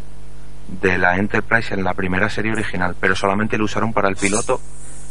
[0.82, 4.60] de la Enterprise en la primera serie original, pero solamente lo usaron para el piloto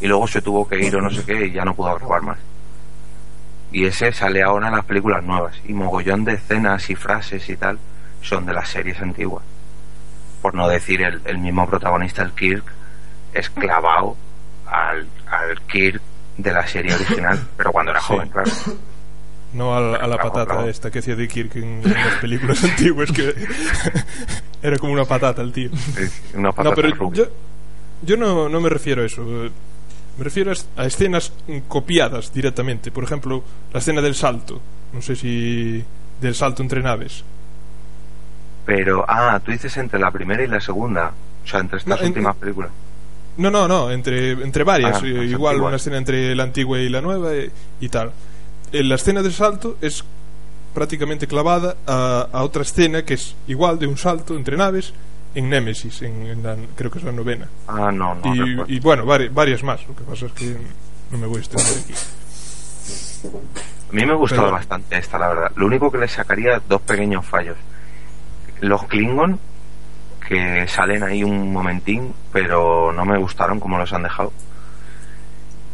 [0.01, 2.23] y luego se tuvo que ir o no sé qué y ya no pudo grabar
[2.23, 2.39] más.
[3.73, 7.57] Y ese sale ahora en las películas nuevas y mogollón de escenas y frases y
[7.57, 7.79] tal
[8.23, 9.45] son de las series antiguas.
[10.43, 12.65] Por no decir el, el mismo protagonista, el Kirk,
[13.35, 14.17] es clavado
[14.67, 16.01] al, al Kirk
[16.39, 18.07] de la serie original, pero cuando era Sí.
[18.09, 18.51] joven, claro.
[19.53, 22.63] No a, la- a la patata esta que hacía de Kirk en, en las películas
[22.71, 23.35] antiguas, que
[24.63, 25.71] era como una patata el tío.
[26.35, 27.25] Una No, patata pero rubia.
[27.25, 27.29] yo,
[28.03, 29.23] yo no, no me refiero a eso.
[29.23, 31.33] Me refiero a, es- a escenas
[31.69, 32.91] copiadas directamente.
[32.93, 33.43] Por ejemplo,
[33.73, 34.61] la escena del salto.
[34.93, 35.83] No sé si.
[36.21, 37.25] del salto entre naves.
[38.67, 41.13] Pero, ah, tú dices entre la primera y la segunda.
[41.45, 42.71] O sea, entre estas No, en- últimas películas.
[43.37, 45.03] No, no, no, entre, entre varias.
[45.03, 48.13] Ah, eh, igual una escena entre la antigua y la nueva eh, y tal.
[48.73, 50.05] Eh, la escena del salto es
[50.75, 54.93] prácticamente clavada a, a otra escena que es igual de un salto entre naves
[55.35, 57.49] en Nemesis, en, en la, creo que es la novena.
[57.69, 58.65] Ah, no, no.
[58.69, 59.81] y, bueno, vari- varias más.
[59.89, 60.57] Lo que pasa es que
[61.11, 61.95] no me voy a extender aquí.
[63.91, 65.53] A mí me gustaba Pero- bastante esta, la verdad.
[65.57, 67.57] Lo único que le sacaría dos pequeños fallos.
[68.61, 69.39] Los Klingon,
[70.29, 74.33] que salen ahí un momentín, pero no me gustaron como los han dejado.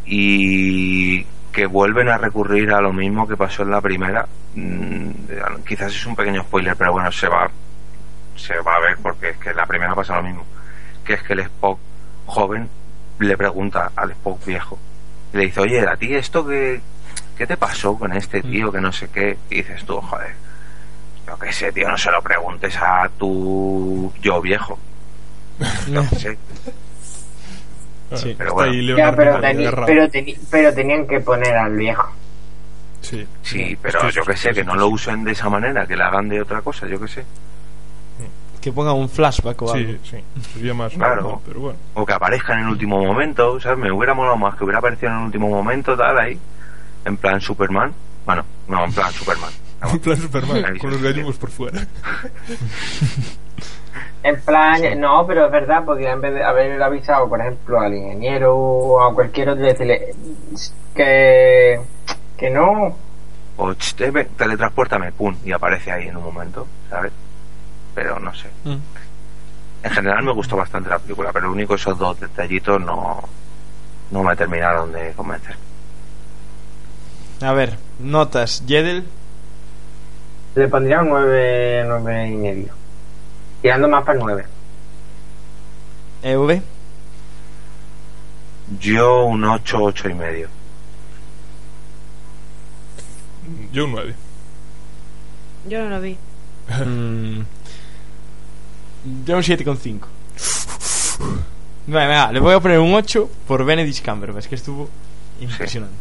[0.07, 1.27] Y
[1.57, 4.27] que vuelven a recurrir a lo mismo que pasó en la primera.
[4.55, 5.11] Mm,
[5.67, 7.51] quizás es un pequeño spoiler, pero bueno, se va,
[8.37, 10.45] se va a ver porque es que en la primera pasa lo mismo.
[11.03, 11.79] Que es que el Spock
[12.27, 12.69] joven
[13.21, 14.79] le pregunta al Spock viejo.
[15.33, 16.83] Y le dice, oye, a ti esto que,
[17.39, 19.39] ¿qué te pasó con este tío que no sé qué?
[19.49, 20.35] Y dices tú, joder,
[21.27, 24.79] yo qué sé, tío, no se lo preguntes a tu yo viejo.
[25.89, 26.37] No sé.
[28.15, 28.35] Sí.
[28.39, 28.97] Pero bueno.
[28.97, 32.09] Ya, pero, teni- pero, teni- pero tenían que poner al viejo.
[33.01, 35.87] Sí, Sí, pero Es que yo qué sé, que no lo usen de esa manera,
[35.87, 37.25] que la hagan de otra cosa, yo qué sé.
[38.61, 39.93] Que ponga un flashback o algo.
[39.93, 40.17] Sí, sí,
[40.55, 41.23] sería más Claro.
[41.23, 41.79] normal, pero bueno.
[41.95, 43.79] O que aparezca en el último momento, ¿sabes?
[43.79, 46.37] Me hubiera molado más que hubiera aparecido en el último momento, tal, ahí.
[47.05, 47.93] En plan Superman.
[48.25, 49.51] Bueno, no, en plan Superman.
[49.93, 51.87] En plan Superman, con los gallumbos por fuera.
[54.27, 57.95] En plan, no, pero es verdad, porque en vez de haber avisado, por ejemplo, al
[57.95, 60.17] ingeniero o a cualquier otro, decirle
[60.93, 61.81] que,
[62.37, 62.97] que no,
[63.57, 63.73] O
[64.13, 67.13] ve, teletransportame, pum, y aparece ahí en un momento, ¿sabes?
[67.95, 68.49] Pero no sé.
[68.65, 68.79] Mm.
[69.85, 73.23] En general me gustó bastante la película, pero lo único esos dos detallitos no,
[74.11, 75.55] no me terminaron de convencer.
[77.43, 78.65] A ver, notas.
[78.67, 79.07] Jedel,
[80.57, 82.76] le pondría un 9, 9 y medio.
[83.67, 84.45] Tirando más para el 9.
[86.23, 86.63] EV,
[88.79, 90.49] Yo un 8, 8 y medio.
[93.73, 94.15] Yo un 9.
[95.69, 96.17] Yo no lo vi.
[96.69, 97.41] mm,
[99.25, 100.01] yo un 7,5.
[101.89, 104.89] Venga, venga, le voy a poner un 8 por Benedict Cumberbatch, que estuvo
[105.41, 105.97] impresionante.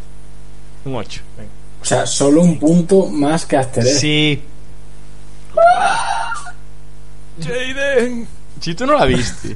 [0.86, 1.22] Un 8.
[1.36, 1.50] Venga.
[1.82, 4.00] O sea, solo un punto más que Asterix.
[4.00, 4.44] Sí.
[7.44, 8.28] Jaden.
[8.60, 9.56] Si tú no la viste.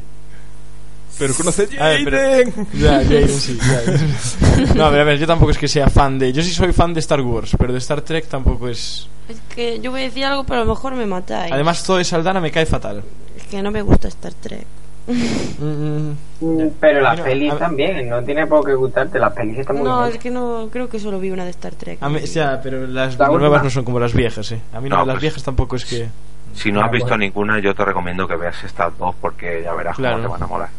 [1.18, 2.68] Pero conoce a A ver, pero- Jaden.
[2.73, 3.57] Ya, Jaden, sí.
[3.60, 4.73] ya.
[4.76, 6.31] No, a ver, a ver, yo tampoco es que sea fan de.
[6.31, 9.07] Yo sí soy fan de Star Wars, pero de Star Trek tampoco es.
[9.27, 11.51] Es que yo voy a decir algo, pero a lo mejor me matáis.
[11.51, 13.03] Además, todo de Saldana me cae fatal.
[13.38, 14.65] Es que no me gusta Star Trek.
[15.60, 16.11] Mm,
[16.41, 19.76] Mm, Pero las Mira, pelis a- también, no tiene por qué gustarte, las pelis están
[19.77, 20.14] muy No, bien.
[20.15, 21.97] es que no, creo que solo vi una de Star Trek.
[22.01, 23.64] A mí, ya, pero las La nuevas última.
[23.64, 24.61] no son como las viejas, eh.
[24.72, 26.07] A mí no, No, las pues- viejas tampoco es que.
[26.53, 27.21] Si no Ah, has visto bueno.
[27.23, 30.17] ninguna, yo te recomiendo que veas estas dos porque ya verás Claro.
[30.17, 30.69] cómo te van a molar.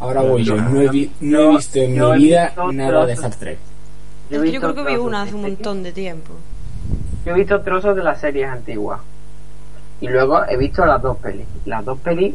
[0.00, 0.56] Ahora voy yo.
[0.56, 3.12] No he, vi- no he visto en mi vida visto nada de.
[3.14, 3.58] Star Trek.
[4.30, 6.32] Yo visto creo que vi una hace un montón de tiempo.
[7.24, 9.00] Yo he visto trozos de las series antiguas.
[10.00, 11.46] Y luego he visto las dos pelis.
[11.64, 12.34] Las dos pelis,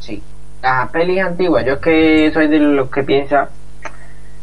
[0.00, 0.22] sí.
[0.62, 3.48] Las pelis antiguas, yo es que soy de los que piensa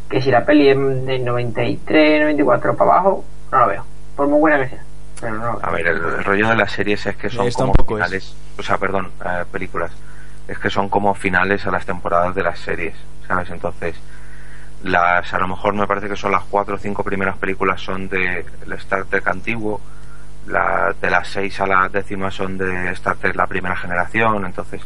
[0.10, 3.84] que si la peli es del 93, 94 para abajo, no la veo.
[4.16, 4.84] Por muy buena que sea.
[5.20, 5.60] Pero no.
[5.62, 8.78] A ver, el, el rollo de las series es que son como finales, o sea,
[8.78, 9.92] perdón, eh, películas,
[10.48, 12.96] es que son como finales a las temporadas de las series,
[13.28, 13.50] ¿sabes?
[13.50, 13.96] Entonces,
[14.84, 18.08] las, a lo mejor me parece que son las cuatro o cinco primeras películas son
[18.08, 19.82] de el Star Trek antiguo,
[20.48, 24.82] la, de las seis a la décima son de Star Trek la primera generación, entonces,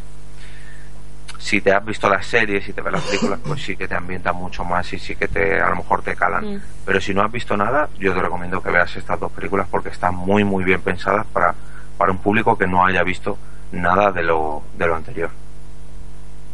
[1.40, 3.94] si te has visto las series y te ves las películas, pues sí que te
[3.94, 6.56] ambientan mucho más y sí que te, a lo mejor te calan.
[6.56, 6.62] Mm.
[6.84, 9.88] Pero si no has visto nada, yo te recomiendo que veas estas dos películas porque
[9.88, 11.54] están muy, muy bien pensadas para,
[11.96, 13.38] para un público que no haya visto
[13.72, 15.30] nada de lo, de lo anterior.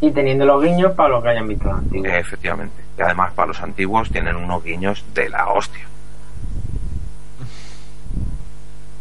[0.01, 2.13] Y teniendo los guiños para los que hayan visto las antiguas.
[2.13, 2.83] Eh, efectivamente.
[2.97, 5.85] Y además, para los antiguos tienen unos guiños de la hostia.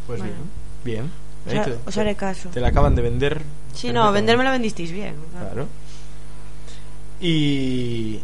[0.08, 0.34] Pues Bueno.
[0.84, 1.06] bien.
[1.06, 1.12] Bien.
[1.48, 2.50] Os ha- te, os haré caso.
[2.50, 3.42] te la acaban de vender.
[3.74, 5.16] Sí, no, venderme la vendisteis bien.
[5.40, 5.68] Claro.
[7.22, 8.20] Y.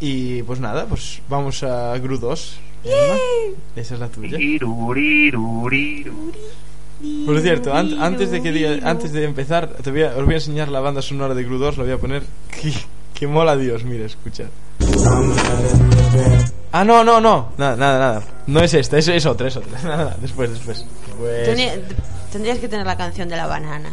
[0.00, 2.58] Y pues nada, pues vamos a Gru 2.
[2.84, 3.16] Emma.
[3.74, 4.38] Esa es la tuya.
[7.26, 10.34] Por cierto, an- antes de que diga- antes de empezar, te voy a, os voy
[10.34, 12.22] a enseñar la banda sonora de Gru 2, la voy a poner.
[12.50, 12.72] Que,
[13.14, 14.44] que mola Dios, mira, escucha.
[16.72, 17.52] Ah, no, no, no.
[17.56, 18.22] Nada, nada, nada.
[18.46, 19.80] No es esta, es, es otra, es otra.
[19.82, 20.84] Nada, nada, después, después.
[21.18, 21.74] Pues- Tenía-
[22.32, 23.90] tendrías que tener la canción de la banana.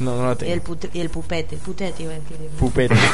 [0.00, 0.52] No, no la Y tengo.
[0.52, 1.56] el, pute- y el pupete.
[1.56, 2.36] Putete iba a decir.
[2.58, 2.94] Pupete.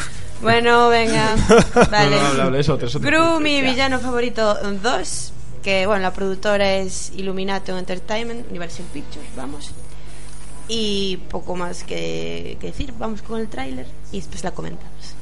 [0.42, 1.36] Bueno, venga.
[1.92, 2.16] Vale.
[2.36, 2.96] No, no, es es.
[3.00, 5.32] Gru, mi villano favorito 2.
[5.62, 9.70] Que bueno, la productora es Illuminato Entertainment, Universal Pictures, vamos.
[10.66, 12.92] Y poco más que, que decir.
[12.98, 15.14] Vamos con el tráiler y después la comentamos.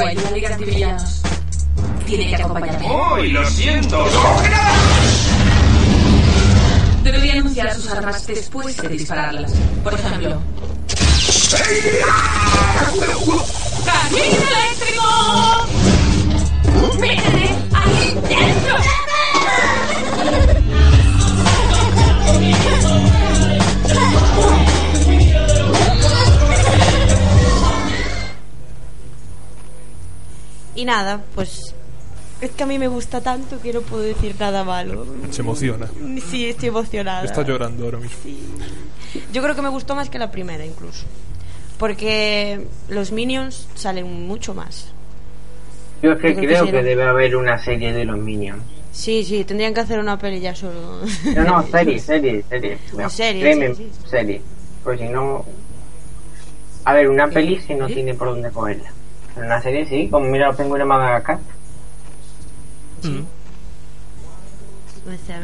[0.06, 1.22] de la Liga Antivillanos.
[2.06, 2.88] Tiene que acompañarme.
[3.14, 4.06] ¡Uy, lo siento!
[7.04, 9.54] Debería anunciar sus armas después de dispararlas.
[9.84, 10.42] Por ejemplo...
[13.86, 15.08] ¡Camino eléctrico!
[17.00, 18.78] ¡Métete ahí dentro!
[30.78, 31.74] Y nada, pues.
[32.40, 35.08] Es que a mí me gusta tanto que no puedo decir nada malo.
[35.32, 35.88] Se emociona.
[36.30, 37.26] Sí, estoy emocionada.
[37.26, 38.18] Está llorando ahora mismo.
[39.34, 41.06] Yo creo que me gustó más que la primera, incluso.
[41.80, 44.92] Porque los Minions salen mucho más.
[46.04, 46.84] Yo es que creo que creo sí, que ¿no?
[46.84, 48.62] debe haber una serie de los Minions.
[48.92, 51.02] Sí, sí, tendrían que hacer una peli ya solo.
[51.36, 52.78] No, no, serie, serie, serie.
[53.04, 54.10] O serie, Créeme, sí, sí.
[54.10, 54.42] serie.
[54.84, 55.44] Pues si no...
[56.86, 58.92] A ver, una peli si no tiene por dónde cogerla.
[59.38, 61.40] Una serie sí, como mira los pingüinos Madagascar.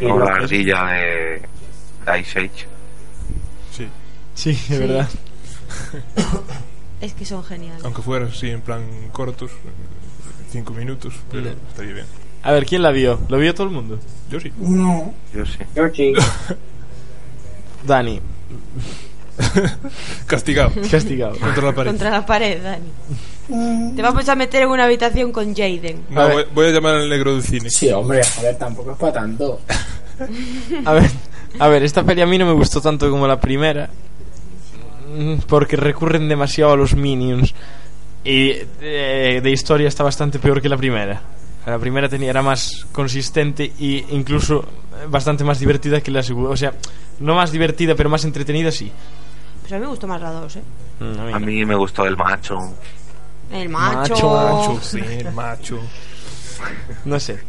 [0.02, 2.66] Con la ardilla de Ice Age.
[3.72, 3.88] Sí.
[4.36, 4.78] Sí, es Sí.
[4.78, 5.08] verdad.
[7.00, 7.84] Es que son geniales.
[7.86, 9.52] Aunque fuera así en plan cortos,
[10.52, 11.52] cinco minutos, pero Ya.
[11.70, 12.06] estaría bien.
[12.44, 13.20] A ver, ¿quién la vio?
[13.30, 14.00] ¿Lo vio todo el mundo?
[14.30, 14.52] Yo sí.
[14.58, 15.14] No.
[15.34, 15.60] Yo sí.
[15.76, 16.14] Yo sí.
[17.86, 18.20] Dani.
[20.28, 20.72] Castigado.
[20.92, 21.38] Castigado.
[21.40, 21.90] Contra la pared.
[21.92, 22.92] Contra la pared, Dani.
[23.48, 26.04] Te vamos a meter en una habitación con Jaden.
[26.10, 27.70] No, voy, voy a llamar al negro del cine.
[27.70, 29.60] Sí, hombre, a ver, tampoco es para tanto.
[30.86, 31.10] A ver,
[31.60, 33.90] a ver, esta peli a mí no me gustó tanto como la primera.
[35.18, 37.54] Mm, Porque recurren demasiado a los minions.
[38.24, 41.20] Y eh, de historia está bastante peor que la primera.
[41.66, 44.66] La primera tenía, era más consistente y incluso
[45.10, 46.52] bastante más divertida que la segunda.
[46.52, 46.74] O sea,
[47.20, 48.92] no más divertida, pero más entretenida, sí.
[49.62, 50.62] Pues a mí me gustó más la 2, ¿eh?
[51.00, 51.46] Mm, a mí A no.
[51.46, 52.56] mí me gustó el macho.
[53.54, 54.14] El macho.
[54.14, 54.30] Macho,
[54.74, 55.80] Macho, sí, el macho.
[57.06, 57.40] No sé.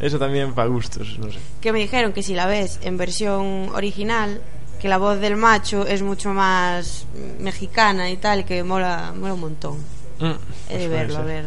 [0.00, 1.38] Eso también para gustos, no sé.
[1.60, 4.40] Que me dijeron que si la ves en versión original,
[4.80, 7.06] que la voz del macho es mucho más
[7.38, 9.78] mexicana y tal, que mola, mola un montón.
[10.18, 10.24] Mm,
[10.68, 11.46] He de pues verlo, a ver.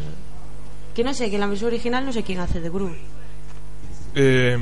[0.96, 2.92] Que no sé, que en la versión original no sé quién hace de Gru.
[4.16, 4.58] Eh,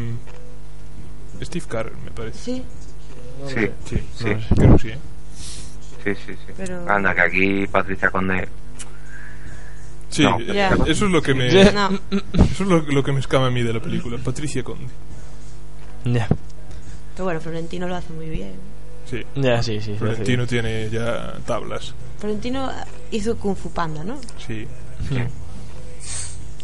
[1.41, 2.37] Steve Carell, me parece.
[2.39, 2.63] Sí.
[3.47, 4.25] Sí, Sí, sí.
[4.25, 4.97] no, creo que sí, ¿eh?
[6.03, 6.53] Sí, sí, sí.
[6.57, 8.47] Pero- Anda, que aquí Patricia Conde.
[10.15, 10.39] Sí, No.
[10.39, 10.69] Ya.
[10.87, 11.89] eso es lo que me No.
[12.33, 14.87] eso es lo, lo que me escama a mí de la película, Patricia Conde.
[16.05, 16.27] Ya,
[17.15, 18.53] Pero bueno, Florentino lo hace muy bien.
[19.09, 19.23] Sí.
[19.35, 19.93] ya, sí, sí.
[19.99, 21.93] Florentino tiene ya tablas.
[22.19, 22.71] Florentino
[23.11, 24.17] hizo Kung Fu Panda, ¿no?
[24.47, 24.65] Sí.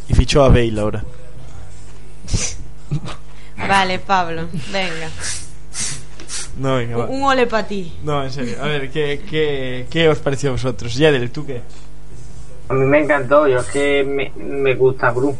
[0.07, 1.03] Y fichó a Bale ahora.
[3.67, 5.09] Vale, Pablo, venga.
[6.57, 7.05] No, venga, va.
[7.05, 7.93] Un ole para ti.
[8.03, 8.57] No, en serio.
[8.61, 10.95] A ver, ¿qué, qué, qué os pareció a vosotros?
[10.95, 11.61] Yadel, ¿tú qué?
[12.71, 15.35] A mí me encantó, yo es que me, me gusta Gru.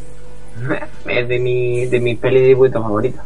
[1.06, 3.24] Es de mi, de mis pelis de dibujito favoritas.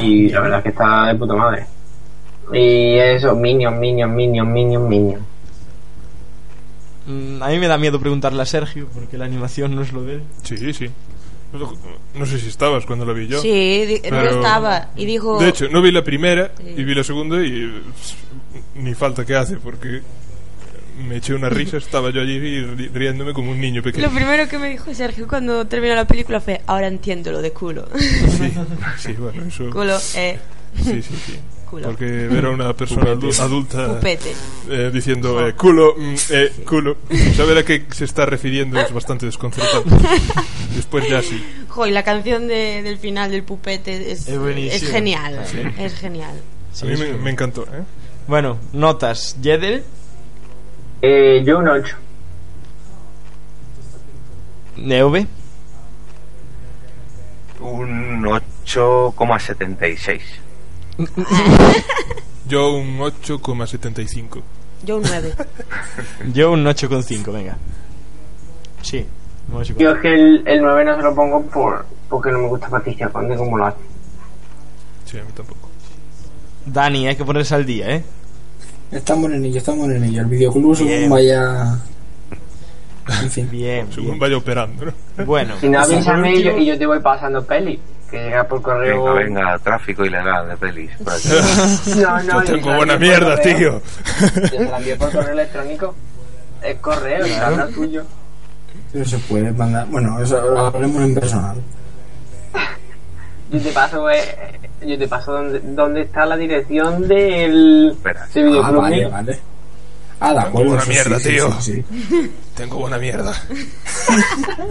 [0.00, 1.66] Y la verdad es que está de puta madre.
[2.52, 5.22] Y eso, Minions, Minions, Minions, Minions, Minions.
[7.06, 10.02] Mm, a mí me da miedo preguntarle a Sergio porque la animación no es lo
[10.02, 10.22] de él.
[10.44, 10.90] Sí, sí.
[12.14, 13.38] No sé si estabas cuando la vi yo.
[13.40, 14.88] Sí, Pero- estaba.
[14.96, 15.38] Y dijo.
[15.38, 16.74] De hecho, no vi la primera Sí.
[16.78, 17.82] y vi la segunda y
[18.76, 20.00] ni falta que hace porque
[21.02, 24.06] me eché una risa, estaba yo allí ri- riéndome como un niño pequeño.
[24.06, 27.50] Lo primero que me dijo Sergio cuando terminó la película fue: Ahora entiendo lo de
[27.52, 27.86] culo.
[27.98, 28.52] Sí,
[28.98, 29.70] sí, bueno, eso.
[29.70, 30.38] culo, eh.
[30.82, 31.38] Sí, sí, sí.
[31.68, 31.88] Culo.
[31.88, 33.26] Porque ver a una persona Pupete.
[33.28, 34.32] adu- adulta Pupete.
[34.68, 36.96] eh, diciendo eh, culo, mm, eh, culo,
[37.34, 39.88] saber a qué se está refiriendo es bastante desconcertante.
[40.76, 41.42] Después ya sí.
[41.68, 44.74] Jo, y la canción de- del final del pupete es, Es buenísima.
[44.74, 45.40] es genial.
[45.50, 45.58] Sí.
[45.78, 46.34] Es genial.
[46.80, 47.82] A mí me, me encantó, ¿eh?
[48.28, 49.36] Bueno, notas.
[49.40, 49.82] Yedel,
[51.02, 51.96] Eh, yo un 8.
[54.76, 55.26] Neuve,
[57.60, 60.20] Un 8,76.
[62.48, 64.42] Yo un 8,75.
[64.84, 65.34] Yo un 9.
[66.34, 67.56] yo un 8,5, venga.
[68.82, 69.06] Sí,
[69.48, 69.76] un 8,5.
[69.78, 72.68] Yo es que el, el 9 no se lo pongo por porque no me gusta
[72.68, 73.78] Patricia Conde como lo hace.
[75.06, 75.68] Sí, a mí tampoco.
[76.66, 78.04] Dani, hay que ponerse al día, ¿eh?
[78.92, 80.20] Estamos en ello, estamos en ello.
[80.20, 81.78] El videoclub según vaya.
[83.22, 83.48] En fin.
[83.50, 84.18] Bien, Según bien.
[84.20, 85.24] vaya operando, ¿no?
[85.24, 87.80] Bueno, Si no avísame y yo, último- y yo te voy pasando peli.
[88.10, 89.14] Que llega por correo.
[89.14, 90.90] Venga, venga, tráfico ilegal de pelis.
[91.96, 93.80] No, no, Yo tengo buena mierda, tío.
[93.80, 95.94] Yo se la envío por correo electrónico.
[96.62, 98.04] Es correo, y habla tuyo.
[98.92, 99.86] Pero se puede mandar.
[99.88, 101.56] Bueno, eso lo hablaremos en personal.
[103.52, 108.26] Yo te paso, eh, yo te paso dónde, dónde está la dirección del, Espera.
[108.32, 108.80] del Ah, videoclub.
[108.82, 109.10] vale, mío.
[109.10, 109.38] vale.
[110.20, 110.68] Ah, de Tengo acuerdo.
[110.70, 111.60] buena sí, mierda, sí, sí, tío.
[111.60, 111.84] sí.
[112.56, 113.34] Tengo buena mierda.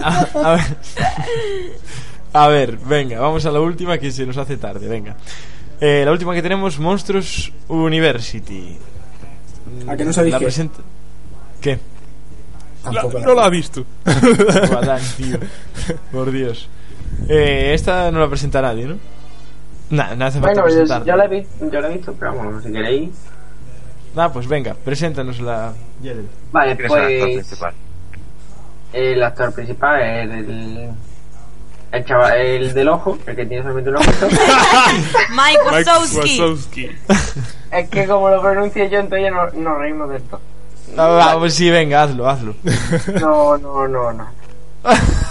[0.02, 0.78] a, a ver.
[2.34, 5.16] A ver, venga, vamos a la última que se nos hace tarde, venga.
[5.80, 8.78] Eh, la última que tenemos, Monstruos University.
[9.88, 10.46] ¿A que no sabéis La qué?
[10.46, 10.80] presenta...
[11.60, 11.80] ¿Qué?
[12.86, 13.86] La- la- no la ha visto.
[14.06, 15.38] Buah, Dani, tío.
[16.12, 16.68] Por Dios.
[17.30, 18.98] Eh, esta no la presenta nadie, ¿no?
[19.90, 22.64] Nah, no hace falta Bueno, yo, la he visto, yo la he visto, pero vamos,
[22.64, 23.10] si queréis.
[24.16, 25.74] Ah, pues venga, preséntanos la.
[26.52, 27.74] Vale, ¿Quién es el actor pues principal?
[28.94, 30.90] el actor principal es el,
[31.92, 34.06] el chaval, el del ojo, el que tiene solamente un ojo.
[35.30, 36.90] Mike Wazowski.
[37.72, 40.42] Es que como lo pronuncio yo, entonces ya no, nos reímos de esto.
[40.98, 42.54] Ah, pues sí, venga, hazlo, hazlo.
[43.22, 44.28] No, no, no, no.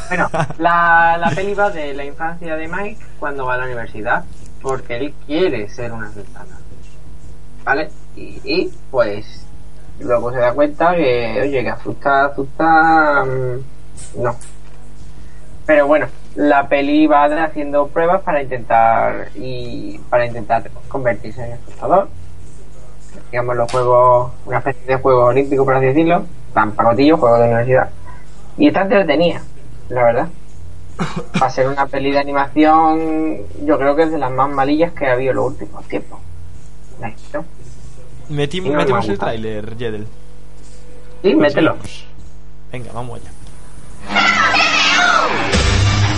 [0.09, 0.29] Bueno,
[0.59, 4.25] la, la peli va de la infancia de Mike cuando va a la universidad,
[4.61, 6.45] porque él quiere ser una asesina.
[7.65, 7.91] ¿Vale?
[8.17, 9.47] Y, pues
[10.01, 14.37] luego se da cuenta que, oye, que asusta, asusta, mm, no.
[15.67, 22.09] Pero bueno, la peli va haciendo pruebas para intentar y para intentar convertirse en asustador.
[23.31, 27.45] Digamos los juegos, una especie de juego olímpico por así decirlo, tan pacotillo, juego de
[27.45, 27.91] universidad.
[28.59, 29.43] Y está entretenida,
[29.89, 30.29] la verdad.
[31.39, 35.07] Para ser una peli de animación, yo creo que es de las más malillas que
[35.07, 36.19] ha habido en los últimos tiempos.
[37.01, 37.45] ¿La has visto?
[38.31, 40.07] Meti- Sí, no me el tráiler, Yedel.
[41.23, 41.77] Sí, mételo.
[42.71, 43.31] Venga, vamos allá.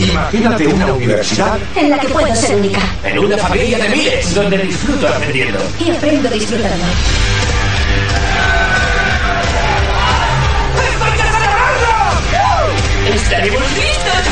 [0.00, 2.80] Imagínate una universidad En la que puedo ser única.
[3.04, 5.58] en una familia de miles donde disfruto aprendiendo.
[5.78, 6.84] Y aprendo disfrutando.
[13.32, 14.22] ¡Estaremos listos!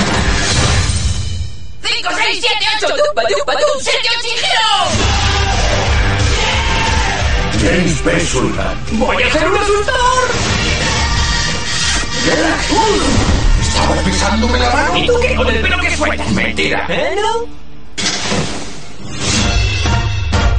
[1.82, 4.68] ¡Cinco, seis, 6, 7, 8, dupa, dupa, dup, 7, 8 y giro.
[7.62, 8.20] James P.
[8.26, 8.76] Sullivan.
[8.92, 10.28] ¡Voy a hacer un asustador!
[13.62, 14.96] ¿Estabas pisándome la mano?
[14.98, 16.30] ¿Y tú qué con el pelo que sueltas?
[16.32, 16.86] Mentira.
[16.90, 17.46] ¿Eh, no?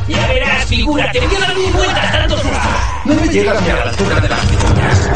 [0.07, 2.57] Ya verás, figura, te voy a dar mil vueltas dando susto.
[3.05, 5.09] No me llegas ni a la altura de las piñas.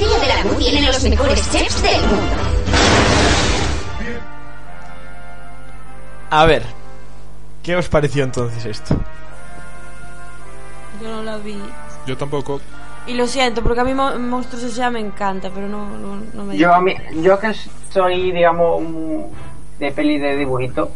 [0.00, 2.36] Cafetería de la tiene los mejores chefs del mundo.
[6.30, 6.62] A ver,
[7.62, 8.94] ¿qué os pareció entonces esto?
[11.02, 11.58] Yo no la vi.
[12.06, 12.60] Yo tampoco.
[13.06, 14.90] Y lo siento, porque a mí Mo- Monstruos S.A.
[14.90, 17.52] me encanta, pero no, no, no me Yo, a mí, yo que
[17.90, 18.82] soy, digamos,
[19.78, 20.90] de peli de dibujito,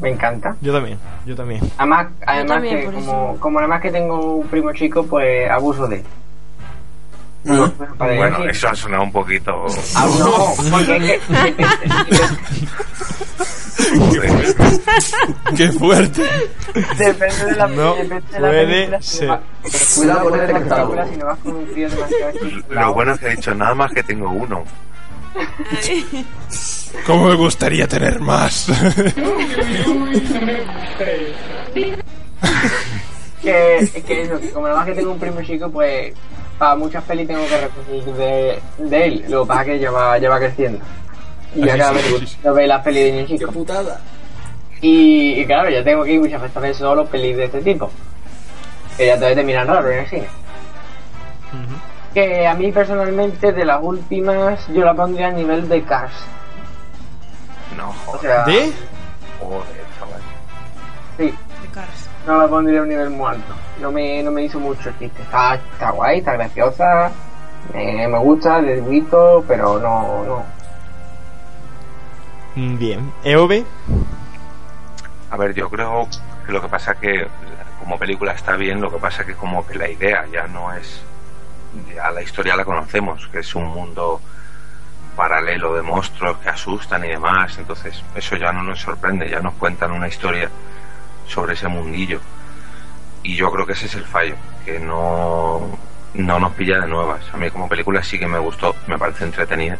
[0.00, 0.56] me encanta.
[0.60, 1.60] Yo también, yo también.
[1.78, 5.96] Además, además también, que como, como además que tengo un primo chico, pues abuso de
[5.96, 6.04] él.
[7.44, 9.66] Bueno, decir- eso ha sonado un poquito.
[9.96, 11.20] Ah, no, porque
[15.56, 16.22] ¡Qué fuerte!
[16.96, 19.28] depende de la, No depende de la puede película, si ser.
[19.28, 19.40] vas-
[19.96, 21.04] Cuidado con este película, loco.
[21.10, 22.06] si no vas con un chico.
[22.70, 24.64] Lo bueno es que he dicho nada más que tengo uno.
[27.06, 28.66] ¿Cómo me gustaría tener más?
[33.42, 36.12] que, que eso, que como además que tengo un primo chico, pues
[36.62, 39.24] para muchas pelis tengo que recurrir de, de él.
[39.28, 40.78] Lo que pasa es que ya va, ya va creciendo.
[41.56, 43.46] Y ya Ah, cada vez ve las pelis de niño chico.
[43.46, 44.00] ¡Qué putada!
[44.80, 47.90] Y, y claro, ya tengo que ir muchas veces solo pelis de este tipo.
[48.96, 50.28] Que ya te, te miran raro en el cine.
[52.14, 56.12] Que a mí personalmente, de las últimas, yo la pondría a nivel de Cars.
[57.76, 58.20] No, O joder.
[58.22, 58.72] sea, ¿De?
[59.40, 60.20] Joder, chaval.
[61.16, 62.08] sí, De Cars.
[62.24, 63.52] no la pondría a un nivel muy alto.
[63.82, 65.22] No me, no me hizo mucho el chiste.
[65.22, 67.10] Está, está guay, está graciosa,
[67.74, 70.44] me, me gusta, de dibujito, pero no, no.
[72.54, 73.12] Mm, Bien.
[73.24, 73.64] ¿EOB?
[75.30, 76.06] A ver, yo creo
[76.46, 77.26] que lo que pasa que
[77.80, 81.02] como película está bien, lo que pasa que como que la idea ya no es
[81.94, 84.20] ya la historia la conocemos, que es un mundo
[85.16, 89.54] paralelo de monstruos que asustan y demás, entonces eso ya no nos sorprende, ya nos
[89.54, 90.50] cuentan una historia
[91.26, 92.20] sobre ese mundillo.
[93.22, 95.78] Y yo creo que ese es el fallo, que no
[96.14, 97.22] no nos pilla de nuevas.
[97.32, 99.78] A mí como película sí que me gustó, me parece entretenida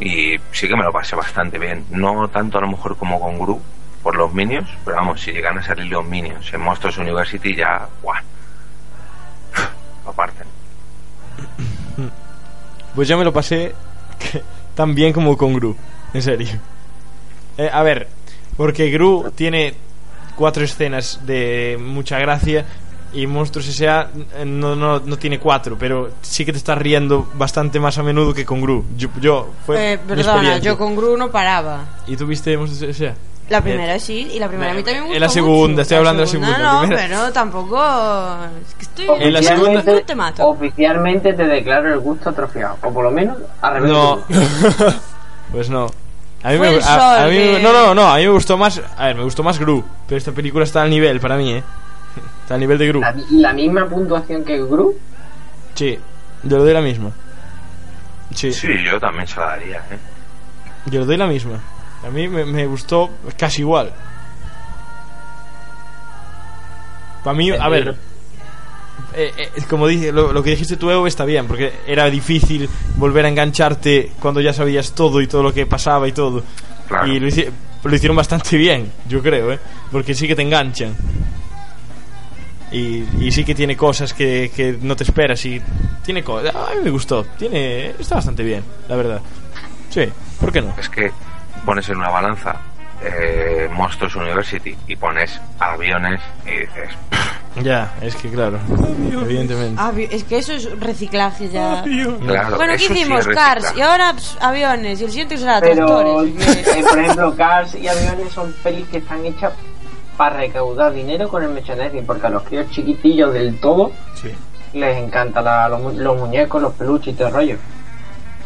[0.00, 1.84] y sí que me lo pasé bastante bien.
[1.90, 3.60] No tanto a lo mejor como con Gru
[4.02, 7.88] por los Minions, pero vamos, si llegan a salir los Minions en Monsters University ya,
[8.02, 8.22] ¡guau!
[10.06, 10.44] Aparte.
[12.94, 13.74] Pues ya me lo pasé
[14.74, 15.76] tan bien como con Gru,
[16.14, 16.48] en serio.
[17.56, 18.08] Eh, a ver,
[18.56, 19.74] porque Gru tiene
[20.38, 22.64] cuatro escenas de mucha gracia
[23.12, 24.08] y Monstruos S.A.
[24.44, 28.32] no, no, no tiene cuatro, pero sí que te estás riendo bastante más a menudo
[28.32, 28.84] que con Gru.
[28.96, 31.84] Yo, yo fue Eh, perdona, yo con Gru no paraba.
[32.06, 33.14] ¿Y tú viste Monstruos S.A.?
[33.48, 35.68] La Eh, primera sí, y la primera a mí también me gustó en la segunda,
[35.70, 35.80] mucho.
[35.82, 37.82] estoy hablando de la segunda, No, la primera- pero tampoco...
[38.68, 39.06] Es que estoy...
[39.26, 40.46] En la segunda- Oficialmente- te mato.
[40.48, 43.90] Oficialmente te declaro el gusto atrofiado, o por lo menos al revés.
[43.90, 44.18] No.
[45.50, 45.86] pues no.
[46.42, 48.56] A mí Fue me, el a- mí- que- no, no, no, a mí me gustó
[48.56, 51.52] más, a ver, me gustó más Gru, pero esta película está al nivel para mí,
[51.52, 51.62] ¿eh?
[52.42, 53.00] Está al nivel de Gru.
[53.00, 54.96] La, la misma puntuación que Gru,
[55.74, 55.98] Sí,
[56.44, 57.10] yo le doy la misma.
[58.34, 59.98] Sí, Sí, yo también se la daría, ¿eh?
[60.86, 61.60] yo le doy la misma.
[62.06, 63.92] A mí me, me gustó casi igual.
[67.24, 67.96] Para mí, a ver,
[69.14, 72.68] eh, eh, como dije, lo, lo que dijiste tú, Evo, está bien, porque era difícil
[72.96, 76.42] volver a engancharte cuando ya sabías todo y todo lo que pasaba y todo.
[76.86, 77.06] Claro.
[77.06, 77.28] Y lo,
[77.84, 79.58] lo hicieron bastante bien, yo creo, ¿eh?
[79.90, 80.94] Porque sí que te enganchan.
[82.70, 85.60] Y, y sí que tiene cosas que, que no te esperas y
[86.04, 86.54] tiene cosas...
[86.54, 89.22] A mí me gustó, tiene está bastante bien, la verdad.
[89.88, 90.02] Sí,
[90.38, 90.74] ¿por qué no?
[90.78, 91.10] Es que
[91.64, 92.60] pones en una balanza
[93.02, 96.90] eh, Monsters University y pones aviones y dices,
[97.62, 98.58] Ya, es que claro,
[99.22, 99.80] evidentemente.
[99.80, 101.82] Avi- es que eso es reciclaje ya.
[102.20, 103.20] claro, bueno, ¿qué eso sí hicimos?
[103.20, 103.78] es Cars, reciclaje.
[103.78, 106.48] y ahora pss, aviones, y el siguiente será pero tractores.
[106.76, 109.52] eh, por ejemplo, Cars y Aviones son pelis que están hechas
[110.16, 114.30] para recaudar dinero con el merchandising, porque a los críos chiquitillos del todo Sí.
[114.74, 117.56] les encanta la- los, mu- los muñecos, los peluches y todo el rollo.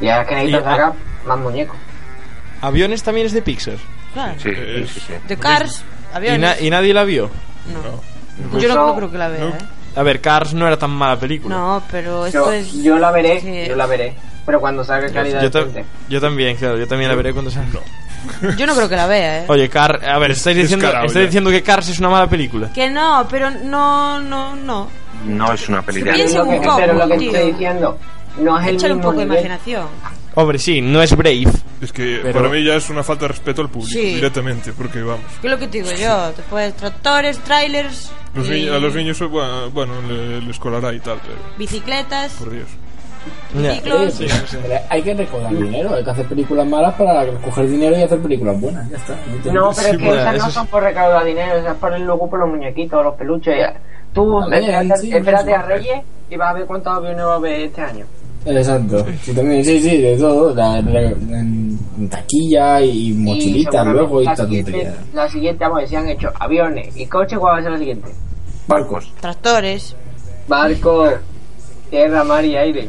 [0.01, 0.93] Y ahora es que necesitan Y- sacar
[1.27, 1.77] más muñecos.
[2.61, 3.75] Aviones también es de Pixar.
[4.15, 4.35] Claro.
[4.39, 5.13] Sí, sí, sí, sí.
[5.27, 5.83] De Cars,
[6.13, 6.41] Y, aviones.
[6.41, 7.31] na- y nadie la vio.
[7.73, 8.12] no.
[8.59, 9.53] Yo no, no creo que la vea, ¿eh?
[9.95, 11.55] A ver, Cars no era tan mala película.
[11.55, 12.73] No, pero esto Yo, es...
[12.83, 14.15] yo la veré, yo la veré.
[14.47, 15.85] Pero cuando salga calidad yo, ta- decente.
[16.09, 17.81] yo también, claro, yo también la veré cuando salga.
[18.57, 19.45] Yo no creo que la vea, ¿eh?
[19.49, 21.27] Oye, Car, a ver, estáis diciendo, Descarado estáis ya.
[21.27, 22.73] diciendo que Cars es una mala película.
[22.73, 24.89] Que no, pero no, no, no.
[25.27, 27.33] No es una de Piensa Lo que- un poco, pero lo que tío.
[27.33, 27.99] estoy diciendo
[28.39, 29.87] no es el Échale un mismo poco de imaginación.
[30.35, 31.47] Hombre, sí, no es Brave.
[31.81, 34.15] Es que Pero- para mí ya es una falta de respeto al público, Sí.
[34.15, 35.21] directamente, porque vamos.
[35.41, 36.33] ¿Qué es lo que te digo yo?
[36.37, 41.19] Después tractores, trailers, Los y a los niños, bueno, bueno le- les colará y tal,
[41.23, 42.69] pero bicicletas, por Dios.
[43.75, 44.15] ciclos.
[44.15, 47.97] Sí, sí, pero hay que recaudar dinero, hay que hacer películas malas para coger dinero
[47.99, 49.15] y hacer películas buenas, ya está.
[49.53, 52.39] No, pero es que esas no son por recaudar dinero, esas por el luego por
[52.41, 53.55] los muñequitos, los peluches.
[54.13, 55.61] Tú Vale, espérate, sí, espérate eso.
[55.61, 58.07] a Reyes y vas a ver cuántos aviones va a haber este año.
[58.45, 59.07] Exacto.
[59.23, 60.55] Sí, también, sí, sí, de todo.
[60.55, 64.95] la- la- en, en taquilla y mochilita luego y esta tontería.
[65.15, 68.11] la siguiente, vamos si han hecho aviones y coches, ¿cuál va a ser la siguiente?
[68.67, 69.13] Barcos.
[69.21, 69.95] Tractores.
[70.49, 71.09] Barco,
[71.91, 72.89] tierra, mar y aire.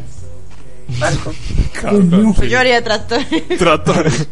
[0.99, 1.31] Barco.
[2.37, 3.27] Pues yo haría tractores.
[3.57, 4.27] Tractores.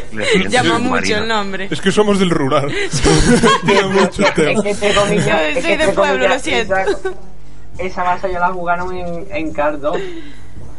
[0.50, 1.68] Llama mucho el nombre.
[1.70, 2.68] Es que somos del rural.
[3.64, 4.50] Tiene mucho tema.
[4.50, 6.74] Es que entre comillas, Yo es soy que de entre pueblo, lo siento.
[6.74, 6.96] Esa,
[7.78, 9.96] esa base ya la jugaron en, en Cars 2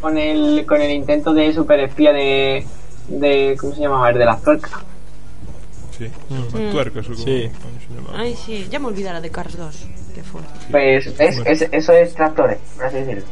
[0.02, 2.66] con el, con el intento de superespía de,
[3.08, 3.58] de.
[3.60, 4.10] ¿Cómo se llamaba?
[4.10, 4.72] El de las tuercas.
[5.98, 6.72] Sí, Mm.
[6.72, 7.50] tuercas o como Sí.
[7.50, 7.52] se.
[8.16, 9.76] Ay, sí, ya me olvidara de Cars 2.
[10.14, 10.52] Qué fuerte.
[10.72, 13.24] Pues es, es- eso es tractores, por así decirlo.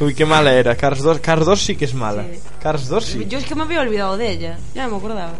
[0.00, 0.74] Uy, qué mala era.
[0.76, 2.24] Cars 2, Cars 2 sí que es mala.
[2.24, 2.40] Sí.
[2.62, 3.26] Cars 2 sí.
[3.28, 4.58] Yo es que me había olvidado de ella.
[4.74, 5.32] Ya no me acordaba.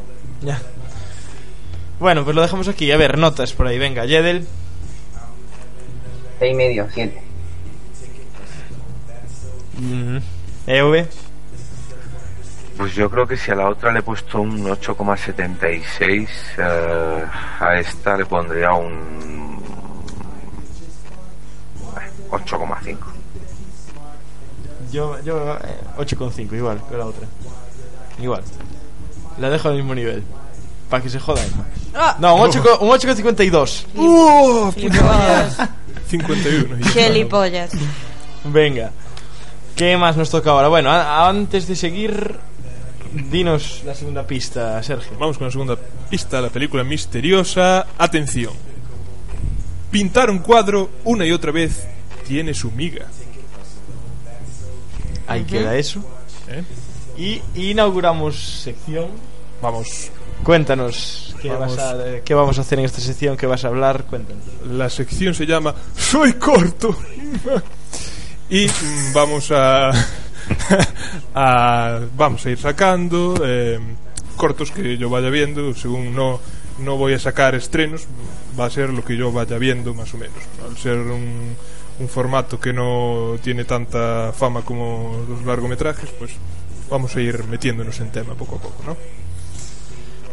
[0.42, 0.60] Ya.
[1.98, 2.90] Bueno, pues lo dejamos aquí.
[2.92, 3.78] A ver, notas por ahí.
[3.78, 4.46] Venga, Jedel.
[6.38, 6.86] Seis y medio,
[9.80, 10.18] Mm,
[10.66, 11.06] EV.
[12.76, 16.28] Pues yo creo que si a la otra le he puesto un 8,76,
[16.58, 17.24] eh,
[17.60, 19.60] a esta le pondría un
[21.96, 22.96] eh, 8,5.
[24.92, 27.26] Yo, yo eh, 8,5, igual que la otra.
[28.20, 28.42] Igual.
[29.38, 30.22] La dejo al mismo nivel.
[30.88, 31.42] Para que se joda.
[31.44, 31.64] Emma.
[31.94, 32.16] Ah.
[32.18, 33.84] No, un 8 co- un 8,52.
[33.94, 34.72] ¡Uh!
[34.72, 35.56] Gilipollas.
[36.08, 36.78] 51.
[36.78, 37.70] y- Gilipollas.
[38.44, 38.90] Venga.
[39.80, 40.68] ¿Qué más nos toca ahora?
[40.68, 42.36] Bueno, antes de seguir,
[43.30, 45.12] dinos la segunda pista, Sergio.
[45.18, 45.78] Vamos con la segunda
[46.10, 47.86] pista, la película misteriosa.
[47.96, 48.52] Atención.
[49.90, 51.86] Pintar un cuadro una y otra vez
[52.28, 53.06] tiene su miga.
[55.26, 56.04] Ahí queda eso.
[56.48, 56.62] ¿eh?
[57.16, 59.06] Y inauguramos sección.
[59.62, 60.10] Vamos.
[60.44, 61.74] Cuéntanos qué, Vamos.
[61.74, 64.04] vas a, eh, qué vamos a hacer en esta sección, qué vas a hablar.
[64.04, 64.44] Cuéntanos.
[64.70, 66.94] La sección se llama Soy corto.
[68.50, 68.66] Y
[69.14, 69.90] vamos a,
[71.34, 73.78] a- vamos a ir sacando eh,
[74.36, 76.40] cortos que yo vaya viendo, según no
[76.78, 78.06] no voy a sacar estrenos,
[78.58, 80.38] va a ser lo que yo vaya viendo más o menos.
[80.66, 81.54] Al ser un,
[81.98, 86.30] un formato que no tiene tanta fama como los largometrajes, pues
[86.88, 88.96] vamos a ir metiéndonos en tema poco a poco, ¿no?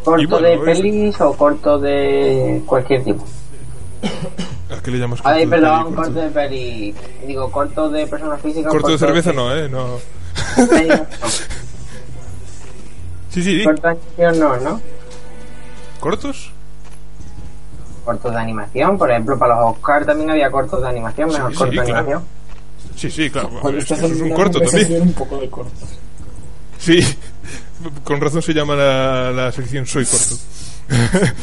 [0.06, 3.26] ¿Corto bueno, de es- pelis o corto de cualquier tipo?
[4.78, 6.96] ¿A qué le llamas Ay, corto de perdón, peli, corto de peli.
[7.26, 8.72] Digo, corto de personas físicas.
[8.72, 9.70] Corto de cerveza no, ¿eh?
[9.70, 9.98] No.
[13.30, 13.64] Sí, sí, sí.
[13.64, 13.90] Corto de
[14.26, 14.82] animación no, ¿no?
[16.00, 16.52] ¿Cortos?
[18.04, 21.58] Cortos de animación, por ejemplo, para los Oscar también había cortos de animación, mejor Sí,
[21.58, 22.00] corto sí, de claro.
[22.00, 22.28] animación.
[22.96, 23.50] Sí, sí, claro.
[23.78, 25.02] Eso es un corto también.
[25.04, 25.90] un poco de cortos.
[26.80, 27.00] Sí,
[28.04, 30.36] con razón se llama la, la sección Soy corto.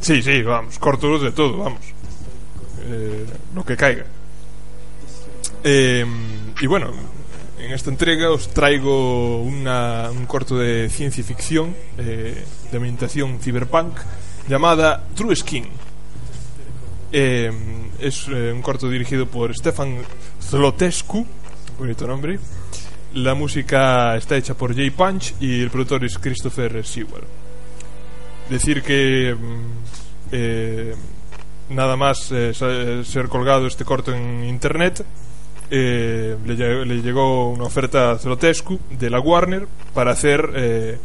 [0.00, 1.80] sí, sí, vamos, cortos de todo, vamos.
[2.88, 4.04] Eh, lo que caiga.
[5.64, 6.04] Eh,
[6.60, 6.90] y bueno,
[7.58, 13.96] en esta entrega os traigo una- un corto de ciencia ficción, eh, de ambientación cyberpunk,
[14.48, 15.66] llamada True Skin.
[17.12, 17.50] Eh,
[17.98, 19.98] es eh, un corto dirigido por Stefan
[20.42, 21.26] Zlotescu,
[21.78, 22.38] bonito nombre.
[23.14, 27.24] La música está hecha por Jay Punch y el productor es Christopher Sewell.
[28.50, 30.94] Decir que mm, eh,
[31.70, 32.52] nada más eh,
[33.04, 35.04] ser colgado este corto en internet,
[35.70, 41.00] eh, le, lle- le llegó una oferta a Zlotescu de la Warner para hacer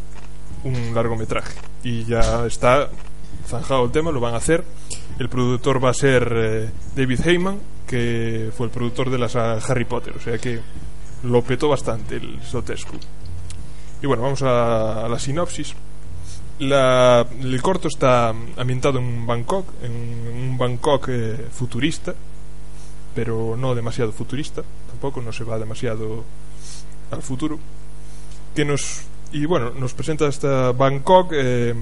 [0.63, 1.53] un largometraje.
[1.83, 2.89] Y ya está
[3.47, 4.63] zanjado el tema, lo van a hacer.
[5.17, 7.57] El productor va a ser David Heyman,
[7.87, 10.59] que fue el productor de la saga Harry Potter, o sea que
[11.23, 12.95] lo petó bastante el Zlotescu.
[14.01, 15.73] Y bueno, vamos a la sinopsis.
[16.61, 22.13] La- el corto está ambientado en Bangkok, en un Bangkok eh, futurista,
[23.15, 26.23] pero no demasiado futurista, tampoco, no se va demasiado
[27.11, 27.57] al futuro.
[28.55, 29.01] Que nos
[29.33, 31.73] y bueno, nos presenta esta Bangkok eh,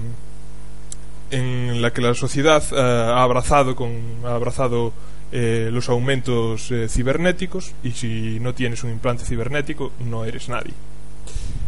[1.30, 3.90] en la que la sociedad eh, ha abrazado con
[4.24, 4.92] ha abrazado
[5.32, 10.72] eh, los aumentos eh, cibernéticos y si no tienes un implante cibernético no eres nadie.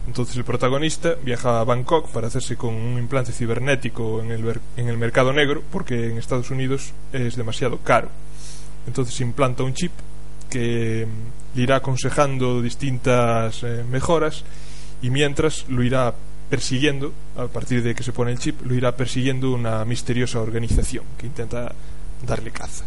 [0.06, 4.88] Entonces el protagonista viaja a Bangkok para hacerse con un implante cibernético en el, en
[4.88, 8.08] el mercado negro porque en Estados Unidos es demasiado caro.
[8.86, 9.92] Entonces implanta un chip
[10.50, 11.06] que
[11.54, 14.44] le irá aconsejando distintas eh, mejoras
[15.00, 16.14] y mientras lo irá
[16.50, 21.04] persiguiendo, a partir de que se pone el chip, lo irá persiguiendo una misteriosa organización
[21.16, 21.72] que intenta
[22.26, 22.84] darle caza.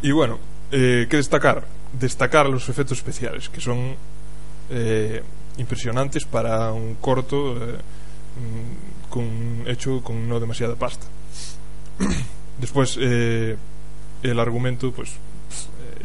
[0.00, 0.38] Y bueno,
[0.72, 1.66] eh, ¿qué destacar?
[1.92, 3.94] Destacar los efectos especiales, que son
[4.70, 5.22] eh,
[5.58, 11.06] impresionantes para un corto eh, mm, con, hecho con no demasiada pasta.
[12.58, 13.56] Después, eh,
[14.22, 15.12] el argumento, pues,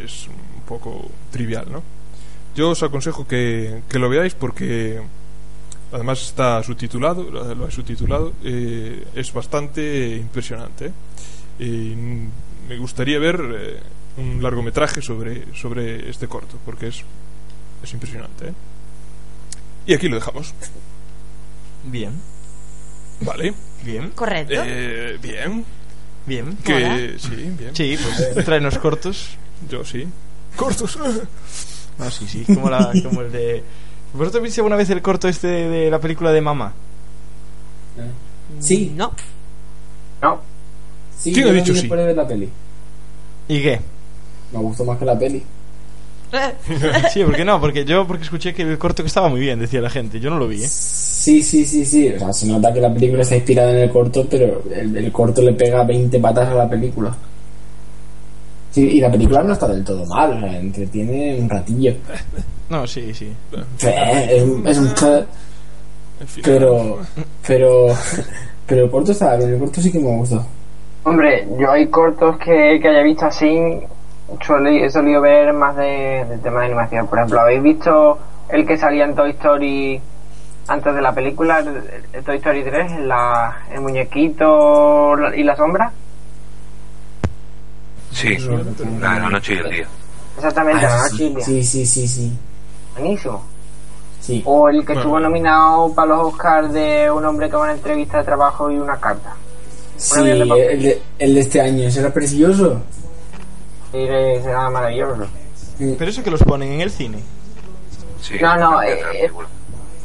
[0.04, 1.84] es un poco trivial, ¿no?
[2.56, 5.02] Yo os aconsejo que, que lo veáis porque
[5.92, 10.88] además está subtitulado, lo he subtitulado, eh, es bastante impresionante.
[10.88, 10.92] ¿eh?
[11.60, 11.96] Y
[12.70, 13.80] me gustaría ver eh,
[14.18, 17.04] un largometraje sobre, sobre este corto porque es,
[17.84, 18.50] es impresionante.
[18.50, 18.54] ¿eh?
[19.86, 20.54] Y aquí lo dejamos.
[21.86, 22.12] Bien.
[23.22, 23.54] Vale.
[23.84, 24.10] Bien.
[24.12, 24.54] Correcto.
[24.66, 25.66] Eh, bien.
[26.26, 26.58] Bien.
[26.58, 26.98] Que, Mola.
[27.20, 27.76] sí, bien.
[27.76, 27.98] Sí,
[28.34, 29.38] pues tráenos cortos.
[29.70, 30.08] Yo sí.
[30.56, 30.98] Cortos.
[31.98, 33.64] Ah, sí, sí, como, la, como el de...
[34.14, 36.74] ¿Vosotros viste alguna vez el corto este de la película de Mamá?
[38.60, 38.92] Sí.
[38.96, 39.14] No.
[40.22, 40.42] No.
[41.18, 41.88] Sí, ¿Quién yo ha dicho sí?
[41.88, 42.50] ver la peli.
[43.48, 43.80] ¿Y qué?
[44.52, 45.42] Me gustó más que la peli.
[47.14, 49.82] Sí, porque no, porque yo porque escuché que el corto que estaba muy bien, decía
[49.82, 50.20] la gente.
[50.20, 50.68] Yo no lo vi, ¿eh?
[50.68, 52.10] Sí, sí, sí, sí.
[52.14, 55.12] O sea, se nota que la película está inspirada en el corto, pero el, el
[55.12, 57.16] corto le pega 20 patas a la película.
[58.72, 61.94] Sí, y la película no está del todo mal, o sea, entretiene un ratillo.
[62.70, 63.32] No, sí, sí.
[63.84, 64.94] Eh, Es un, es un
[66.44, 67.00] pero,
[67.48, 67.88] pero,
[68.66, 70.46] pero el corto estaba bien, el corto sí que me gustó.
[71.04, 73.48] Hombre, yo hay cortos que, que haya visto así,
[74.42, 77.08] suele- he solido ver más de, del tema de animación.
[77.08, 78.18] Por ejemplo, ¿habéis visto
[78.50, 80.02] el que salía en Toy Story
[80.68, 81.82] antes de la película, el,
[82.14, 85.92] el Toy Story 3, la, el muñequito y la sombra?
[88.12, 88.38] Sí,
[89.00, 89.88] la de la noche y el día.
[90.38, 91.46] Exactamente, Ah, la sí, noche y el día.
[91.46, 92.38] sí, sí, sí, sí.
[92.98, 93.44] Buenísimo.
[94.22, 94.42] Sí.
[94.46, 95.02] O el que Bueno.
[95.02, 98.72] estuvo nominado para los Oscars de un hombre que va a una entrevista de trabajo
[98.72, 99.34] y una carta.
[99.98, 100.50] Sí, de el
[100.82, 102.82] de, el de este año, ese era precioso.
[104.44, 105.28] Será maravilloso.
[105.78, 107.20] Pero eso que los ponen en el cine.
[108.22, 109.48] Sí, No, no, eh, película.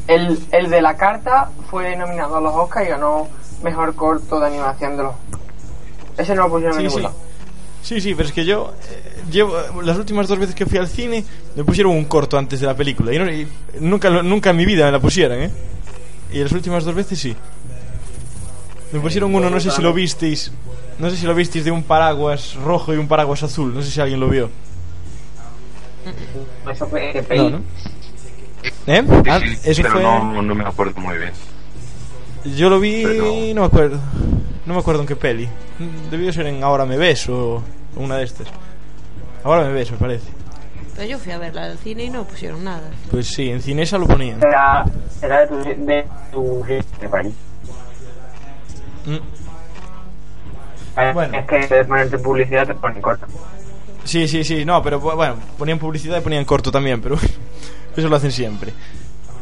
[0.07, 3.29] El, el de la carta fue nominado a los Oscars y ganó
[3.63, 5.15] mejor corto de animación de los.
[6.19, 7.17] Ese no lo pusieron en Sí, ningún sí.
[7.83, 10.87] Sí, sí, pero es que yo eh, llevo las últimas dos veces que fui al
[10.89, 11.25] cine
[11.57, 13.49] me pusieron un corto antes de la película y, no- y
[13.81, 15.51] nunca lo- nunca en mi vida me la pusieran, ¿eh?
[16.33, 17.35] Y las últimas dos veces sí.
[18.93, 20.51] Me pusieron uno, no sé si lo visteis,
[20.99, 23.91] no sé si lo visteis de un paraguas rojo y un paraguas azul, no sé
[23.91, 24.51] si alguien lo vio.
[26.71, 27.51] Eso fue de No, peli.
[27.51, 27.59] ¿no?
[28.87, 29.05] ¿Eh?
[29.29, 31.33] Ah, eso pero fue no, no me acuerdo muy bien.
[32.57, 33.99] Yo lo vi, Pero- no me acuerdo.
[34.67, 35.49] No me acuerdo en qué peli.
[36.11, 37.63] Debió ser en Ahora me ves o
[37.97, 38.49] una de estas.
[39.45, 40.29] Ahora me ves, me parece.
[40.97, 42.91] Pero yo fui a verla al cine y no pusieron nada.
[43.11, 44.39] Pues sí, en Cinesa lo ponían.
[44.43, 44.85] Era,
[45.23, 45.57] era de tu,
[45.87, 46.65] de tu
[47.01, 47.33] de París.
[49.07, 49.19] Mm.
[51.15, 51.39] Bueno.
[51.39, 53.27] Es que en vez de ponerte publicidad te ponen corto.
[54.05, 57.17] Sí, sí, sí, no, pero bu- bueno, ponían publicidad y ponían corto también, pero
[57.97, 58.73] eso lo hacen siempre.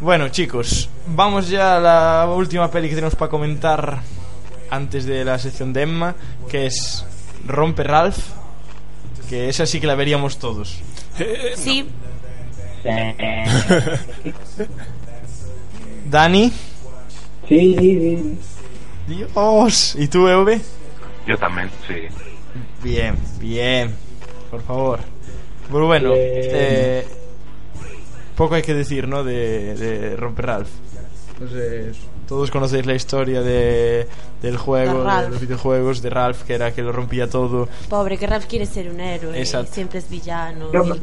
[0.00, 4.00] Bueno, chicos, vamos ya a la última peli que tenemos para comentar
[4.70, 6.14] antes de la sección de Emma,
[6.48, 7.04] que es
[7.46, 8.18] Rompe Ralph,
[9.28, 10.80] que esa sí que la veríamos todos.
[11.56, 11.88] Sí,
[16.10, 16.52] Dani,
[17.48, 18.38] Sí, sí, sí.
[19.08, 20.60] Dios, ¿y tú, EV?
[21.26, 21.94] Yo también, sí.
[22.82, 23.94] Bien, bien,
[24.50, 25.00] por favor.
[25.70, 27.06] Pero bueno, eh,
[28.36, 29.24] poco hay que decir, ¿no?
[29.24, 30.68] De, de Romper Ralph.
[31.32, 34.06] Entonces, todos conocéis la historia de,
[34.42, 37.68] del juego, De los videojuegos, de Ralph, que era que lo rompía todo.
[37.88, 39.38] pobre, que Ralph quiere ser un héroe.
[39.38, 39.72] Exacto.
[39.72, 40.70] Siempre es villano.
[40.72, 40.94] Yo, yo,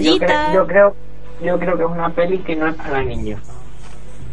[0.00, 0.94] yo, creo,
[1.42, 3.40] yo creo que es una peli que no es para niños.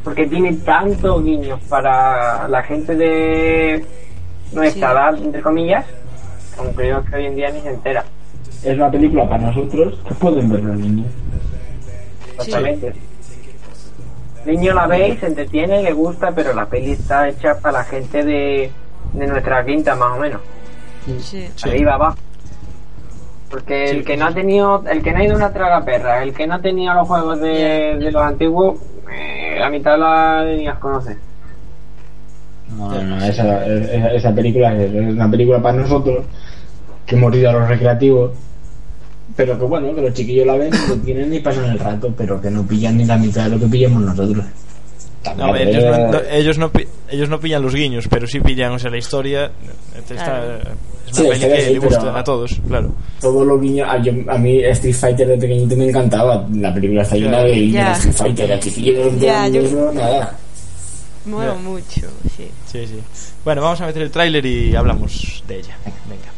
[0.03, 3.85] Porque tiene tantos guiños para la gente de
[4.53, 4.93] nuestra Sí.
[4.95, 5.85] edad, entre comillas,
[6.57, 8.03] aunque yo que hoy en día ni se entera.
[8.63, 11.07] Es una película para nosotros que pueden ver los niños.
[12.37, 12.93] Exactamente.
[14.45, 17.79] El niño la ve y se entretiene, le gusta, pero la peli está hecha para
[17.79, 18.71] la gente de,
[19.13, 20.41] de nuestra quinta, más o menos.
[21.05, 21.49] Sí.
[21.55, 21.69] Sí.
[21.69, 22.17] Arriba abajo.
[23.49, 26.21] Porque el que no ha tenido, el que no ha ido a una traga perra,
[26.23, 28.79] el que no ha tenido los juegos de, de los antiguos,
[29.11, 31.17] eh, la mitad la ni las conoce.
[32.77, 36.25] No, no, esa, esa, esa película es, es una película para nosotros
[37.05, 38.31] que hemos ido a los recreativos.
[39.35, 42.41] Pero que bueno, que los chiquillos la ven, lo tienen y pasan el rato, pero
[42.41, 44.43] que no pillan ni la mitad de lo que pillamos nosotros.
[45.37, 48.25] No, a ver, ellos, no, no- ellos, no, pi- ellos no pillan los guiños, pero
[48.27, 49.45] sí pillan, o sea, la historia.
[49.45, 50.59] eh, Está, Claro.
[51.09, 52.91] Es Sí, una la peli historia que sí, le gusta pero- a todos, claro.
[53.19, 53.85] Todo lo guiño.
[53.89, 56.47] A, yo- a mí Street Fighter de pequeñito me encantaba.
[56.53, 57.51] La película está llena de
[57.93, 60.35] Street Fighter, yo- nada.
[61.25, 61.53] Ya.
[61.55, 62.07] mucho,
[62.37, 62.47] sí.
[62.71, 62.99] Sí, sí.
[63.43, 65.77] Bueno, vamos a meter el tráiler y hablamos de ella.
[66.07, 66.29] Venga.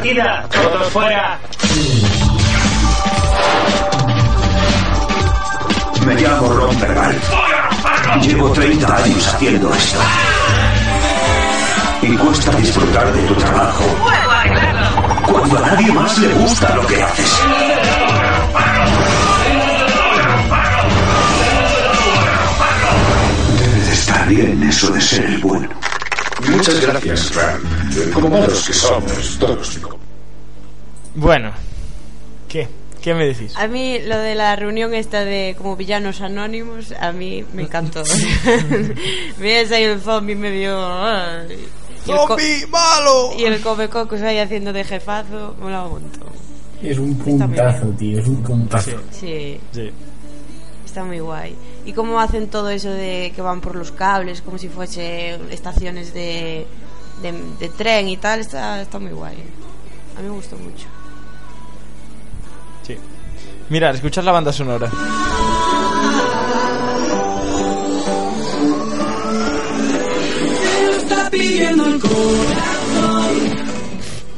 [0.00, 0.48] Partida!
[0.50, 1.38] ¡Todos fuera!
[6.06, 7.20] Me llamo Ron Verbal.
[8.22, 9.98] Llevo 30 años haciendo esto.
[12.00, 13.84] Y cuesta disfrutar de tu trabajo
[15.30, 17.38] cuando a nadie más le gusta lo que haces.
[23.58, 25.68] Debe de estar bien eso de ser el bueno.
[26.48, 27.79] Muchas gracias, Ram.
[28.12, 29.80] Como malos que somos, todos.
[31.14, 31.52] Bueno,
[32.48, 32.68] ¿qué?
[33.02, 33.56] ¿Qué me decís?
[33.56, 38.02] A mí lo de la reunión esta de como villanos anónimos, a mí me encantó.
[39.38, 40.78] Ves ahí el zombie medio...
[42.04, 43.32] ¡Zombie malo!
[43.38, 46.28] Y el come cocos ahí haciendo de jefazo, me lo un montón.
[46.82, 48.20] Es un puntazo, tío.
[48.20, 48.92] Es un puntazo.
[49.10, 49.90] Sí, Sí.
[50.84, 51.54] está muy guay.
[51.84, 56.12] Y cómo hacen todo eso de que van por los cables, como si fuese estaciones
[56.14, 56.66] de,
[57.22, 59.36] de, de tren y tal, está, está muy guay.
[60.16, 60.86] A mí me gustó mucho.
[62.86, 62.96] Sí.
[63.68, 64.90] Mirad, escuchad la banda sonora.
[70.96, 73.70] está pidiendo el corazón.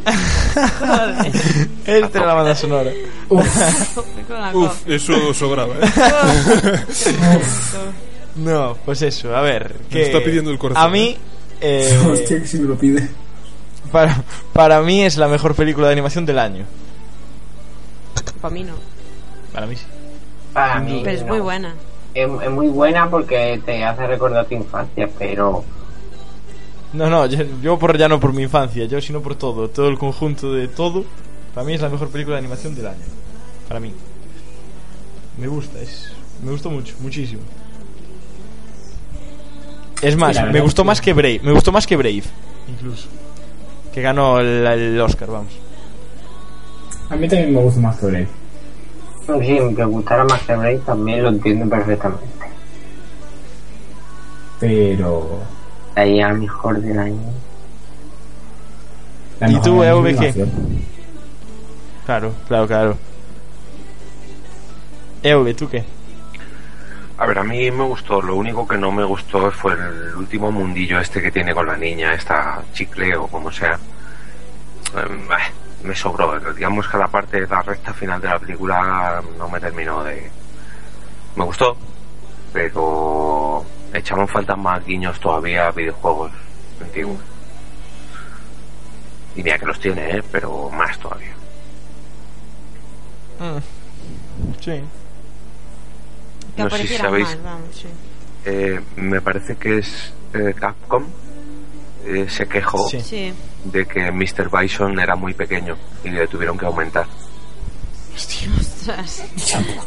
[1.87, 2.91] Era la banda sonora.
[3.29, 5.91] Uf, eso sobraba, ¿eh?
[8.37, 9.75] no, pues eso, a ver.
[9.75, 11.17] Me que está pidiendo el corazón, A mí.
[11.63, 13.09] Eh, Hostia, que si me lo pide.
[13.91, 14.23] para,
[14.53, 16.65] para mí es la mejor película de animación del año.
[18.41, 18.75] Para mí no.
[19.53, 19.87] Para mí sí.
[20.53, 21.01] Para mí.
[21.05, 21.29] Pero es no.
[21.29, 21.75] muy buena.
[22.15, 25.65] Es, es muy buena porque te hace recordar tu infancia, pero.
[26.93, 29.69] No, no, yo, yo por, ya no por mi infancia, yo sino por todo.
[29.69, 31.05] Todo el conjunto de todo.
[31.55, 33.05] Para mí es la mejor película de animación del año.
[33.69, 33.93] Para mí.
[35.39, 36.13] Me gusta, es,
[36.43, 37.43] me gustó mucho, muchísimo.
[40.03, 41.41] Es más, me gustó más que Brave.
[41.43, 42.25] Me gustó más que Brave,
[42.69, 43.09] incluso.
[43.95, 45.53] Que ganó el, el Oscar, vamos.
[47.09, 48.29] A mí también me gusta más que Brave.
[49.27, 52.27] Sí, que gustara más que Brave también lo entiendo perfectamente.
[54.59, 55.41] Pero.
[55.95, 57.21] Ahí a mejor del año.
[59.41, 60.11] la ¿Y tú, es la EV, qué?
[60.11, 60.51] animación.
[62.07, 62.97] Claro, claro, claro.
[65.23, 65.85] EV, ¿tú qué?
[67.23, 68.21] A ver, a mí me gustó.
[68.21, 71.77] Lo único que no me gustó fue el último mundillo este que tiene con la
[71.77, 73.79] niña, esta chicle o como sea.
[74.97, 75.29] Em,
[75.85, 76.41] me sobró.
[76.53, 80.29] Digamos que la parte de la recta final de la película no me terminó de.
[81.37, 81.77] Me gustó,
[82.53, 86.33] pero echaban falta más guiños todavía a videojuegos
[86.81, 87.21] antiguos.
[89.37, 90.25] Y mira que los tiene, ¿eh?
[90.33, 91.35] pero más todavía.
[93.39, 93.59] Mm,
[94.61, 94.83] Sí.
[96.57, 97.27] Que No sé si sabéis.
[97.29, 97.87] más, vamos, sí.
[98.45, 101.05] Eh, me parece que es eh, Capcom.
[102.05, 103.01] eh, se quejó Sí.
[103.01, 103.33] Sí.
[103.65, 104.51] de que Mr.
[104.51, 107.07] Bison era muy pequeño y le tuvieron que aumentar.
[108.15, 109.23] Ostras.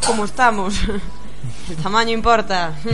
[0.08, 0.76] ¿Cómo estamos?
[1.70, 2.74] El tamaño importa.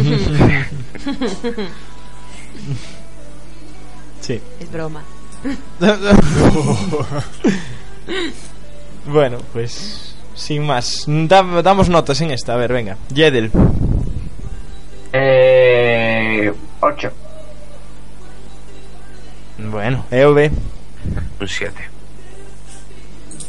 [4.22, 4.40] Sí.
[4.60, 5.02] es broma.
[9.08, 11.06] bueno, pues sin más.
[11.08, 12.54] Da- damos notas en esta.
[12.54, 12.98] A ver, venga.
[13.14, 13.52] Jedel.
[15.14, 16.52] Eh.
[16.80, 17.12] 8.
[19.70, 20.52] Bueno, EV.
[21.40, 21.74] Un 7.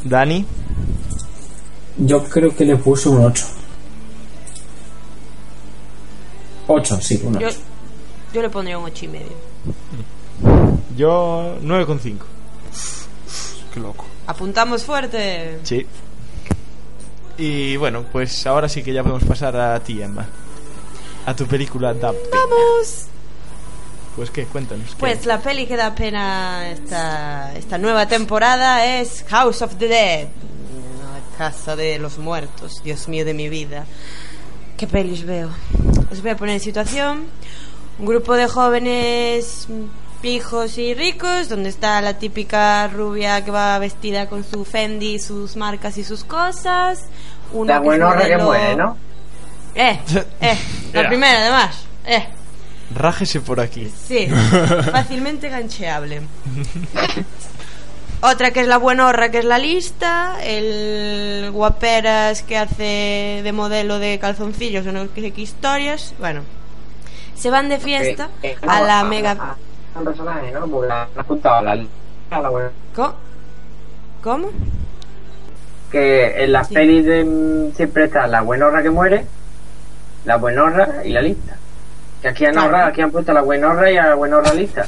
[0.05, 0.45] Dani.
[1.97, 3.45] Yo creo que le puse un 8.
[6.69, 7.49] 8, sí, un 8.
[7.49, 7.57] Yo,
[8.35, 9.33] yo le pondría un 8 y medio.
[10.97, 12.17] Yo 9,5.
[13.73, 14.05] Qué loco.
[14.27, 15.59] Apuntamos fuerte.
[15.63, 15.87] Sí.
[17.39, 20.27] Y bueno, pues ahora sí que ya podemos pasar a ti, Emma.
[21.27, 22.29] A tu película Da Pena.
[22.33, 23.07] Vamos.
[24.17, 24.91] Pues qué, cuéntanos.
[24.91, 24.97] ¿qué?
[24.99, 30.29] Pues la peli que da pena esta, esta nueva temporada es House of the Dead.
[30.29, 33.87] La casa de los muertos, Dios mío de mi vida.
[34.77, 35.51] ¿Qué pelis veo?
[36.11, 37.27] Os voy a poner en situación.
[37.99, 39.67] Un grupo de jóvenes
[40.23, 45.57] pijos y ricos, donde está la típica rubia que va vestida con su Fendi, sus
[45.57, 47.05] marcas y sus cosas.
[47.53, 48.97] Uno La que muere, ¿no?
[49.75, 49.99] Eh,
[50.41, 50.59] eh,
[50.93, 51.85] la primera además.
[52.07, 52.25] Eh,
[52.95, 53.93] Rájese por aquí.
[54.07, 54.29] sí,
[54.93, 56.23] fácilmente gancheable.
[58.21, 60.37] Otra que es la buenorra, que es la lista.
[60.45, 66.15] El guaperas que hace de modelo de calzoncillos o no sé qué historias.
[66.21, 66.43] Bueno,
[67.35, 69.57] se van de fiesta Eh, eh, a la mega.
[69.95, 70.67] Un personaje, ¿no?
[70.69, 71.75] Porque la han apuntado a la
[72.41, 73.15] la buena- ¿Cómo?
[74.23, 74.49] ¿Cómo?
[75.91, 76.75] Que en las Sí.
[76.75, 79.27] pelis de, siempre está la buenorra que muere,
[80.25, 81.57] la buenorra y la lista.
[82.23, 82.67] Que aquí han Claro.
[82.69, 84.87] ahorrado, aquí han puesto a la buenorra y a la buenorra lista.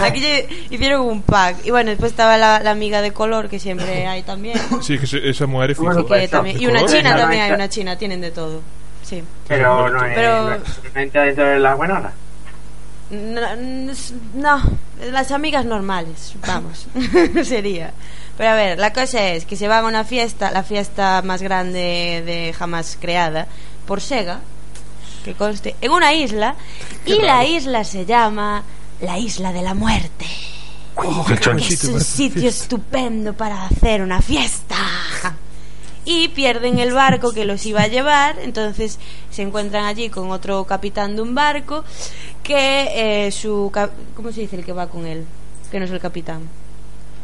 [0.00, 0.24] Aquí
[0.70, 1.56] hicieron un pack.
[1.64, 4.58] Y bueno, después estaba la, la amiga de color que siempre hay también.
[4.82, 6.06] Sí, que se- esa mujer es fijo.
[6.06, 6.96] Que también- y una ¿Color?
[6.96, 8.62] china también hay, una china, tienen de todo.
[9.02, 9.22] Sí.
[9.46, 10.56] Pero no, es- Pero- no,
[10.94, 12.12] dentro de la buenorra.
[13.10, 13.40] No,
[14.34, 14.62] no,
[15.10, 16.86] las amigas normales, vamos,
[17.44, 17.92] sería.
[18.36, 21.42] Pero a ver, la cosa es que se van a una fiesta, la fiesta más
[21.42, 23.46] grande de jamás creada,
[23.86, 24.40] por Sega,
[25.24, 26.54] que conste, en una isla,
[27.04, 28.62] y la isla se llama
[29.00, 30.26] la Isla de la Muerte.
[30.96, 31.34] Oh, qué
[31.68, 34.76] Es un sitio estupendo para hacer una fiesta.
[36.10, 38.98] Y pierden el barco que los iba a llevar, entonces
[39.30, 41.84] se encuentran allí con otro capitán de un barco
[42.42, 43.70] que eh, su...
[44.16, 45.26] ¿Cómo se dice el que va con él?
[45.70, 46.48] Que no es el capitán.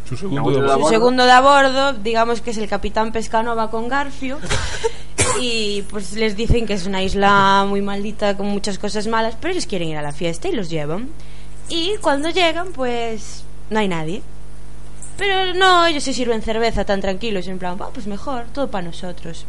[0.06, 0.89] Su segundo de Su bordo.
[0.90, 4.39] segundo de a bordo, digamos que es el capitán Pescanova con Garfio.
[5.40, 9.52] Y pues les dicen que es una isla muy maldita con muchas cosas malas, pero
[9.52, 11.09] ellos quieren ir a la fiesta y los llevan.
[11.69, 14.23] Y cuando llegan, pues no hay nadie.
[15.16, 18.86] Pero no, ellos se sirven cerveza tan tranquilos, en plan, "Ah, pues mejor, todo para
[18.86, 19.47] nosotros.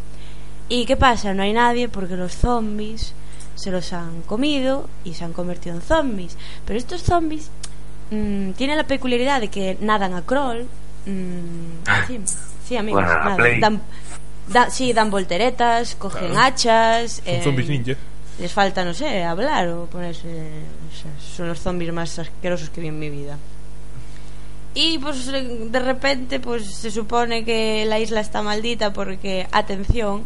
[0.70, 1.34] ¿Y qué pasa?
[1.34, 3.14] No hay nadie porque los zombies
[3.56, 6.38] se los han comido y se han convertido en zombies.
[6.66, 7.50] Pero estos zombies
[8.12, 10.68] mm, tienen la peculiaridad de que nadan a crawl.
[11.08, 12.20] mm, sí,
[12.68, 13.60] sí, amigos, Bueno, a nadan, play.
[13.60, 13.82] dan,
[14.48, 16.40] da- sí, dan volteretas, cogen Claro.
[16.46, 17.22] hachas.
[17.24, 17.94] Son eh, zombies ninja.
[18.40, 20.28] les falta, no sé, hablar o ponerse.
[20.28, 23.38] o sea, son los zombies más asquerosos que vi en mi vida.
[24.76, 30.24] Y pues de repente pues se supone que la isla está maldita porque, atención,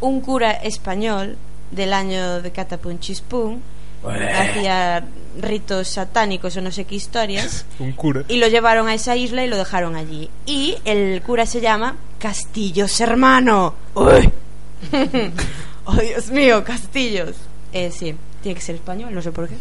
[0.00, 1.36] un cura español
[1.70, 3.62] del año de Catapunchispún
[4.04, 5.04] hacía
[5.40, 8.22] ritos satánicos o no sé qué historias Un cura.
[8.28, 10.30] y lo llevaron a esa isla y lo dejaron allí.
[10.46, 13.74] Y el cura se llama Castillos Hermano.
[13.94, 14.30] ¡Uy!
[15.84, 17.36] ¡Oh, Dios mío, Castillos!
[17.72, 19.56] Eh, sí, tiene que ser español, no sé por qué.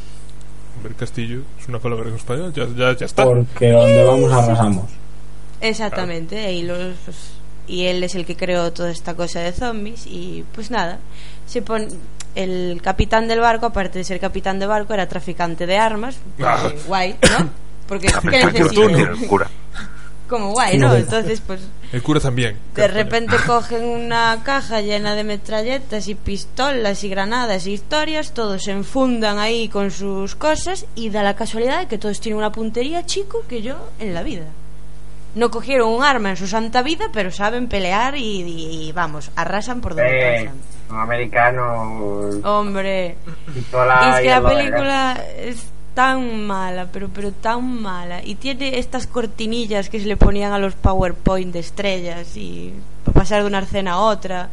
[0.83, 2.53] Ver Castillo es una palabra en español.
[2.53, 3.23] Ya, ya, ya está.
[3.25, 4.85] Porque donde vamos arrasamos.
[5.61, 7.17] Exactamente, y, los, pues,
[7.67, 10.99] y él es el que creó toda esta cosa de zombies y pues nada,
[11.47, 11.87] se pone
[12.35, 16.69] el capitán del barco, aparte de ser capitán de barco, era traficante de armas, Ah.
[16.87, 17.49] guay, ¿no?
[17.87, 19.49] Porque ¿qué necesita?
[20.27, 20.93] Como guay, ¿no?
[20.95, 21.61] Entonces pues
[21.91, 22.57] El cura también.
[22.73, 28.63] de repente cogen una caja llena de metralletas y pistolas y granadas y historias, todos
[28.63, 32.51] se enfundan ahí con sus cosas y da la casualidad de que todos tienen una
[32.51, 34.45] puntería chico que yo en la vida.
[35.35, 39.31] No cogieron un arma en su santa vida, pero saben pelear y, y- y, vamos,
[39.35, 40.55] arrasan por donde Eh, pasan.
[40.89, 42.29] un americano.
[42.45, 43.17] Hombre,
[43.53, 48.23] y es que y la película es tan mala, pero pero tan mala.
[48.23, 52.73] Y tiene estas cortinillas que se le ponían a los PowerPoint de estrellas y
[53.03, 54.49] para pasar de una escena a otra.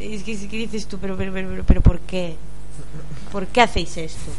[0.00, 2.34] Es que, es que dices tú, pero, pero, pero, pero, ¿por qué?
[3.30, 4.30] ¿Por qué hacéis esto?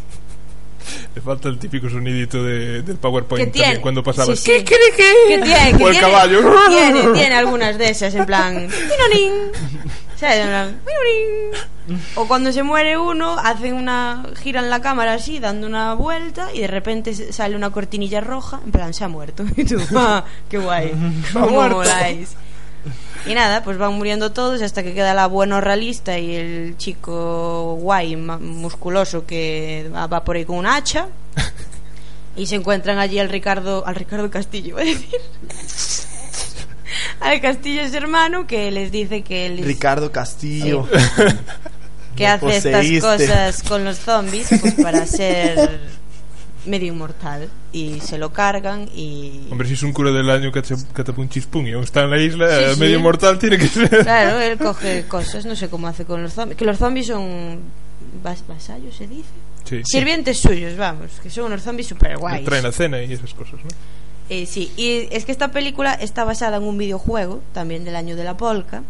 [1.14, 3.66] Le falta el típico sonidito de, del PowerPoint ¿Qué tiene?
[3.68, 4.40] también cuando pasabas.
[4.40, 4.64] Sí, sí.
[4.66, 5.78] ¿Qué tiene?
[5.78, 6.00] ¿Qué O el tiene?
[6.00, 6.42] caballo.
[6.70, 8.56] Tiene, tiene algunas de esas, en plan.
[8.68, 9.32] "Pinonín".
[10.20, 10.38] ¿Sabes?
[10.38, 11.62] En plan, "Pinonín".
[12.16, 14.24] O cuando se muere uno, hacen una.
[14.41, 18.72] giran la cámara así, dando una vuelta, y de repente sale una cortinilla roja, en
[18.72, 19.44] plan, se ha muerto.
[19.58, 20.91] Y tú, "Ah, qué guay.
[21.34, 22.36] ¿Cómo moláis?
[23.28, 27.76] Y nada, pues van muriendo todos hasta que queda la buena realista y el chico
[27.80, 31.08] guay, musculoso que va, va por ahí con un hacha.
[32.38, 35.20] Y se encuentran allí al Ricardo, al Ricardo Castillo, iba a decir.
[37.22, 40.88] Al Castillo es hermano que les dice que les- Ricardo Castillo.
[42.15, 42.99] que Me hace estas poseíste.
[43.27, 45.80] cosas con los zombies pues para ser
[46.65, 51.65] medio inmortal y se lo cargan y Hombre, si es un cura del año Catapunchispun
[51.68, 52.80] y aún está en la isla, Sí, eh, sí.
[52.81, 53.89] medio mortal tiene que ser.
[53.89, 56.57] Claro, él coge cosas, no sé cómo hace con los zombies.
[56.57, 57.60] Que los zombies son
[58.23, 59.30] vas- vasallos, se dice.
[59.64, 59.81] Sí.
[59.85, 62.43] Sirvientes suyos, vamos, que son unos zombies super guays.
[62.45, 63.69] traen la cena y esas cosas, ¿no?
[64.48, 68.24] Sí, y es que esta película está basada en un videojuego, también del año de
[68.24, 68.84] la polca,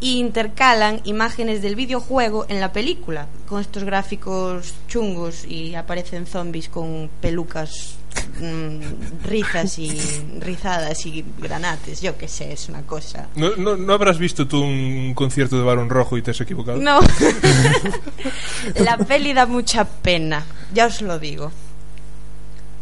[0.00, 6.68] y intercalan imágenes del videojuego en la película con estos gráficos chungos y aparecen zombies
[6.68, 7.96] con pelucas
[8.40, 9.90] mm, rizas y
[10.40, 13.28] rizadas y granates, yo qué sé, es una cosa.
[13.34, 16.78] ¿No, no, no habrás visto tú un concierto de Barón Rojo y te has equivocado?
[16.78, 17.00] No.
[18.76, 21.50] la peli da mucha pena, ya os lo digo.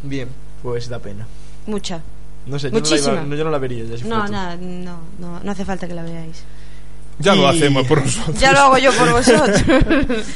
[0.02, 0.28] Bien,
[0.62, 1.26] pues da pena.
[1.66, 2.00] Mucha.
[2.46, 3.12] No sé, yo no, la, Muchísima.
[3.14, 3.84] iba- no, yo no la vería.
[3.84, 6.42] Ya si No, nada, no, no, no hace falta que la veáis.
[7.18, 8.38] Ya lo hacemos por nosotros.
[8.38, 9.62] Ya lo hago yo por vosotros.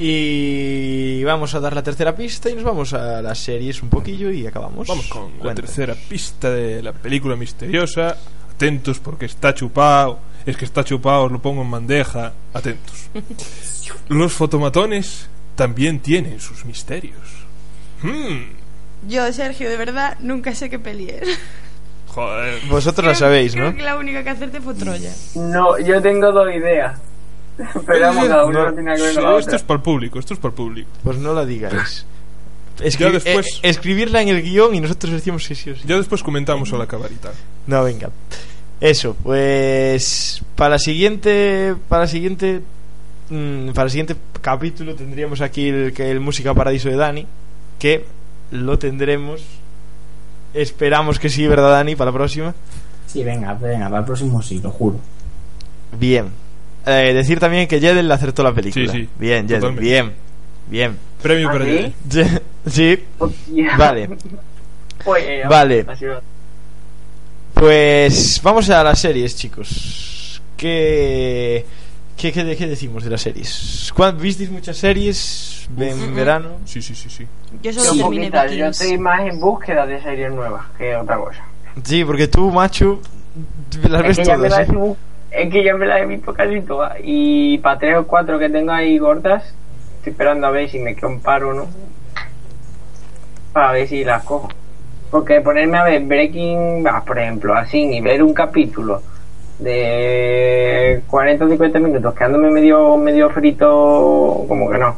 [0.00, 4.30] Y vamos a dar la tercera pista y nos vamos a las series un poquillo
[4.30, 4.86] y acabamos.
[4.86, 8.16] Vamos con la tercera pista de la película misteriosa.
[8.54, 10.20] Atentos porque está chupado.
[10.46, 12.32] Es que está chupado, os lo pongo en bandeja.
[12.54, 13.10] Atentos.
[14.08, 17.18] Los fotomatones también tienen sus misterios.
[18.02, 18.42] Hmm,
[19.06, 21.28] Yo, Sergio, de verdad, nunca sé qué peli es.
[22.08, 22.60] joder.
[22.68, 23.76] Vosotros la sabéis, Creo ¿no?
[23.76, 25.12] que la única que hacerte fue Troya.
[25.36, 26.98] No, yo tengo dos ideas.
[27.86, 29.56] Pero vamos, cada uno No, no tiene que ver Sí, con la esto otra.
[29.56, 30.90] es para el público, esto es para el público.
[31.02, 32.06] Pues no la digáis.
[32.80, 35.82] Escri- después- eh, escribirla en el guion y nosotros decimos sí, sí o sí.
[35.84, 37.32] Ya después comentamos al acabar y tal.
[37.66, 38.10] No, venga.
[38.80, 42.60] Eso, pues para la siguiente para la siguiente
[43.30, 47.26] mm, para el siguiente capítulo tendríamos aquí el que el música paradiso de Dani,
[47.80, 48.04] que
[48.50, 49.42] lo tendremos
[50.54, 51.94] esperamos que sí, ¿verdad, Dani?
[51.94, 52.54] Para la próxima.
[53.06, 54.98] Sí, venga, venga, para el próximo sí, lo juro.
[55.98, 56.26] Bien.
[56.86, 58.90] Eh, decir también que Jedel acertó la película.
[58.90, 59.80] Sí, sí, Bien, Jedel, totalmente.
[59.90, 60.12] bien.
[60.68, 60.96] Bien.
[61.22, 61.70] Premio ¿Ah, para sí?
[62.10, 62.24] Jedel.
[62.26, 63.04] Je- Sí.
[63.18, 63.76] Hostia.
[63.76, 64.08] Vale.
[65.18, 65.86] Eh, Vale.
[67.54, 70.40] Pues vamos a las series, chicos.
[70.56, 71.64] ¿Qué,
[72.18, 73.92] qué, qué, qué decimos de las series?
[73.94, 76.48] ¿Cuán- ¿Visteis muchas series en verano?
[76.64, 77.26] Sí, sí, sí, sí.
[77.62, 81.42] Yo solo terminé poquitas, yo estoy más en búsqueda de series nuevas que otra cosa.
[81.84, 83.00] Sí, porque tú, macho,
[83.88, 84.68] las Es ves que, ya me todas.
[84.68, 84.94] las ¿eh?
[85.30, 86.96] es que ya me las he visto casi todas.
[87.04, 89.44] Y para tres o cuatro que tengo ahí gordas,
[89.98, 91.66] estoy esperando a ver si me quedo un paro o no.
[93.52, 94.48] Para ver si las cojo.
[95.10, 99.02] Porque ponerme a ver Breaking Bad, por ejemplo, así, y ver un capítulo
[99.58, 104.96] de 40 o 50 minutos quedándome medio, medio frito, como que no.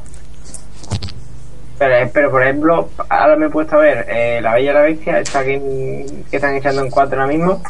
[1.79, 4.81] Pero, pero por ejemplo, ahora me he puesto a ver eh, La Bella y la
[4.83, 7.63] Bestia, esta que, que están echando en cuatro ahora mismo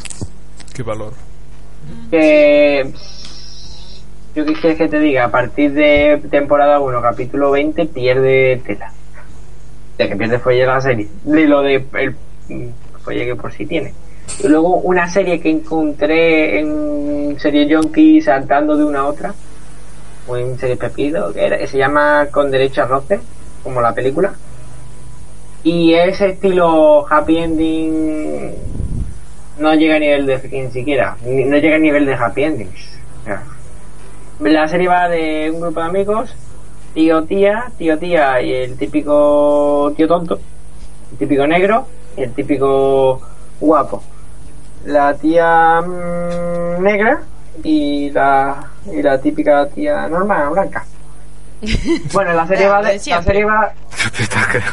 [0.74, 1.12] Qué valor.
[2.10, 2.92] que
[4.34, 8.92] yo qué quieres que te diga, a partir de temporada 1, capítulo 20, pierde tela.
[9.98, 11.08] De que pierde folle la serie.
[11.24, 12.16] De lo de el
[12.48, 12.68] mm,
[13.02, 13.92] folle que por sí tiene.
[14.44, 19.35] Luego una serie que encontré en serie Junkie saltando de una a otra,
[20.27, 23.20] o en serie Pepito, que, se llama Con Derecho a Roce,
[23.62, 24.32] como la película.
[25.62, 28.55] Y ese estilo happy ending
[29.61, 32.98] no llega a nivel de ni siquiera no llega a nivel de happy endings
[34.40, 36.35] la serie va de un grupo de amigos
[36.94, 40.40] tío tía tío tía y el típico tío tonto
[41.12, 41.86] el típico negro
[42.16, 43.20] y el típico
[43.61, 44.02] guapo
[44.85, 47.20] la tía mm, negra
[47.62, 50.85] y la y la típica tía normal blanca
[52.12, 53.73] bueno la serie va de, la serie va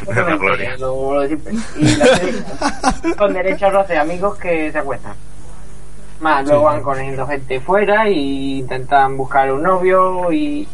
[0.16, 0.78] la gloria.
[0.78, 1.54] lo- lo de siempre.
[1.78, 2.34] Y la serie
[3.18, 5.14] con derecho a roce amigos que se acuestan.
[6.22, 10.68] Más, luego van conociendo gente fuera y intentan buscar un novio y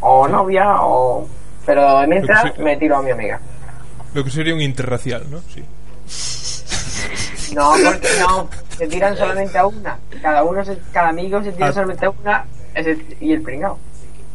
[0.00, 1.28] o novia o
[1.66, 3.38] pero mientras me tiro a mi amiga.
[4.14, 5.40] Lo que sería un interracial, ¿no?
[5.52, 5.62] Sí.
[7.54, 9.98] No, porque no, se tiran solamente a una.
[10.22, 11.72] Cada uno se- cada amigo se tira Ah.
[11.72, 12.44] solamente a una
[12.74, 13.78] ese- y el pringao.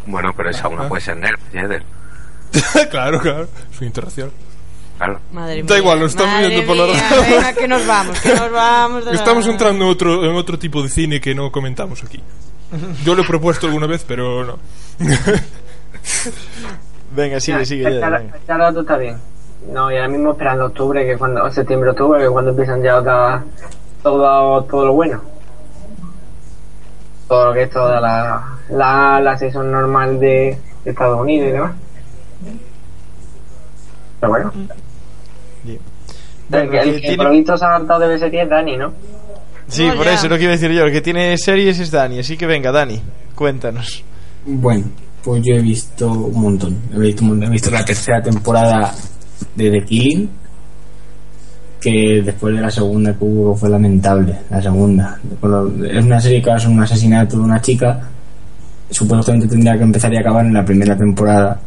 [0.05, 1.83] Bueno, pero esa una puede ser negra, Jedel.
[2.91, 3.47] claro, claro.
[3.71, 4.31] Es un interracial.
[4.97, 5.19] Claro.
[5.31, 5.65] Madre mía.
[5.67, 7.21] Da igual, nos estamos viendo por la radio.
[7.21, 9.05] Venga, que nos vamos, que nos vamos.
[9.05, 12.21] de la- Estamos entrando en otro, en otro tipo de cine que no comentamos aquí.
[13.03, 14.59] Yo lo he propuesto alguna vez, pero no.
[17.15, 17.99] Venga, sigue, sigue.
[17.99, 18.37] Ra- venga.
[18.37, 19.17] este rato está bien.
[19.69, 22.97] No, y ahora mismo esperando octubre, que cuando, o septiembre, octubre, que cuando empiezan ya
[22.97, 23.43] otra-
[24.01, 25.21] todo, todo lo bueno.
[27.27, 31.51] Todo lo que es toda la, la, la season normal de, de Estados Unidos y
[31.51, 31.71] demás.
[34.19, 34.51] Pero bueno,
[35.63, 35.79] Bien.
[36.51, 38.93] el, que- el por lo visto se ha hartado de ver series es Dani, ¿no?
[39.67, 40.13] Sí, No, por ya.
[40.13, 40.83] eso lo que iba a decir yo.
[40.83, 42.19] El que tiene series es Dani.
[42.19, 43.01] Así que venga, Dani,
[43.35, 44.03] cuéntanos.
[44.45, 44.85] Bueno,
[45.23, 46.77] pues yo he visto un montón.
[46.93, 47.47] He visto, un montón.
[47.47, 48.93] He visto la tercera temporada
[49.55, 50.29] de The Killing,
[51.79, 54.35] que después de la segunda que hubo fue lamentable.
[54.49, 55.19] La segunda.
[55.91, 57.99] Es una serie que es un asesinato de una chica.
[58.89, 61.59] Supuestamente tendría que empezar y acabar en la primera temporada.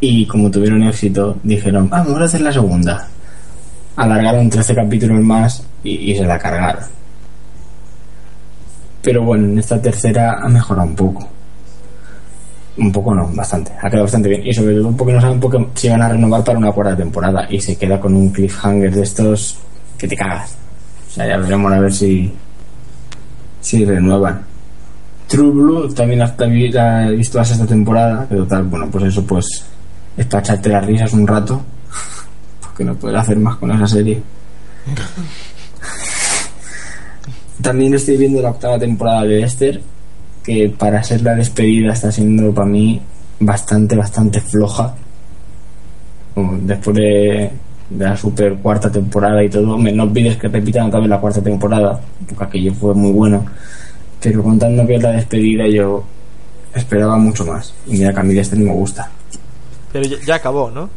[0.00, 3.08] Y como tuvieron éxito, dijeron, "Ah, vamos a hacer la segunda.
[3.96, 6.82] Alargaron 13 capítulos más y, y se la cargaron.
[9.02, 11.28] Pero bueno, en esta tercera ha mejorado un poco.
[12.78, 13.72] Un poco no, bastante.
[13.80, 14.46] Ha quedado bastante bien.
[14.46, 15.40] Y sobre todo porque no saben
[15.74, 17.46] si van a renovar para una cuarta temporada.
[17.50, 19.58] Y se queda con un cliffhanger de estos
[19.96, 20.56] que te cagas.
[21.08, 22.32] O sea, ya veremos a ver si.
[23.60, 24.40] Si renuevan.
[25.26, 26.34] True Blue también la
[26.72, 28.26] la he visto hasta esta temporada.
[28.28, 29.64] Pero tal, bueno, pues eso pues.
[30.16, 31.60] Es para echarte las risas un rato.
[32.60, 34.22] Porque no puedes hacer más con esa serie.
[37.62, 39.80] También estoy viendo la octava temporada de Esther,
[40.48, 43.00] que para ser la despedida está siendo para mí
[43.40, 44.94] bastante, bastante floja.
[46.62, 47.50] Después de,
[47.90, 51.20] de la super cuarta temporada y todo, me- no olvides que repitan otra vez la
[51.20, 53.44] cuarta temporada, porque aquello fue muy bueno.
[54.22, 56.04] Pero contando que es la despedida, yo
[56.74, 57.74] esperaba mucho más.
[57.86, 59.10] Y mira que a mí de Esther me gusta.
[59.92, 60.88] Pero ya, ya acabó, ¿no?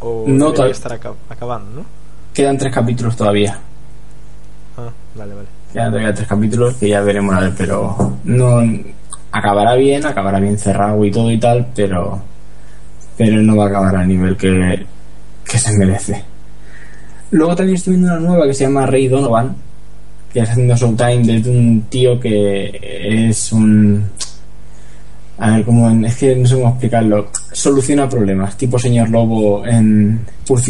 [0.00, 1.86] O No, todavía- estar acab- acabando, ¿no?
[2.34, 3.58] Quedan tres capítulos todavía.
[4.76, 5.48] Ah, vale, vale.
[5.72, 8.62] Quedan todavía tres capítulos que ya veremos a ver, pero no
[9.30, 12.22] acabará bien, acabará bien cerrado y todo y tal, pero
[13.16, 14.86] pero no va a acabar al nivel que,
[15.44, 16.22] que se merece.
[17.32, 19.54] Luego también estoy viendo una nueva que se llama Rey Donovan,
[20.32, 24.04] que está haciendo Showtime desde un tío que es un
[25.38, 27.28] a ver cómo es que no sé cómo explicarlo.
[27.52, 30.64] Soluciona problemas, tipo señor lobo en Pulp.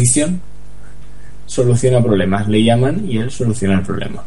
[1.45, 4.23] Soluciona problemas, le llaman y él soluciona el problema.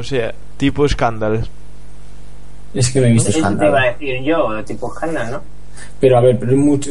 [0.00, 1.40] O sea, tipo escándalo.
[2.72, 3.70] Es que me he visto Eso te escándalo.
[3.70, 5.42] iba a decir yo, tipo escándalo, ¿no?
[5.98, 6.90] Pero a ver, pero es mucho,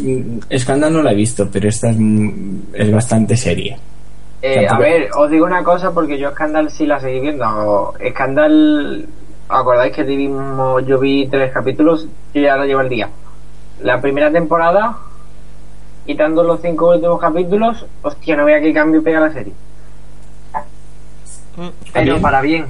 [0.50, 3.78] escándalo no la he visto, pero esta es, mm, es bastante seria.
[4.42, 7.94] Eh, a ver, os digo una cosa porque yo Scandal sí la seguí viendo.
[8.12, 9.06] Scandal,
[9.50, 13.10] ¿acordáis que vimos, yo vi tres capítulos y ya lo llevo el día?
[13.82, 14.98] La primera temporada,
[16.06, 19.54] quitando los cinco últimos capítulos, hostia, no vea qué cambio pega la serie.
[21.94, 22.22] Pero Bien.
[22.22, 22.66] para bien.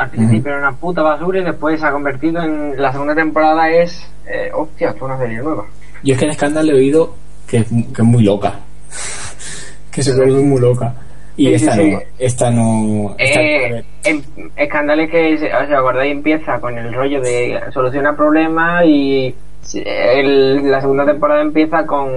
[0.00, 2.80] Al principio era una puta basura y después se ha convertido en.
[2.80, 4.02] La segunda temporada es.
[4.26, 5.64] Eh, hostia, es una serie nueva.
[6.02, 7.14] Yo es que en escándalo he oído
[7.46, 8.54] que, que es muy loca.
[9.92, 10.94] que se vuelve muy loca.
[11.36, 11.90] Y Sí, esta, sí.
[11.92, 13.14] no, esta no.
[13.18, 17.60] esta- Eh, ver, en, Scandal es que, o sea, acordáis, empieza con el rollo de
[17.72, 19.34] soluciona problemas y
[19.74, 22.10] el- la segunda temporada empieza con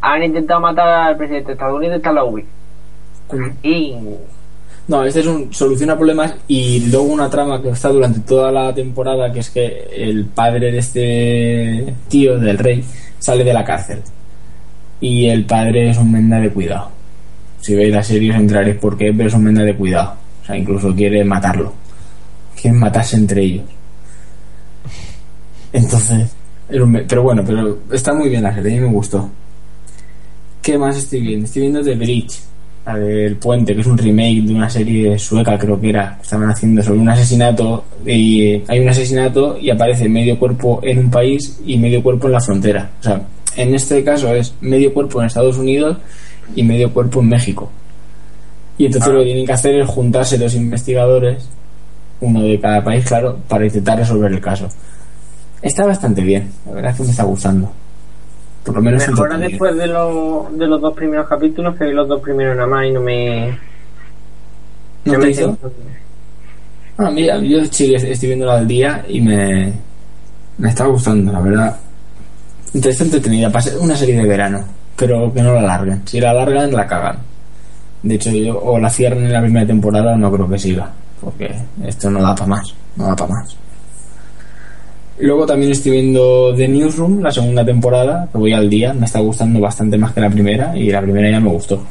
[0.00, 2.44] han intentado matar al presidente de Estados Unidos y está la UBI.
[3.62, 3.94] Y
[4.88, 8.72] No, este es un soluciona problemas y luego una trama que está durante toda la
[8.72, 12.84] temporada que es que el padre de este tío del rey
[13.18, 14.00] sale de la cárcel
[15.00, 16.90] y el padre es un menda de cuidado.
[17.60, 20.14] Si veis la serie os entraréis por qué, pero es un menda de cuidado.
[20.42, 21.72] O sea, incluso quiere matarlo.
[22.54, 23.64] Quieren matarse entre ellos.
[25.72, 26.30] Entonces,
[26.68, 29.28] pero bueno, pero está muy bien la serie, a mí me gustó.
[30.62, 31.46] ¿Qué más estoy viendo?
[31.46, 32.40] Estoy viendo The Bridge,
[32.86, 36.22] la del puente, que es un remake de una serie sueca, creo que era, que
[36.22, 41.10] estaban haciendo sobre un asesinato y hay un asesinato y aparece medio cuerpo en un
[41.10, 42.90] país y medio cuerpo en la frontera.
[43.00, 43.20] O sea,
[43.56, 45.96] en este caso es medio cuerpo en Estados Unidos
[46.54, 47.68] y medio cuerpo en México.
[48.78, 51.48] Y entonces lo que tienen que hacer es juntarse dos investigadores,
[52.20, 54.68] uno de cada país, claro, para intentar resolver el caso.
[55.60, 57.72] Está bastante bien, la verdad es que me está gustando.
[58.66, 62.08] Por lo menos mejora después de, lo- de los dos primeros capítulos, que vi los
[62.08, 63.50] dos primeros nada más y no me.
[65.04, 65.40] ¿No no te me hizo?
[65.42, 65.72] siento-
[66.98, 69.72] Ah, mira, yo sí estoy viendo al día y me,
[70.58, 71.76] me está gustando, la verdad.
[72.74, 74.64] Está entretenida, una serie de verano,
[74.96, 76.02] pero que no la alarguen.
[76.06, 77.18] Si la alargan, la cagan.
[78.02, 80.90] De hecho, yo, o la cierran en la primera temporada, no creo que siga,
[81.20, 83.56] porque esto no da para más, no da para más.
[85.18, 89.20] Luego también estoy viendo The Newsroom, la segunda temporada, que voy al día, me está
[89.20, 91.82] gustando bastante más que la primera, y la primera ya me gustó.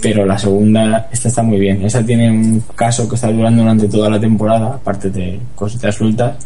[0.00, 1.84] Pero la segunda, esta está muy bien.
[1.84, 6.36] Esta tiene un caso que está durando durante toda la temporada, aparte de cositas sueltas,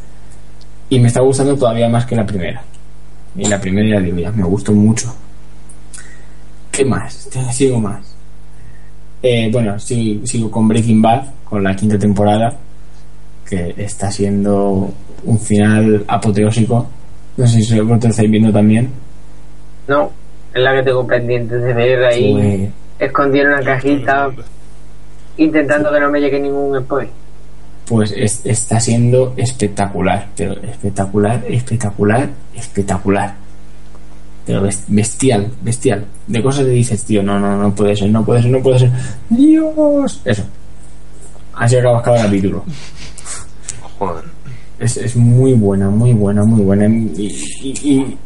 [0.89, 2.62] y me está gustando todavía más que la primera.
[3.37, 5.15] Y la primera ya digo, me gustó mucho.
[6.73, 7.28] ¿Qué más?
[7.53, 8.16] Sigo más.
[9.23, 12.57] Eh, bueno, sigo con Breaking Bad, con la quinta temporada,
[13.49, 14.93] que está siendo
[15.25, 16.87] un final apoteósico.
[17.37, 18.91] No sé si vosotros lo estáis viendo también.
[19.89, 20.11] No,
[20.55, 22.71] es la que tengo pendiente de ver ahí.
[22.99, 24.31] Escondida en una cajita,
[25.39, 27.11] intentando que no me llegue ningún spoiler.
[27.87, 33.35] pues es- está siendo espectacular, pero espectacular, espectacular, espectacular.
[34.47, 36.05] Pero bes- bestial, bestial.
[36.29, 38.79] De cosas que dices, tío, no, no, no puede ser, no puede ser, no puede
[38.79, 38.91] ser.
[39.29, 40.21] Dios.
[40.25, 40.45] Eso.
[41.55, 42.65] Así acabas cada capítulo.
[43.99, 44.25] Joder.
[44.81, 46.86] Es, es muy buena, muy buena, muy buena.
[46.89, 48.16] Y, y- y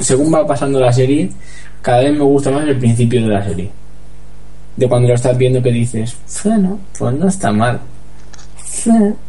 [0.00, 1.28] según va pasando la serie,
[1.82, 3.70] cada vez me gusta más el principio de la serie.
[4.76, 7.80] De cuando lo estás viendo que dices, bueno, pues no está mal.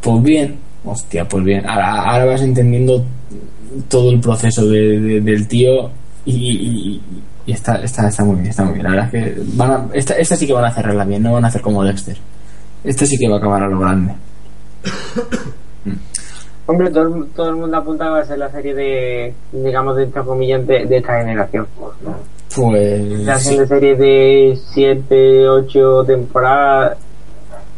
[0.02, 0.56] Pues bien.
[0.86, 1.68] Hostia, pues bien.
[1.68, 3.04] Ahora, ahora vas entendiendo
[3.90, 5.90] todo el proceso de- de- del tío
[6.26, 7.02] y, y-
[7.48, 8.84] y está, está, está muy bien, está muy bien.
[8.84, 11.34] La verdad es que van a- esta, esta sí que van a cerrarla bien, no
[11.34, 12.18] van a hacer como Dexter.
[12.84, 14.14] Esta sí que va a acabar a lo grande.
[16.68, 20.22] Hombre, todo el, todo el mundo apuntaba a ser la serie de, digamos, de entre
[20.22, 21.66] comillas, de, de esta generación.
[21.80, 21.94] Pues.
[23.26, 23.58] La sí.
[23.58, 26.98] de serie de 7, 8 temporadas.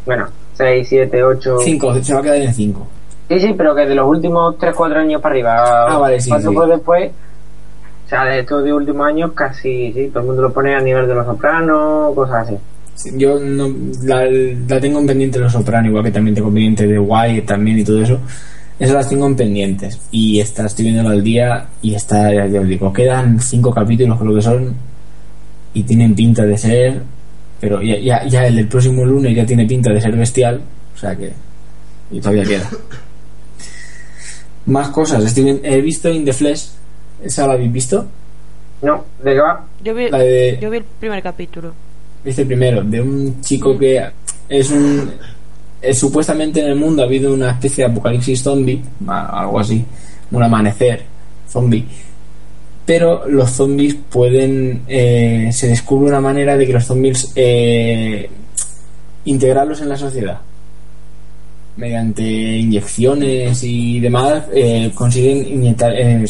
[0.04, 1.58] Bueno, 6, 7, 8.
[1.60, 2.88] Cinco, se va a quedar en 5.
[3.28, 5.86] Sí, sí, pero que de los últimos 3, 4 años para arriba.
[5.88, 6.70] Ah, vale, sí, Cuando sí.
[6.70, 7.10] después.
[8.06, 10.80] O sea, de estos de últimos años, casi, sí, todo el mundo lo pone a
[10.80, 12.58] nivel de los sopranos, cosas así.
[13.16, 13.68] Yo no,
[14.02, 17.78] la, la tengo en pendiente Los Soprano, igual que también tengo pendiente de Wyatt también
[17.78, 18.18] y todo eso.
[18.80, 20.00] Esas las tengo en pendientes.
[20.10, 24.34] Y esta estoy viéndolo al día y está, ya os digo, quedan cinco capítulos creo
[24.34, 24.74] que son
[25.74, 27.02] y tienen pinta de ser,
[27.60, 30.60] pero ya, ya, ya el del próximo lunes ya tiene pinta de ser bestial,
[30.94, 31.30] o sea que
[32.10, 32.68] y todavía queda.
[34.66, 36.68] Más cosas, estoy he visto In the Flesh,
[37.22, 38.06] ¿esa la habéis visto?
[38.82, 39.66] No, ¿de qué va?
[39.84, 41.72] Yo vi, La de- yo vi el primer capítulo.
[42.24, 44.02] Viste primero, de un chico que
[44.48, 45.10] es un.
[45.82, 49.84] Es supuestamente en el mundo ha habido una especie de apocalipsis zombie, algo así,
[50.30, 51.02] un amanecer
[51.48, 51.84] zombie.
[52.84, 54.82] Pero los zombies pueden.
[54.88, 57.32] eh, se descubre una manera de que los zombies.
[57.34, 58.28] eh,
[59.24, 60.38] integrarlos en la sociedad.
[61.76, 66.26] Mediante inyecciones y demás, eh, consiguen inyectar, eh,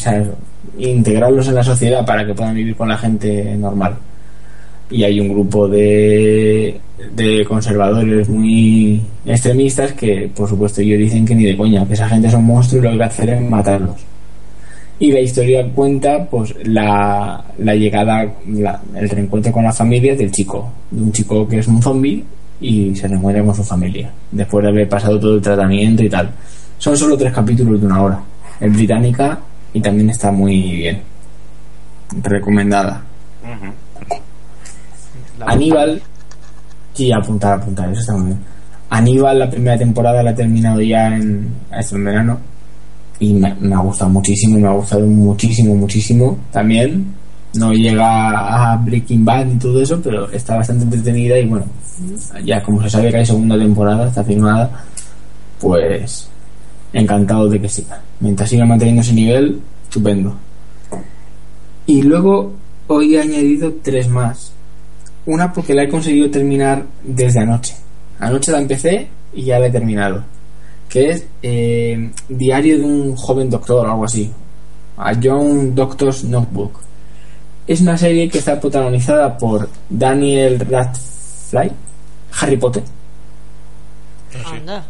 [0.77, 3.97] integrarlos en la sociedad para que puedan vivir con la gente normal
[4.91, 6.79] y hay un grupo de,
[7.15, 12.09] de conservadores muy extremistas que por supuesto ellos dicen que ni de coña que esa
[12.09, 13.95] gente son monstruos y lo que hacer es matarlos.
[14.99, 20.29] Y la historia cuenta pues la, la llegada la- el reencuentro con la familia del
[20.31, 22.23] chico de un chico que es un zombie
[22.59, 26.29] y se reencuentra con su familia después de haber pasado todo el tratamiento y tal.
[26.77, 28.19] Son solo tres capítulos de una hora.
[28.59, 29.39] Es británica
[29.73, 30.99] y también está muy bien
[32.21, 33.03] recomendada
[35.45, 36.01] Aníbal,
[36.93, 38.39] sí, apuntar, apuntar, eso está muy bien.
[38.89, 42.39] Aníbal, la primera temporada la he terminado ya en, esto en verano
[43.19, 47.05] y me, me ha gustado muchísimo, me ha gustado muchísimo, muchísimo también.
[47.53, 51.65] No llega a Breaking Bad y todo eso, pero está bastante entretenida y bueno,
[52.43, 54.69] ya como se sabe que hay segunda temporada, está firmada,
[55.59, 56.29] pues
[56.93, 58.01] encantado de que siga.
[58.19, 60.35] Mientras siga manteniendo ese nivel, estupendo.
[61.85, 62.53] Y luego
[62.87, 64.53] hoy he añadido tres más.
[65.25, 67.75] Una porque la he conseguido terminar desde anoche.
[68.19, 70.23] Anoche la empecé y ya la he terminado.
[70.89, 74.31] Que es eh, Diario de un joven doctor o algo así.
[74.97, 76.79] A Young Doctor's Notebook.
[77.67, 81.71] Es una serie que está protagonizada por Daniel Radcliffe,
[82.39, 82.83] Harry Potter,
[84.45, 84.85] Anda.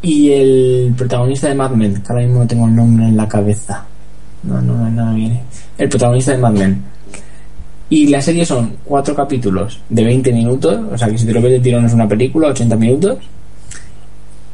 [0.00, 3.28] y el protagonista de Mad Men, que ahora mismo no tengo el nombre en la
[3.28, 3.84] cabeza.
[4.44, 5.42] No, no, no me viene.
[5.76, 6.84] El protagonista de Mad Men.
[7.88, 11.40] Y la serie son cuatro capítulos de 20 minutos, o sea que si te lo
[11.40, 13.18] ves de tirón es una película, 80 minutos.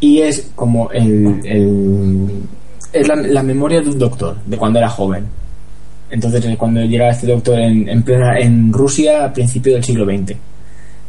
[0.00, 1.40] Y es como el.
[1.44, 2.42] el-
[2.92, 5.24] es la, la memoria de un doctor, de cuando era joven.
[6.10, 10.04] Entonces, es cuando llega este doctor en, en, plena, en Rusia a principios del siglo
[10.04, 10.36] XX.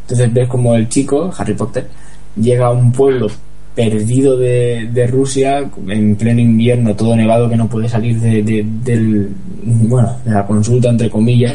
[0.03, 1.89] Entonces ves como el chico, Harry Potter,
[2.37, 3.27] llega a un pueblo
[3.75, 9.29] perdido de, de Rusia en pleno invierno, todo nevado que no puede salir de- del,
[9.63, 11.53] bueno, de la consulta, entre comillas.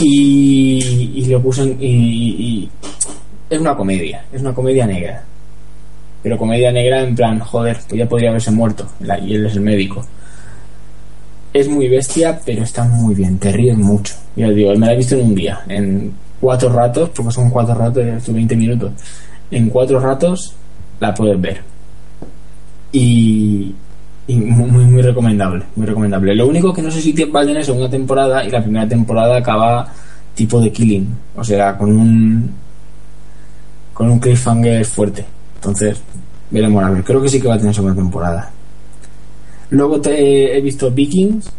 [0.00, 2.68] Y, lo puso en- y,
[3.48, 5.22] es una comedia, es una comedia negra.
[6.22, 8.86] Pero comedia negra en plan, joder, pues ya podría haberse muerto.
[9.22, 10.04] Y él es el médico.
[11.52, 14.14] Es muy bestia, pero está muy bien, te ríes mucho.
[14.34, 17.50] Ya os digo, me la he visto en un día, en cuatro ratos, porque son
[17.50, 18.92] cuatro ratos, estoy 20 minutos.
[19.50, 20.54] En cuatro ratos
[20.98, 21.60] la puedes ver.
[22.92, 23.74] Y,
[24.26, 26.34] y muy, muy, muy recomendable, muy recomendable.
[26.34, 28.88] Lo único que no sé si te va a tener segunda temporada y la primera
[28.88, 29.92] temporada acaba
[30.34, 31.06] tipo de Killing,
[31.36, 32.50] o sea, con un
[33.92, 35.24] con un cliffhanger fuerte.
[35.56, 35.98] Entonces,
[36.50, 37.04] veremos a ver.
[37.04, 38.50] Creo que sí que va a tener segunda temporada.
[39.70, 41.50] Luego te he visto Vikings,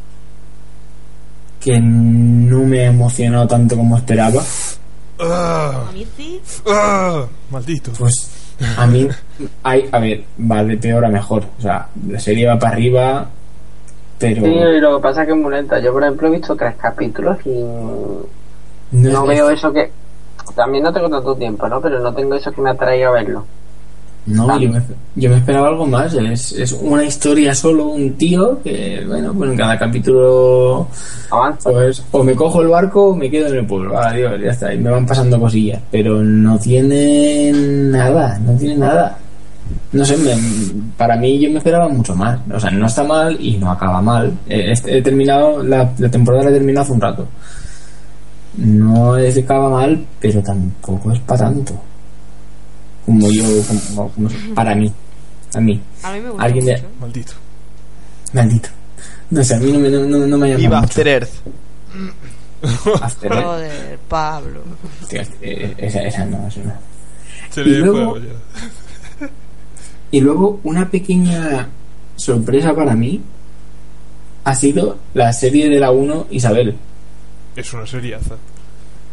[1.59, 4.43] que no me ha emocionado tanto como esperaba.
[5.19, 6.41] Ah, sí.
[6.67, 7.91] ah, maldito.
[7.97, 8.13] Pues
[8.77, 9.07] a mí,
[9.63, 11.43] hay, a ver, va de peor a mejor.
[11.57, 13.27] O sea, la serie va para arriba,
[14.17, 15.79] pero Sí, lo que pasa es que es muy lenta.
[15.79, 17.63] Yo, por ejemplo, he visto tres capítulos y
[18.91, 19.91] no, veo eso que...
[20.55, 21.81] También no tengo tanto tiempo, ¿no?
[21.81, 23.45] Pero no tengo eso que me atraiga a verlo.
[24.27, 24.81] No, yo me,
[25.15, 26.13] yo me esperaba algo más.
[26.15, 30.87] Es, es una historia solo, un tío que, bueno, pues en cada capítulo,
[31.63, 33.97] pues o me cojo el barco o me quedo en el pueblo.
[33.99, 34.73] Adiós, ya está.
[34.73, 35.79] Y me van pasando cosillas.
[35.91, 39.17] Pero no tiene nada, no tiene nada.
[39.91, 40.35] No sé, me-
[40.97, 42.39] para mí yo me esperaba mucho más.
[42.51, 44.33] O sea, no está mal y no acaba mal.
[44.47, 47.27] Este- He, terminado, la, la temporada la he terminado hace un rato.
[48.57, 51.73] No es que acaba mal, pero tampoco es para tanto.
[53.05, 54.91] Como yo, como- como- para mí.
[55.53, 55.79] A mí.
[56.03, 56.87] A mí me gusta Alguien de- mucho.
[56.99, 57.33] Maldito.
[58.33, 58.69] Maldito.
[59.29, 60.89] No sé, a mí no me, no, no- no me llama Viva mucho.
[60.89, 61.29] After Earth.
[63.01, 63.43] After Earth.
[63.45, 64.61] Joder, Pablo.
[65.01, 66.73] Hostia, eh, esa, esa no, esa no.
[67.51, 68.25] Se Y luego- olla.
[70.11, 71.67] Y luego una pequeña
[72.15, 73.21] sorpresa para mí
[74.43, 76.75] ha sido la serie de la 1 Isabel.
[77.55, 78.35] Es una seriaza.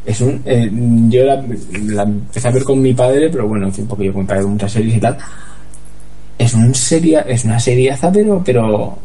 [0.05, 0.69] Es un, eh,
[1.09, 1.45] yo la,
[1.87, 4.29] la empecé a ver con mi padre, pero bueno, en fin, porque yo con mi
[4.29, 5.17] padre muchas series y tal.
[6.39, 8.99] Es un seria, es una seriaza, pero, pero,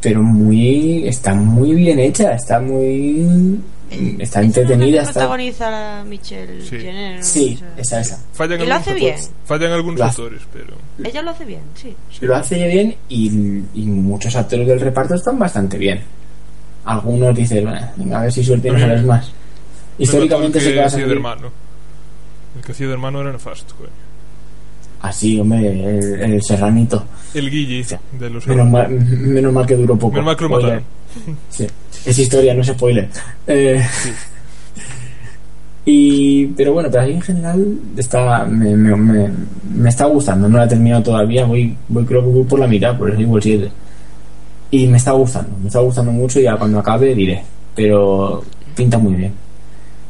[0.00, 3.60] pero muy, está muy bien hecha, está muy,
[4.18, 5.12] está entretenida, está.
[5.12, 7.22] protagoniza Michelle Jenner.
[7.22, 8.00] Sí, o sea.
[8.00, 8.24] esa, esa.
[8.32, 9.16] Fallan Y lo algunos hace bien.
[9.44, 10.74] Fallan algunos hace- autores, pero.
[11.06, 11.94] Ella lo hace bien, sí.
[12.22, 13.26] Lo hace bien y,
[13.74, 16.00] y muchos actores del reparto están bastante bien.
[16.86, 19.30] Algunos dicen, "Bueno, venga, a ver si suerte y no sales más.
[19.98, 21.50] Históricamente se que queda de hermano.
[22.56, 23.90] El que hacía de hermano era nefasto, coño.
[25.00, 27.04] Así, hombre, el, el serranito.
[27.32, 27.84] El Guille
[28.18, 30.12] de los Menos mal, menos mal que duró poco.
[30.12, 30.82] Menos mal que lo mataron.
[31.50, 31.66] Sí.
[32.04, 33.08] Es historia, no es spoiler.
[33.46, 33.84] Eh,
[35.84, 39.30] y, pero bueno, pero ahí en general está, me, me, me,
[39.72, 40.48] me está gustando.
[40.48, 41.44] No la he terminado todavía.
[41.44, 43.70] Voy, voy, creo que voy por la mitad, por el 7.
[44.70, 46.40] Y me está gustando, me está gustando mucho.
[46.40, 47.42] Y ya cuando acabe diré.
[47.74, 48.42] Pero
[48.74, 49.32] pinta muy bien.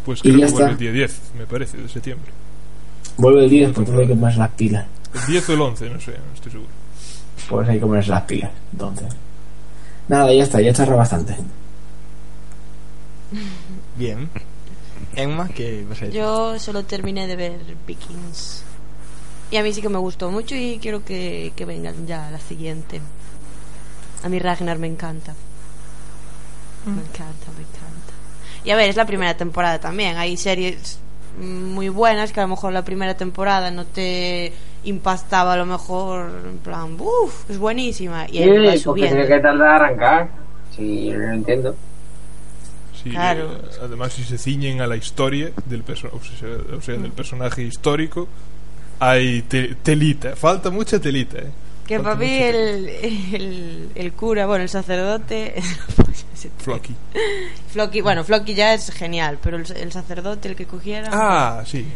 [0.08, 0.72] Pues Y creo ya que vuelve está.
[0.72, 2.32] el día 10, me parece, de septiembre.
[3.18, 4.86] Vuelve el 10, pues entonces hay que ponerse las pilas.
[5.12, 6.70] El 10 o el 11, no sé, no estoy seguro.
[7.46, 8.50] Pues hay que ponerse las pilas.
[8.72, 9.06] Entonces,
[10.08, 11.36] nada, ya está, ya charra bastante.
[13.96, 14.30] Bien.
[15.14, 16.18] Emma, ¿qué vas a decir?
[16.18, 18.62] Yo solo terminé de ver Vikings.
[19.50, 22.40] Y a mí sí que me gustó mucho y quiero que, que vengan ya la
[22.40, 23.02] siguiente.
[24.22, 25.34] A mí Ragnar me encanta.
[26.86, 27.77] Me encanta, me encanta.
[28.68, 30.18] Y a ver, es la primera temporada también.
[30.18, 30.98] Hay series
[31.40, 34.52] muy buenas que a lo mejor la primera temporada no te
[34.84, 38.26] impactaba a lo mejor en plan, uff, es buenísima.
[38.30, 39.14] Y ahí Sí, porque subiendo.
[39.16, 40.28] tiene que tardar a arrancar.
[40.76, 41.76] Sí, yo lo entiendo.
[43.02, 43.52] Sí, Claro.
[43.54, 47.12] eh, además, si se ciñen a la historia del, perso o sea, o sea, del
[47.12, 48.28] personaje histórico,
[49.00, 50.36] hay te- telita.
[50.36, 51.50] Falta mucha telita, ¿eh?
[51.88, 52.24] Que telita.
[52.24, 52.88] el,
[53.32, 55.54] el, el cura, bueno, el sacerdote.
[56.58, 56.94] Flocky.
[57.72, 61.08] Flocky, bueno, Flocky ya es genial, pero el, el sacerdote, el que cogiera.
[61.12, 61.86] Ah, sí.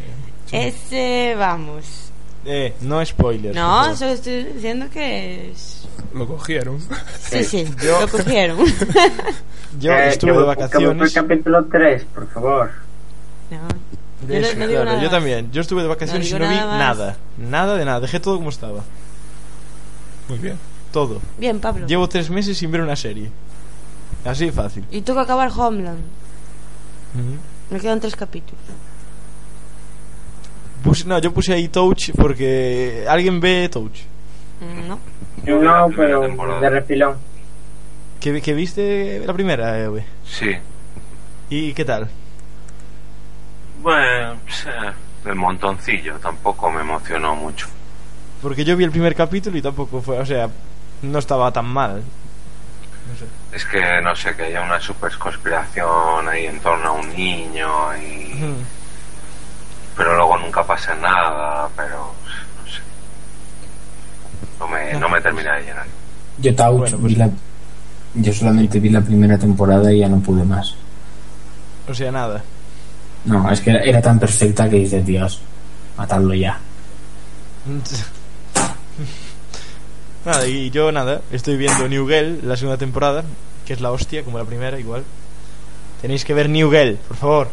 [0.51, 1.85] Ese, vamos.
[2.45, 3.55] Eh, no spoilers.
[3.55, 5.87] No, solo estoy diciendo que es.
[6.15, 6.79] Lo cogieron.
[7.21, 8.59] Sí, sí, Yo- lo cogieron.
[9.79, 11.13] Yo Eh, estuve de por el vacaciones.
[11.13, 12.71] capítulo 3, por favor.
[13.51, 13.59] No.
[14.29, 15.51] Yo no- no digo claro, nada yo también.
[15.53, 16.79] Yo estuve de vacaciones No y no vi nada más.
[16.99, 17.17] nada.
[17.39, 18.01] Nada de nada.
[18.01, 18.83] Dejé todo como estaba.
[20.33, 20.59] Muy bien.
[20.93, 21.21] Todo.
[21.39, 21.87] Bien, Pablo.
[21.87, 23.31] Llevo tres meses sin ver una serie.
[24.25, 24.83] Así de fácil.
[24.91, 26.01] Y tengo que acabar Homeland.
[27.71, 28.61] Me quedan tres capítulos.
[30.83, 34.01] Puse- no, yo puse ahí Touch porque alguien ve Touch.
[34.61, 34.99] Mm, No.
[35.45, 36.23] Yo no, pero
[36.61, 37.17] de refilón.
[38.21, 40.05] ¿Que, que viste la primera, eh, güey?
[40.25, 40.57] Sí.
[41.51, 42.09] ¿Y qué tal?
[43.83, 44.93] Bueno, pues, eh,
[45.27, 47.67] el montoncillo tampoco me emocionó mucho.
[48.43, 50.49] Porque yo vi el primer capítulo y tampoco fue, o sea,
[51.03, 52.03] no estaba tan mal.
[53.09, 53.57] No sé.
[53.57, 57.97] Es que no sé, que haya una super conspiración ahí en torno a un niño
[57.97, 58.33] y...
[59.97, 62.13] Pero luego nunca pasa nada, pero
[62.65, 62.81] no sé.
[64.59, 65.87] No me, no me termina de llenar.
[66.39, 67.31] Yo Bueno, pues- vi la,
[68.15, 70.75] yo solamente vi la primera temporada y ya no pude más.
[71.89, 72.43] O sea, nada.
[73.25, 75.41] No, es que era, era tan perfecta que dices, Dios,
[75.97, 76.59] matadlo ya.
[80.25, 83.25] Nada, y yo nada, estoy viendo New Girl, la segunda temporada,
[83.67, 85.03] que es la hostia, como la primera, igual.
[86.01, 87.49] Tenéis que ver New Girl, por favor.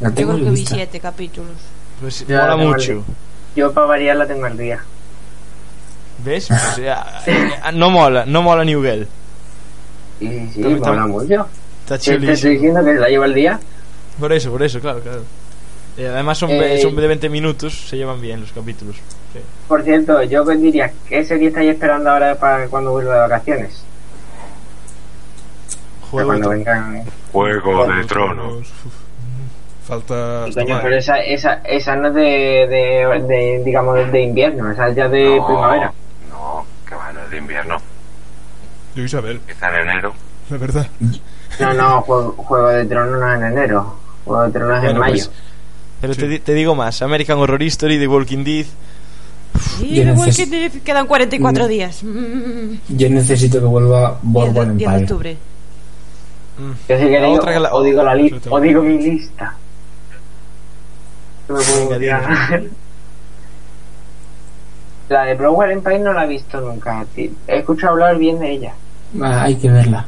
[0.00, 1.56] La Yo tengo creo que vi siete capítulos.
[2.00, 3.04] Pues Ya mola mucho.
[3.56, 4.80] Yo para variar la tengo al día.
[6.24, 6.50] ¿Ves?
[6.50, 9.08] O sea, eh, no mola, no mola New Girl.
[10.20, 11.46] Sí, sí, mola mucho.
[11.82, 12.52] Está Te- Te estoy chulísimo.
[12.52, 13.58] diciendo que la llevo al día.
[14.20, 15.22] Por eso, por eso, claro, claro.
[15.96, 18.96] Eh, además son, Eh, son de 20 minutos, se llevan bien los capítulos.
[19.32, 19.38] Sí.
[19.68, 23.84] Por cierto, yo os diría, ¿qué serie estáis esperando ahora para cuando vuelva de vacaciones?
[26.10, 27.04] Juego cuando de vengan.
[27.32, 28.54] Juego de Tronos.
[28.84, 28.92] Uf.
[29.86, 30.44] Falta.
[30.54, 34.94] Coño, pero esa, esa, esa no es de, de, de, digamos, de invierno, esa es
[34.96, 35.92] ya de No, primavera.
[36.30, 37.78] No, que va, no es de invierno.
[38.94, 40.12] Yo Isabel, Empieza en enero.
[40.50, 40.86] la verdad.
[41.58, 43.96] No, no, Juego, Juego de Tronos no es en enero.
[44.24, 45.24] Juego de Tronos es en mayo.
[45.24, 45.30] pues,
[46.00, 48.66] pero te, te digo más, American Horror Story, The Walking Dead,
[49.80, 51.68] Y neces- Walking Dead quedan 44 Mm.
[51.68, 52.02] días.
[52.02, 52.74] Mm.
[52.96, 55.36] Yo necesito que vuelva 10 de, Boardwalk 10 de octubre.
[56.88, 59.56] Yo sí que La otra que la- o digo la lista, o digo mi lista.
[61.48, 61.98] No me puedo.
[65.08, 67.04] La de Broadway Empire no la he visto nunca.
[67.16, 68.72] He escuchado hablar bien de ella.
[69.20, 70.06] Ah, hay que verla.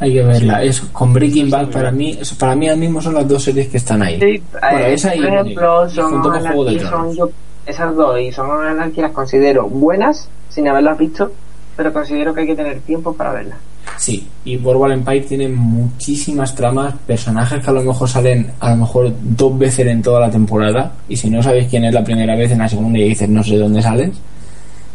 [0.00, 0.62] Hay que verla.
[0.64, 3.68] Eso, con Breaking Bad para mí, eso, para mí ahora mismo son las dos series
[3.68, 4.18] que están ahí.
[4.20, 7.30] Sí, Bueno, eh, esa y- por ejemplo, son de Anarchy, son yo,
[7.66, 11.32] esas dos y son Anarchy las considero buenas sin haberlas visto,
[11.76, 13.58] pero considero que hay que tener tiempo para verlas.
[13.98, 18.76] Sí, y Boardwalk Empire tiene muchísimas tramas, personajes que a lo mejor salen a lo
[18.76, 22.34] mejor dos veces en toda la temporada, y si no sabes quién es la primera
[22.36, 24.10] vez, en la segunda y dices no sé dónde sales,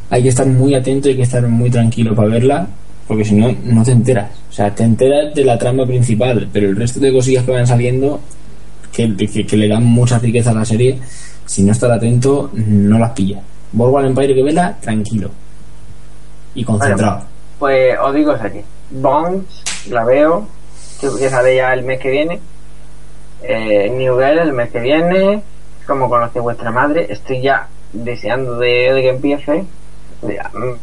[0.10, 2.68] hay que estar muy atento y hay que estar muy tranquilo para verla,
[3.08, 4.30] porque si no, no te enteras.
[4.50, 7.66] O sea, te enteras de la trama principal, pero el resto de cosillas que van
[7.66, 8.20] saliendo,
[8.92, 11.00] que, que, que le dan mucha riqueza a la serie,
[11.52, 13.44] si no estás atento, no las pillas.
[13.74, 15.30] Boardwalk Empire hay que verla tranquilo
[16.56, 17.24] y concentrado.
[17.60, 18.64] Pues os digo serie.
[18.90, 19.44] Bones,
[19.90, 20.48] la veo,
[21.02, 22.40] que sale ya el mes que viene.
[23.44, 25.44] Eh, New Girl el mes que viene.
[25.86, 27.08] Como conoce vuestra madre.
[27.10, 29.66] Estoy ya deseando de, de que empiece.
[30.22, 30.76] Ya, mm.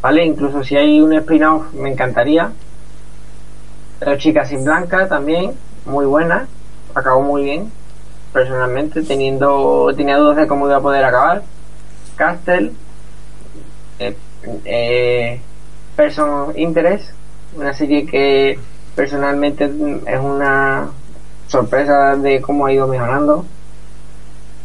[0.00, 2.50] Vale, incluso si hay un spin-off me encantaría.
[3.98, 5.52] Pero Chicas sin Blanca también,
[5.84, 6.48] muy buena.
[6.94, 7.70] Acabó muy bien.
[8.36, 11.42] Personalmente, teniendo tenía dudas de cómo iba a poder acabar.
[12.16, 12.72] Castle,
[13.98, 14.14] eh,
[14.66, 15.40] eh,
[15.96, 17.12] Person of Interest,
[17.56, 18.58] una serie que
[18.94, 20.86] personalmente es una
[21.48, 23.46] sorpresa de cómo ha ido mejorando.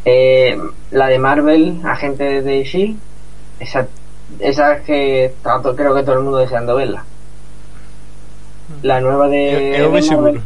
[0.04, 0.60] Eh,
[0.92, 2.98] la de Marvel, Agente de Shield,
[3.62, 3.88] esa,
[4.40, 7.06] esa es que está to- creo que todo el mundo deseando verla.
[8.82, 9.38] La nueva de,
[9.72, 10.02] de
[10.34, 10.42] Marvel.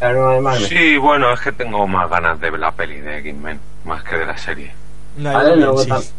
[0.00, 0.66] La nueva de Marvel.
[0.68, 4.16] Sí, bueno, es que tengo más ganas de ver la peli de X-Men, más que
[4.16, 4.72] de la serie.
[5.18, 5.90] Yo Vale, también, luego sí.
[5.90, 6.10] tam-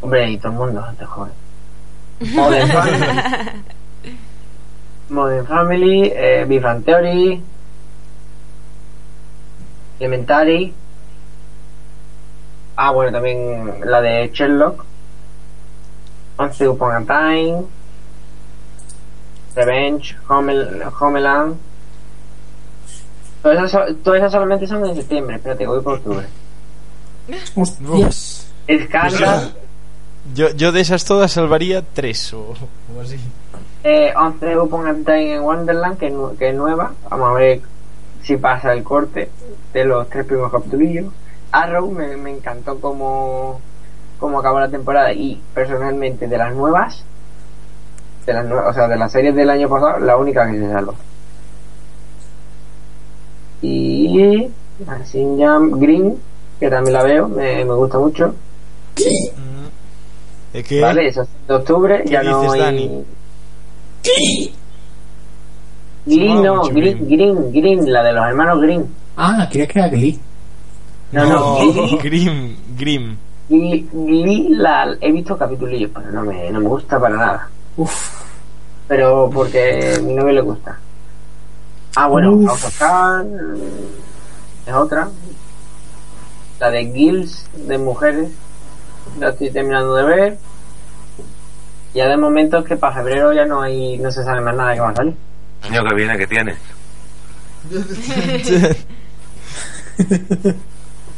[0.00, 1.30] Hombre, y todo el mundo te jode.
[2.34, 3.62] Modern Family,
[5.10, 7.42] Modern Family eh, Big Bang Theory,
[10.00, 10.72] Elementary.
[12.76, 14.84] Ah, bueno, también la de Sherlock.
[16.38, 17.64] Once Upon a Time.
[19.56, 21.56] Revenge, Homel- Homeland.
[23.48, 26.26] Todas esas, so- todas esas solamente son en septiembre, espérate, voy por octubre.
[27.54, 28.46] Hostias.
[28.84, 29.52] Scandal,
[30.34, 33.16] Yo, yo de esas todas salvaría tres o, o así.
[33.84, 36.92] eh, 11 Upon a Time en Wonderland, que, que es nueva.
[37.08, 37.60] Vamos a ver
[38.22, 39.30] si pasa el corte
[39.72, 41.10] de los tres primeros capítulos.
[41.52, 43.60] Arrow me, me encantó como,
[44.18, 47.02] como acabó la temporada y personalmente de las nuevas,
[48.26, 50.70] de las nuevas, o sea, de las series del año pasado, la única que se
[50.70, 50.94] salvó.
[53.62, 54.48] Y
[54.86, 56.16] así ya Green,
[56.60, 58.34] que también la veo, me, me gusta mucho.
[60.52, 60.80] ¿De qué?
[60.80, 62.60] Vale, eso es de octubre, ¿Qué ya no hay...
[62.60, 63.04] Dani?
[66.06, 68.86] Glee no, Green, Green, Green, la de los hermanos Green.
[69.16, 70.18] Ah, creía que era Glee.
[71.12, 73.16] No, no, Glee, Grim, Grim.
[73.48, 77.50] Glee, Glee la he visto capitulillos, pero no me, no me gusta para nada.
[77.76, 78.22] Uf.
[78.86, 80.78] Pero porque a mi novio le gusta.
[82.00, 82.46] Ah, bueno, Uf.
[82.46, 85.08] House of Cards, mm, es otra.
[86.60, 88.30] La de Guilds de mujeres.
[89.18, 90.38] La estoy terminando de ver.
[91.94, 94.74] Ya de momento es que para febrero ya no hay, no se sabe más nada
[94.74, 95.16] que va a salir.
[95.64, 96.58] El año que viene, ¿qué tienes?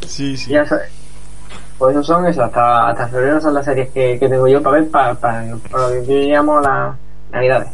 [0.06, 0.50] sí, sí.
[0.50, 0.88] Ya sabes.
[1.76, 4.78] Pues eso son eso, hasta, hasta febrero son las series que, que tengo yo para
[4.78, 6.96] ver para, para, para lo que yo llamo las
[7.30, 7.68] navidades.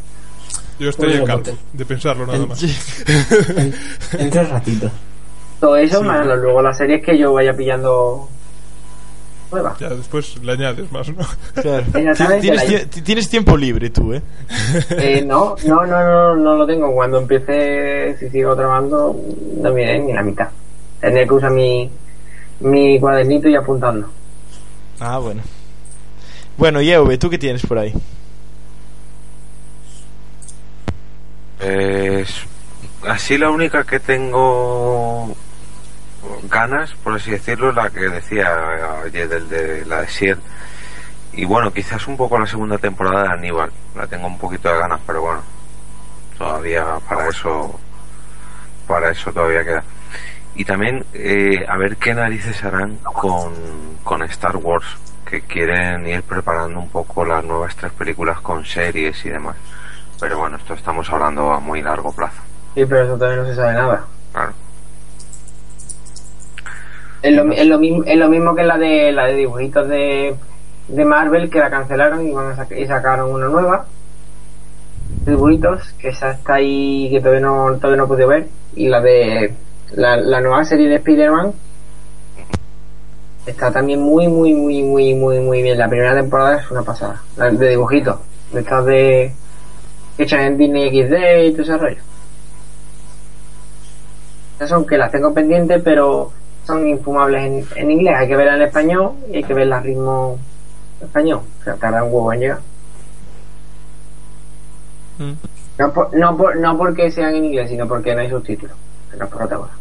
[0.78, 2.62] Yo estaría Bueno, calvo de pensarlo nada más.
[2.62, 3.74] En,
[4.20, 4.92] en tres ratitos.
[5.60, 6.04] Todo eso, Sí.
[6.06, 8.28] más luego las series que yo vaya pillando
[9.50, 9.78] nuevas.
[9.78, 11.24] Ya después le añades más, ¿no?
[11.54, 11.84] Claro.
[11.94, 14.20] Tienes, la- tie- tienes tiempo libre tú, ¿eh?
[14.90, 16.92] Eh, no, no, no, no, no lo tengo.
[16.94, 19.18] Cuando empiece, si sigo trabajando,
[19.62, 20.48] no me den ni la mitad.
[21.00, 21.90] Tendré que usar mi,
[22.60, 24.08] mi cuadernito y apuntando.
[25.00, 25.40] Ah, bueno.
[26.58, 27.94] Bueno, y EV, ¿tú qué tienes por ahí?
[31.58, 32.46] Pues
[33.06, 35.34] así la única que tengo
[36.50, 38.48] ganas, por así decirlo, la que decía
[39.04, 40.38] ayer del de la de Sier.
[41.32, 43.70] Y bueno, quizás un poco la segunda temporada de Aníbal.
[43.94, 45.42] La tengo un poquito de ganas, pero bueno,
[46.38, 47.78] todavía para eso,
[48.86, 49.84] para eso todavía queda.
[50.54, 53.52] Y también eh, a ver qué narices harán con,
[54.02, 54.86] con Star Wars,
[55.28, 59.56] que quieren ir preparando un poco las nuevas tres películas con series y demás.
[60.20, 62.40] Pero bueno, esto estamos hablando a muy largo plazo.
[62.74, 64.04] Sí, pero eso todavía no se sabe nada.
[64.32, 64.52] Claro.
[67.22, 70.36] Es lo, es lo mismo, es lo mismo que la de la de dibujitos de,
[70.88, 73.86] de Marvel que la cancelaron y, van a sac- y sacaron una nueva
[75.24, 78.88] de dibujitos que esa está ahí que todavía no todavía no he podido ver y
[78.88, 79.54] la de
[79.92, 81.52] la, la nueva serie de Spider-Man
[83.46, 87.22] está también muy muy muy muy muy muy bien la primera temporada es una pasada
[87.36, 88.18] la de dibujitos
[88.52, 89.34] de estas de
[90.18, 92.02] hechas en Disney XD y todo ese rollo
[94.56, 96.32] esas son que las tengo pendientes pero
[96.66, 99.82] son infumables en, en inglés hay que verlas en español y hay que verlas a
[99.82, 100.38] ritmo
[101.02, 102.58] español o sea tarda un huevo en llegar
[105.78, 108.76] no, por- no, por- no porque sean en inglés sino porque no hay subtítulos
[109.10, 109.72] que no es por otra cosa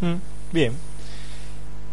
[0.00, 0.16] Mm,
[0.52, 0.72] Bien.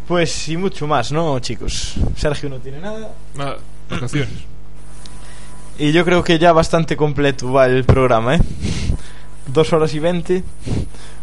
[0.06, 1.94] Pues y mucho más, ¿no, chicos?
[2.16, 3.12] Sergio no tiene nada.
[3.34, 3.56] Nada,
[3.88, 4.44] vacaciones.
[5.78, 8.40] Y yo creo que ya bastante completo va el programa, ¿eh?
[9.46, 10.44] Dos horas y veinte.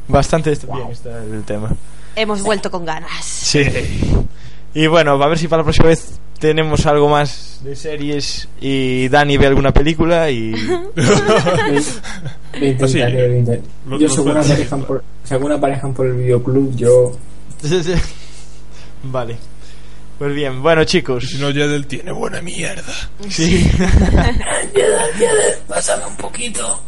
[0.07, 1.71] Bastante est- bien está el tema.
[2.15, 3.23] Hemos vuelto con ganas.
[3.23, 3.63] Sí.
[4.73, 9.07] Y bueno, a ver si para la próxima vez tenemos algo más de series y
[9.09, 10.53] Dani ve alguna película y...
[12.53, 13.61] Intentaré, intentaré.
[13.87, 17.11] Lo- Yo según aparezcan por, según aparezcan por el videoclub, yo
[19.03, 19.37] vale.
[20.19, 21.29] Pues bien, bueno chicos.
[21.29, 22.93] Si no, Jedel tiene buena mierda.
[23.29, 23.69] Sí.
[25.67, 26.81] Pásame un poquito.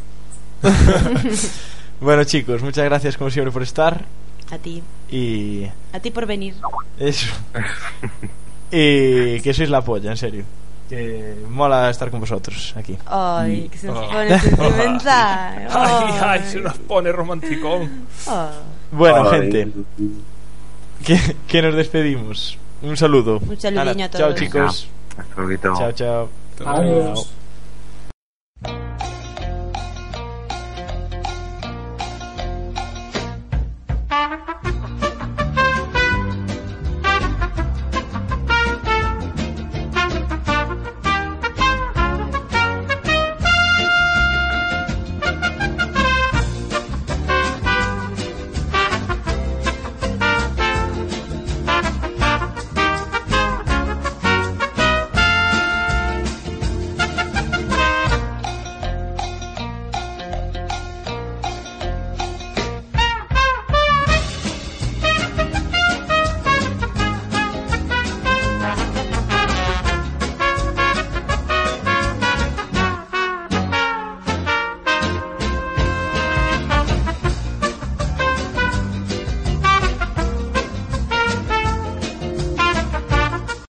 [2.01, 4.03] bueno chicos, muchas gracias como siempre por estar.
[4.51, 4.83] A ti.
[5.09, 5.65] Y...
[5.93, 6.55] A ti por venir.
[6.99, 7.27] Eso.
[8.71, 10.43] y que sois la polla, en serio.
[10.89, 12.97] Que mola estar con vosotros aquí.
[13.05, 14.11] Ay, que se nos Ah.
[14.11, 15.67] pone sentimental.
[15.69, 18.07] Ay, ay, se nos pone romanticón.
[18.27, 18.49] Ay.
[18.91, 19.39] Bueno, Ay.
[19.39, 19.67] gente,
[21.05, 21.17] que,
[21.47, 22.57] que nos despedimos.
[22.81, 23.39] Un saludo.
[23.47, 24.39] Un saludinho Hala, a Chao, todos.
[24.39, 24.87] chicos.
[25.17, 25.77] Hasta luego.
[25.77, 26.29] Chao, chao.
[26.65, 27.29] Adiós.